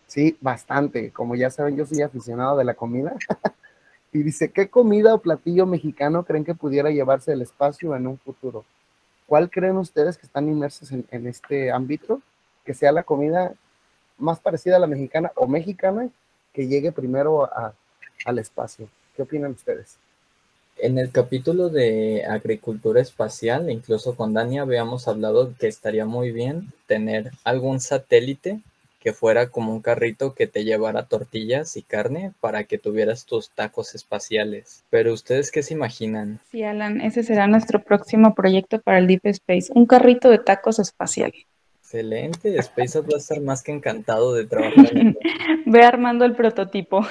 Sí, 0.07 0.37
bastante. 0.41 1.13
Como 1.13 1.35
ya 1.35 1.51
saben, 1.51 1.77
yo 1.77 1.85
soy 1.85 2.03
aficionado 2.03 2.57
de 2.57 2.65
la 2.65 2.75
comida. 2.75 3.15
y 4.19 4.25
dice, 4.25 4.51
¿qué 4.51 4.69
comida 4.69 5.15
o 5.15 5.21
platillo 5.21 5.65
mexicano 5.65 6.25
creen 6.25 6.45
que 6.45 6.57
pudiera 6.57 6.91
llevarse 6.91 7.33
al 7.33 7.43
espacio 7.43 7.95
en 7.95 8.09
un 8.09 8.19
futuro? 8.19 8.65
¿Cuál 9.27 9.49
creen 9.49 9.77
ustedes 9.77 10.19
que 10.19 10.27
están 10.27 10.49
inmersos 10.49 10.91
en, 10.91 11.27
este 11.29 11.71
ámbito? 11.71 12.21
Que 12.65 12.75
sea 12.75 12.91
la 12.91 13.05
comida 13.05 13.55
más 14.19 14.41
parecida 14.41 14.75
a 14.75 14.81
la 14.81 14.89
mexicana 14.89 15.31
o 15.37 15.47
mexicana 15.47 16.09
que 16.53 16.67
llegue 16.67 16.91
primero 16.91 17.49
al 18.25 18.39
espacio. 18.41 18.89
¿Qué 19.15 19.23
opinan 19.23 19.53
ustedes? 19.53 19.99
En 20.79 20.99
el 20.99 21.13
capítulo 21.13 21.69
de 21.69 22.25
agricultura 22.25 23.01
espacial, 23.01 23.71
incluso 23.71 24.17
con 24.17 24.33
Dani 24.33 24.59
habíamos 24.59 25.07
hablado 25.07 25.55
que 25.61 25.69
estaría 25.69 26.07
muy 26.07 26.33
bien 26.33 26.73
tener 26.89 27.31
algún 27.45 27.79
satélite 27.79 28.63
que 28.99 29.13
fuera 29.13 29.51
como 29.51 29.73
un 29.73 29.81
carrito 29.81 30.35
que 30.35 30.47
te 30.47 30.65
llevara 30.65 31.07
tortillas 31.07 31.77
y 31.77 31.83
carne 31.83 32.33
para 32.41 32.65
que 32.65 32.79
tuvieras 32.79 33.27
tus 33.27 33.51
tacos 33.51 33.95
espaciales. 33.95 34.85
Pero 34.91 35.13
ustedes 35.13 35.51
qué 35.51 35.63
se 35.63 35.75
imaginan? 35.75 36.41
Sí, 36.51 36.63
Alan, 36.63 37.01
ese 37.01 37.23
será 37.23 37.47
nuestro 37.47 37.83
próximo 37.83 38.35
proyecto 38.35 38.81
para 38.81 38.99
el 38.99 39.07
Deep 39.07 39.27
Space, 39.27 39.73
un 39.75 39.87
carrito 39.87 40.31
de 40.31 40.39
tacos 40.39 40.79
espacial. 40.79 41.33
Excelente, 41.81 42.61
SpaceX 42.63 43.05
va 43.05 43.15
a 43.15 43.19
estar 43.19 43.41
más 43.41 43.63
que 43.63 43.73
encantado 43.73 44.35
de 44.35 44.45
trabajar. 44.45 44.93
Ve 45.67 45.83
armando 45.83 46.25
el 46.25 46.35
prototipo. 46.35 47.07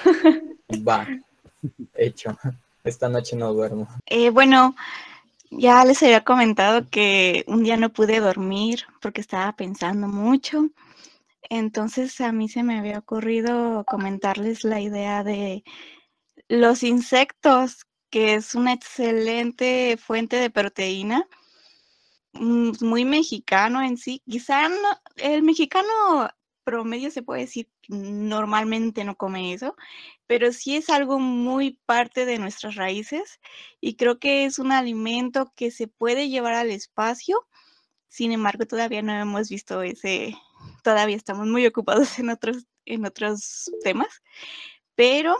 Va, 0.88 1.08
hecho. 1.96 2.38
Esta 2.84 3.10
noche 3.10 3.36
no 3.36 3.54
duermo. 3.54 3.88
Eh, 4.06 4.30
bueno, 4.30 4.76
ya 5.50 5.84
les 5.84 6.02
había 6.04 6.24
comentado 6.24 6.88
que 6.90 7.44
un 7.48 7.64
día 7.64 7.76
no 7.76 7.90
pude 7.90 8.20
dormir 8.20 8.82
porque 9.02 9.22
estaba 9.22 9.52
pensando 9.54 10.08
mucho. 10.08 10.70
Entonces 11.50 12.20
a 12.22 12.32
mí 12.32 12.50
se 12.50 12.64
me 12.64 12.80
había 12.80 13.00
ocurrido 13.00 13.86
comentarles 13.86 14.64
la 14.64 14.82
idea 14.82 15.24
de 15.24 15.64
los 16.50 16.84
insectos, 16.84 17.86
que 18.10 18.36
es 18.36 18.56
una 18.56 18.74
excelente 18.74 19.98
fuente 19.98 20.38
de 20.38 20.50
proteína, 20.50 21.28
mm, 22.34 22.72
muy 22.82 23.06
mexicano 23.06 23.82
en 23.82 23.98
sí. 23.98 24.22
Quizá 24.26 24.70
no, 24.70 24.78
el 25.18 25.44
mexicano 25.44 26.30
promedio 26.64 27.12
se 27.12 27.24
puede 27.24 27.42
decir 27.42 27.70
normalmente 27.88 29.06
no 29.06 29.16
come 29.16 29.54
eso, 29.54 29.76
pero 30.28 30.52
sí 30.52 30.76
es 30.76 30.90
algo 30.90 31.20
muy 31.20 31.80
parte 31.86 32.26
de 32.26 32.40
nuestras 32.40 32.76
raíces 32.76 33.40
y 33.80 33.96
creo 33.96 34.20
que 34.20 34.46
es 34.46 34.60
un 34.60 34.74
alimento 34.74 35.54
que 35.56 35.72
se 35.72 35.88
puede 35.88 36.30
llevar 36.30 36.56
al 36.56 36.72
espacio. 36.72 37.48
Sin 38.10 38.34
embargo, 38.34 38.66
todavía 38.66 39.02
no 39.02 39.14
hemos 39.14 39.50
visto 39.50 39.82
ese, 39.82 40.36
todavía 40.84 41.15
estamos 41.15 41.47
muy 41.47 41.65
ocupados 41.65 42.18
en 42.20 42.30
otros, 42.30 42.65
en 42.86 43.05
otros 43.05 43.72
temas, 43.84 44.22
pero 44.95 45.36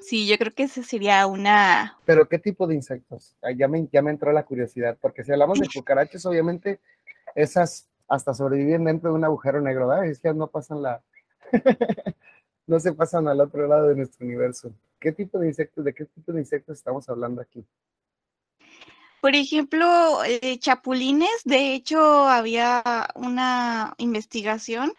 sí, 0.00 0.26
yo 0.26 0.36
creo 0.38 0.52
que 0.52 0.64
esa 0.64 0.82
sería 0.82 1.26
una... 1.26 1.98
Pero 2.04 2.28
¿qué 2.28 2.38
tipo 2.38 2.66
de 2.66 2.74
insectos? 2.74 3.36
Ya 3.56 3.68
me, 3.68 3.88
ya 3.92 4.02
me 4.02 4.10
entró 4.10 4.32
la 4.32 4.44
curiosidad, 4.44 4.96
porque 5.00 5.24
si 5.24 5.32
hablamos 5.32 5.58
de 5.58 5.68
cucarachas, 5.74 6.24
obviamente 6.26 6.80
esas 7.34 7.88
hasta 8.08 8.34
sobreviven 8.34 8.84
dentro 8.84 9.10
de 9.10 9.16
un 9.16 9.24
agujero 9.24 9.60
negro, 9.60 9.88
¿verdad? 9.88 10.06
Es 10.06 10.20
que 10.20 10.32
no 10.34 10.48
pasan 10.48 10.82
la, 10.82 11.02
no 12.66 12.80
se 12.80 12.92
pasan 12.92 13.28
al 13.28 13.40
otro 13.40 13.66
lado 13.66 13.88
de 13.88 13.96
nuestro 13.96 14.26
universo. 14.26 14.72
¿Qué 15.00 15.12
tipo 15.12 15.38
de 15.38 15.48
insectos, 15.48 15.84
de 15.84 15.94
qué 15.94 16.04
tipo 16.06 16.32
de 16.32 16.40
insectos 16.40 16.78
estamos 16.78 17.08
hablando 17.08 17.40
aquí? 17.40 17.64
Por 19.24 19.34
ejemplo, 19.36 20.22
eh, 20.24 20.58
chapulines, 20.58 21.30
de 21.46 21.72
hecho 21.72 22.28
había 22.28 23.08
una 23.14 23.94
investigación 23.96 24.92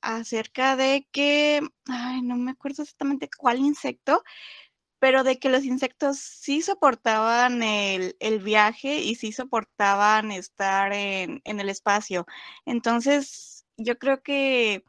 acerca 0.00 0.76
de 0.76 1.08
que, 1.10 1.60
ay, 1.88 2.22
no 2.22 2.36
me 2.36 2.52
acuerdo 2.52 2.84
exactamente 2.84 3.28
cuál 3.36 3.58
insecto, 3.58 4.22
pero 5.00 5.24
de 5.24 5.40
que 5.40 5.48
los 5.48 5.64
insectos 5.64 6.18
sí 6.18 6.62
soportaban 6.62 7.64
el, 7.64 8.16
el 8.20 8.38
viaje 8.38 8.98
y 8.98 9.16
sí 9.16 9.32
soportaban 9.32 10.30
estar 10.30 10.92
en, 10.92 11.40
en 11.44 11.58
el 11.58 11.68
espacio. 11.68 12.24
Entonces, 12.66 13.66
yo 13.76 13.98
creo 13.98 14.22
que 14.22 14.84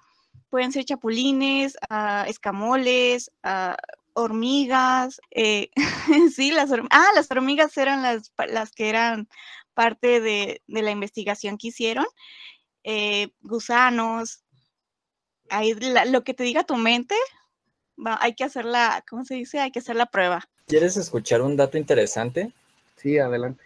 pueden 0.49 0.71
ser 0.71 0.86
chapulines, 0.86 1.78
ah, 1.89 2.25
escamoles, 2.28 3.32
ah, 3.41 3.78
hormigas, 4.18 5.22
eh, 5.30 5.70
sí, 6.36 6.51
las 6.51 6.72
hormigas, 6.72 6.99
ah, 6.99 7.11
las 7.13 7.30
hormigas 7.30 7.78
eran 7.78 8.01
las, 8.01 8.34
las 8.49 8.72
que 8.72 8.89
eran 8.89 9.30
parte 9.76 10.20
de, 10.20 10.61
de 10.65 10.82
la 10.82 10.89
investigación 10.89 11.57
que 11.57 11.68
hicieron, 11.68 12.05
eh, 12.84 13.30
gusanos, 13.41 14.43
ahí 15.49 15.76
lo 16.07 16.24
que 16.24 16.34
te 16.34 16.43
diga 16.43 16.63
tu 16.63 16.78
mente, 16.78 17.15
va, 17.95 18.18
hay 18.20 18.34
que 18.34 18.43
hacer 18.43 18.65
la, 18.65 19.03
¿cómo 19.07 19.24
se 19.24 19.36
dice? 19.36 19.59
Hay 19.59 19.72
que 19.72 19.80
hacer 19.80 19.95
la 19.95 20.07
prueba. 20.07 20.43
¿Quieres 20.65 20.97
escuchar 20.97 21.43
un 21.43 21.55
dato 21.55 21.78
interesante? 21.78 22.51
Sí, 22.95 23.20
adelante. 23.20 23.63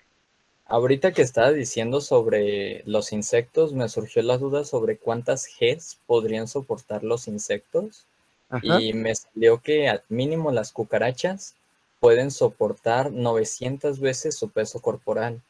Ahorita 0.65 1.13
que 1.13 1.21
estaba 1.21 1.51
diciendo 1.51 2.01
sobre 2.01 2.83
los 2.85 3.13
insectos, 3.13 3.71
me 3.71 3.87
surgió 3.87 4.21
la 4.21 4.37
duda 4.37 4.65
sobre 4.65 4.97
cuántas 4.97 5.47
Gs 5.47 5.97
podrían 6.05 6.47
soportar 6.47 7.03
los 7.03 7.29
insectos. 7.29 8.05
Ajá. 8.51 8.79
Y 8.79 8.93
me 8.93 9.15
salió 9.15 9.61
que 9.61 9.89
al 9.89 10.03
mínimo 10.09 10.51
las 10.51 10.71
cucarachas 10.71 11.55
pueden 11.99 12.31
soportar 12.31 13.11
900 13.11 13.99
veces 13.99 14.35
su 14.37 14.49
peso 14.49 14.81
corporal. 14.81 15.41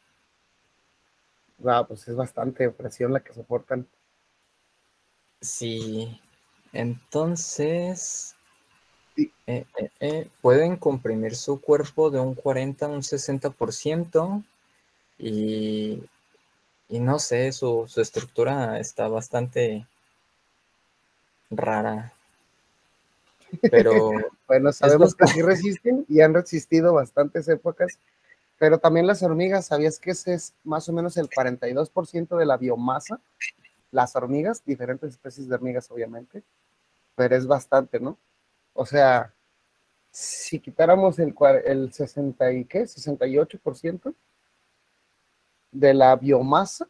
Wow, 1.56 1.86
pues 1.88 2.06
es 2.08 2.14
bastante 2.14 2.68
presión 2.70 3.14
la 3.14 3.20
que 3.24 3.32
soportan. 3.32 3.88
Sí, 5.42 6.18
entonces 6.72 8.34
Sí. 9.16 9.32
eh, 9.46 9.64
eh, 9.78 9.90
eh, 10.00 10.28
pueden 10.40 10.76
comprimir 10.76 11.36
su 11.36 11.60
cuerpo 11.60 12.10
de 12.10 12.20
un 12.20 12.34
40 12.34 12.86
a 12.86 12.88
un 12.88 13.02
60% 13.02 14.42
y, 15.18 16.02
y 16.88 17.00
no 17.00 17.18
sé, 17.18 17.52
su, 17.52 17.86
su 17.88 18.00
estructura 18.00 18.80
está 18.80 19.08
bastante 19.08 19.86
rara. 21.50 22.12
Pero 23.70 24.10
Bueno, 24.52 24.70
sabemos 24.70 25.14
que 25.14 25.26
sí 25.28 25.40
resisten 25.40 26.04
y 26.10 26.20
han 26.20 26.34
resistido 26.34 26.92
bastantes 26.92 27.48
épocas, 27.48 27.98
pero 28.58 28.78
también 28.78 29.06
las 29.06 29.22
hormigas, 29.22 29.64
¿sabías 29.64 29.98
que 29.98 30.10
ese 30.10 30.34
es 30.34 30.52
más 30.62 30.90
o 30.90 30.92
menos 30.92 31.16
el 31.16 31.30
42% 31.30 32.36
de 32.36 32.44
la 32.44 32.58
biomasa? 32.58 33.18
Las 33.92 34.14
hormigas, 34.14 34.62
diferentes 34.62 35.12
especies 35.12 35.48
de 35.48 35.54
hormigas, 35.54 35.90
obviamente, 35.90 36.42
pero 37.14 37.34
es 37.34 37.46
bastante, 37.46 37.98
¿no? 37.98 38.18
O 38.74 38.84
sea, 38.84 39.32
si 40.10 40.60
quitáramos 40.60 41.18
el, 41.18 41.34
el 41.64 41.90
60 41.94 42.52
y 42.52 42.66
qué, 42.66 42.82
68% 42.82 44.14
de 45.70 45.94
la 45.94 46.14
biomasa, 46.16 46.86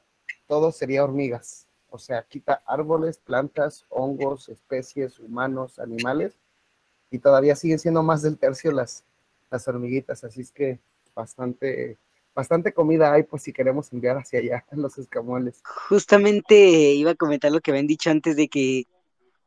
todo 0.49 0.73
sería 0.73 1.05
hormigas. 1.05 1.69
O 1.91 1.99
sea, 1.99 2.25
quita 2.25 2.61
árboles, 2.67 3.19
plantas, 3.19 3.85
hongos, 3.89 4.49
especies, 4.49 5.21
humanos, 5.21 5.79
animales, 5.79 6.42
y 7.13 7.19
todavía 7.19 7.55
siguen 7.55 7.79
siendo 7.79 8.03
más 8.03 8.23
del 8.23 8.39
tercio 8.39 8.73
las, 8.73 9.05
las 9.51 9.69
hormiguitas, 9.69 10.25
así 10.25 10.41
es 10.41 10.51
que 10.51 10.81
bastante, 11.15 11.99
bastante 12.35 12.73
comida 12.73 13.13
hay, 13.13 13.23
pues 13.23 13.43
si 13.43 13.53
queremos 13.53 13.93
enviar 13.93 14.17
hacia 14.17 14.41
allá 14.41 14.65
los 14.73 14.97
escamoles. 14.99 15.61
Justamente 15.89 16.57
iba 16.95 17.13
a 17.13 17.15
comentar 17.15 17.53
lo 17.53 17.61
que 17.61 17.71
habían 17.71 17.87
dicho 17.87 18.11
antes 18.11 18.35
de 18.35 18.49
que 18.49 18.87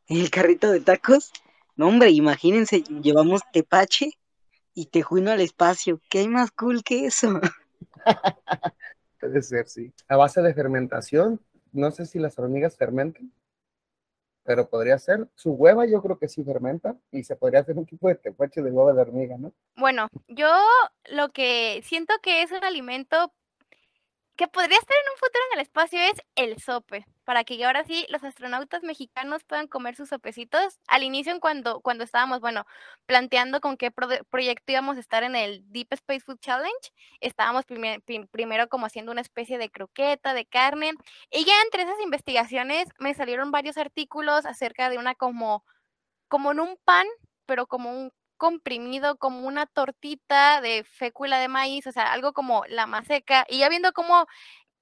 el 0.06 0.30
carrito 0.30 0.70
de 0.70 0.80
tacos, 0.80 1.32
no 1.74 1.88
hombre, 1.88 2.10
imagínense, 2.10 2.82
llevamos 3.02 3.42
tepache 3.52 4.12
y 4.72 4.86
tejuino 4.86 5.32
al 5.32 5.40
espacio, 5.40 6.00
¿qué 6.08 6.20
hay 6.20 6.28
más 6.28 6.52
cool 6.52 6.84
que 6.84 7.06
eso? 7.06 7.40
Puede 9.20 9.42
ser, 9.42 9.68
sí. 9.68 9.92
A 10.06 10.16
base 10.16 10.40
de 10.40 10.54
fermentación, 10.54 11.40
no 11.72 11.90
sé 11.90 12.06
si 12.06 12.20
las 12.20 12.38
hormigas 12.38 12.76
fermentan, 12.76 13.32
pero 14.46 14.68
podría 14.68 14.98
ser. 14.98 15.28
Su 15.34 15.52
hueva 15.52 15.86
yo 15.86 16.00
creo 16.00 16.18
que 16.18 16.28
sí 16.28 16.44
fermenta 16.44 16.96
y 17.10 17.24
se 17.24 17.36
podría 17.36 17.60
hacer 17.60 17.76
un 17.76 17.86
tipo 17.86 18.08
de 18.08 18.14
tepache 18.14 18.62
de 18.62 18.70
hueva 18.70 18.92
de 18.92 19.02
hormiga, 19.02 19.36
¿no? 19.36 19.52
Bueno, 19.76 20.08
yo 20.28 20.48
lo 21.10 21.30
que 21.30 21.82
siento 21.84 22.14
que 22.22 22.42
es 22.42 22.52
un 22.52 22.64
alimento 22.64 23.32
que 24.36 24.48
podría 24.48 24.78
estar 24.78 24.96
en 24.96 25.12
un 25.12 25.18
futuro 25.18 25.44
en 25.52 25.58
el 25.58 25.62
espacio 25.62 25.98
es 25.98 26.22
el 26.36 26.58
sope, 26.60 27.04
para 27.26 27.42
que 27.42 27.62
ahora 27.64 27.82
sí 27.84 28.06
los 28.08 28.22
astronautas 28.22 28.84
mexicanos 28.84 29.42
puedan 29.42 29.66
comer 29.66 29.96
sus 29.96 30.08
sopecitos. 30.08 30.78
Al 30.86 31.02
inicio, 31.02 31.38
cuando, 31.40 31.80
cuando 31.80 32.04
estábamos, 32.04 32.40
bueno, 32.40 32.64
planteando 33.04 33.60
con 33.60 33.76
qué 33.76 33.90
proyecto 33.90 34.70
íbamos 34.72 34.96
a 34.96 35.00
estar 35.00 35.24
en 35.24 35.34
el 35.34 35.60
Deep 35.72 35.88
Space 35.90 36.20
Food 36.20 36.38
Challenge, 36.38 36.92
estábamos 37.20 37.64
primero 38.30 38.68
como 38.68 38.86
haciendo 38.86 39.10
una 39.10 39.22
especie 39.22 39.58
de 39.58 39.70
croqueta, 39.70 40.34
de 40.34 40.46
carne, 40.46 40.92
y 41.32 41.44
ya 41.44 41.60
entre 41.64 41.82
esas 41.82 42.00
investigaciones 42.00 42.86
me 43.00 43.12
salieron 43.12 43.50
varios 43.50 43.76
artículos 43.76 44.46
acerca 44.46 44.88
de 44.88 44.98
una 44.98 45.16
como, 45.16 45.64
como 46.28 46.52
en 46.52 46.60
un 46.60 46.78
pan, 46.84 47.08
pero 47.44 47.66
como 47.66 47.90
un 47.90 48.12
comprimido 48.36 49.16
como 49.16 49.46
una 49.46 49.66
tortita 49.66 50.60
de 50.60 50.84
fécula 50.84 51.38
de 51.40 51.48
maíz, 51.48 51.86
o 51.86 51.92
sea, 51.92 52.12
algo 52.12 52.32
como 52.32 52.64
la 52.68 52.86
maseca, 52.86 53.46
y 53.48 53.58
ya 53.58 53.68
viendo 53.68 53.92
cómo, 53.92 54.26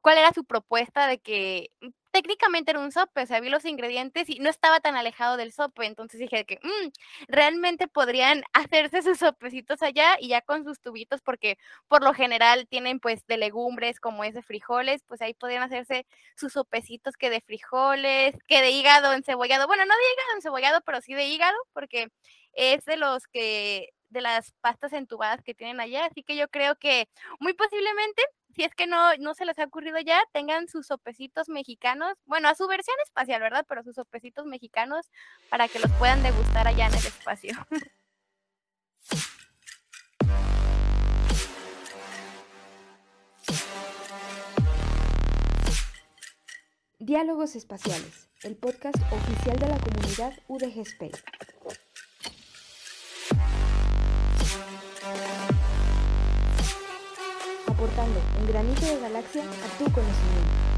cuál 0.04 0.18
era 0.18 0.34
su 0.34 0.44
propuesta 0.44 1.06
de 1.06 1.18
que 1.18 1.70
mm, 1.80 1.88
técnicamente 2.10 2.70
era 2.70 2.80
un 2.80 2.92
sope, 2.92 3.22
o 3.22 3.26
sea, 3.26 3.40
vi 3.40 3.48
los 3.48 3.64
ingredientes 3.64 4.28
y 4.28 4.38
no 4.38 4.50
estaba 4.50 4.78
tan 4.80 4.96
alejado 4.96 5.38
del 5.38 5.50
sope, 5.50 5.86
entonces 5.86 6.20
dije 6.20 6.44
que 6.44 6.60
mm, 6.62 6.90
realmente 7.26 7.88
podrían 7.88 8.42
hacerse 8.52 9.00
sus 9.00 9.18
sopecitos 9.18 9.82
allá 9.82 10.16
y 10.20 10.28
ya 10.28 10.42
con 10.42 10.62
sus 10.62 10.78
tubitos, 10.80 11.22
porque 11.22 11.56
por 11.88 12.02
lo 12.04 12.12
general 12.12 12.68
tienen 12.68 13.00
pues 13.00 13.26
de 13.26 13.38
legumbres 13.38 13.98
como 13.98 14.24
es 14.24 14.34
de 14.34 14.42
frijoles, 14.42 15.02
pues 15.08 15.22
ahí 15.22 15.32
podrían 15.32 15.62
hacerse 15.62 16.04
sus 16.36 16.52
sopecitos 16.52 17.16
que 17.16 17.30
de 17.30 17.40
frijoles, 17.40 18.34
que 18.46 18.60
de 18.60 18.72
hígado 18.72 19.14
encebollado, 19.14 19.66
bueno, 19.66 19.86
no 19.86 19.94
de 19.94 20.02
hígado 20.02 20.36
encebollado, 20.36 20.82
pero 20.82 21.00
sí 21.00 21.14
de 21.14 21.28
hígado, 21.28 21.56
porque 21.72 22.08
es 22.52 22.84
de 22.84 22.98
los 22.98 23.26
que, 23.26 23.94
de 24.14 24.22
las 24.22 24.52
pastas 24.62 24.94
entubadas 24.94 25.42
que 25.42 25.52
tienen 25.52 25.80
allá. 25.80 26.06
Así 26.06 26.22
que 26.22 26.36
yo 26.36 26.48
creo 26.48 26.76
que 26.76 27.10
muy 27.38 27.52
posiblemente, 27.52 28.22
si 28.54 28.62
es 28.62 28.74
que 28.74 28.86
no, 28.86 29.14
no 29.18 29.34
se 29.34 29.44
les 29.44 29.58
ha 29.58 29.64
ocurrido 29.64 29.98
ya, 30.00 30.22
tengan 30.32 30.68
sus 30.68 30.86
sopecitos 30.86 31.50
mexicanos, 31.50 32.14
bueno, 32.24 32.48
a 32.48 32.54
su 32.54 32.66
versión 32.66 32.96
espacial, 33.04 33.42
¿verdad? 33.42 33.66
Pero 33.68 33.82
sus 33.82 33.96
sopecitos 33.96 34.46
mexicanos 34.46 35.10
para 35.50 35.68
que 35.68 35.80
los 35.80 35.92
puedan 35.98 36.22
degustar 36.22 36.66
allá 36.66 36.86
en 36.86 36.94
el 36.94 37.06
espacio. 37.06 37.54
Diálogos 47.00 47.54
Espaciales, 47.54 48.30
el 48.44 48.56
podcast 48.56 48.96
oficial 49.12 49.58
de 49.58 49.66
la 49.66 49.78
comunidad 49.78 50.32
UDG 50.48 50.78
Space. 50.86 51.22
Aportando 57.84 58.18
un 58.40 58.46
granito 58.46 58.86
de 58.86 58.98
galaxia 58.98 59.42
a 59.42 59.78
tu 59.78 59.84
conocimiento. 59.92 60.73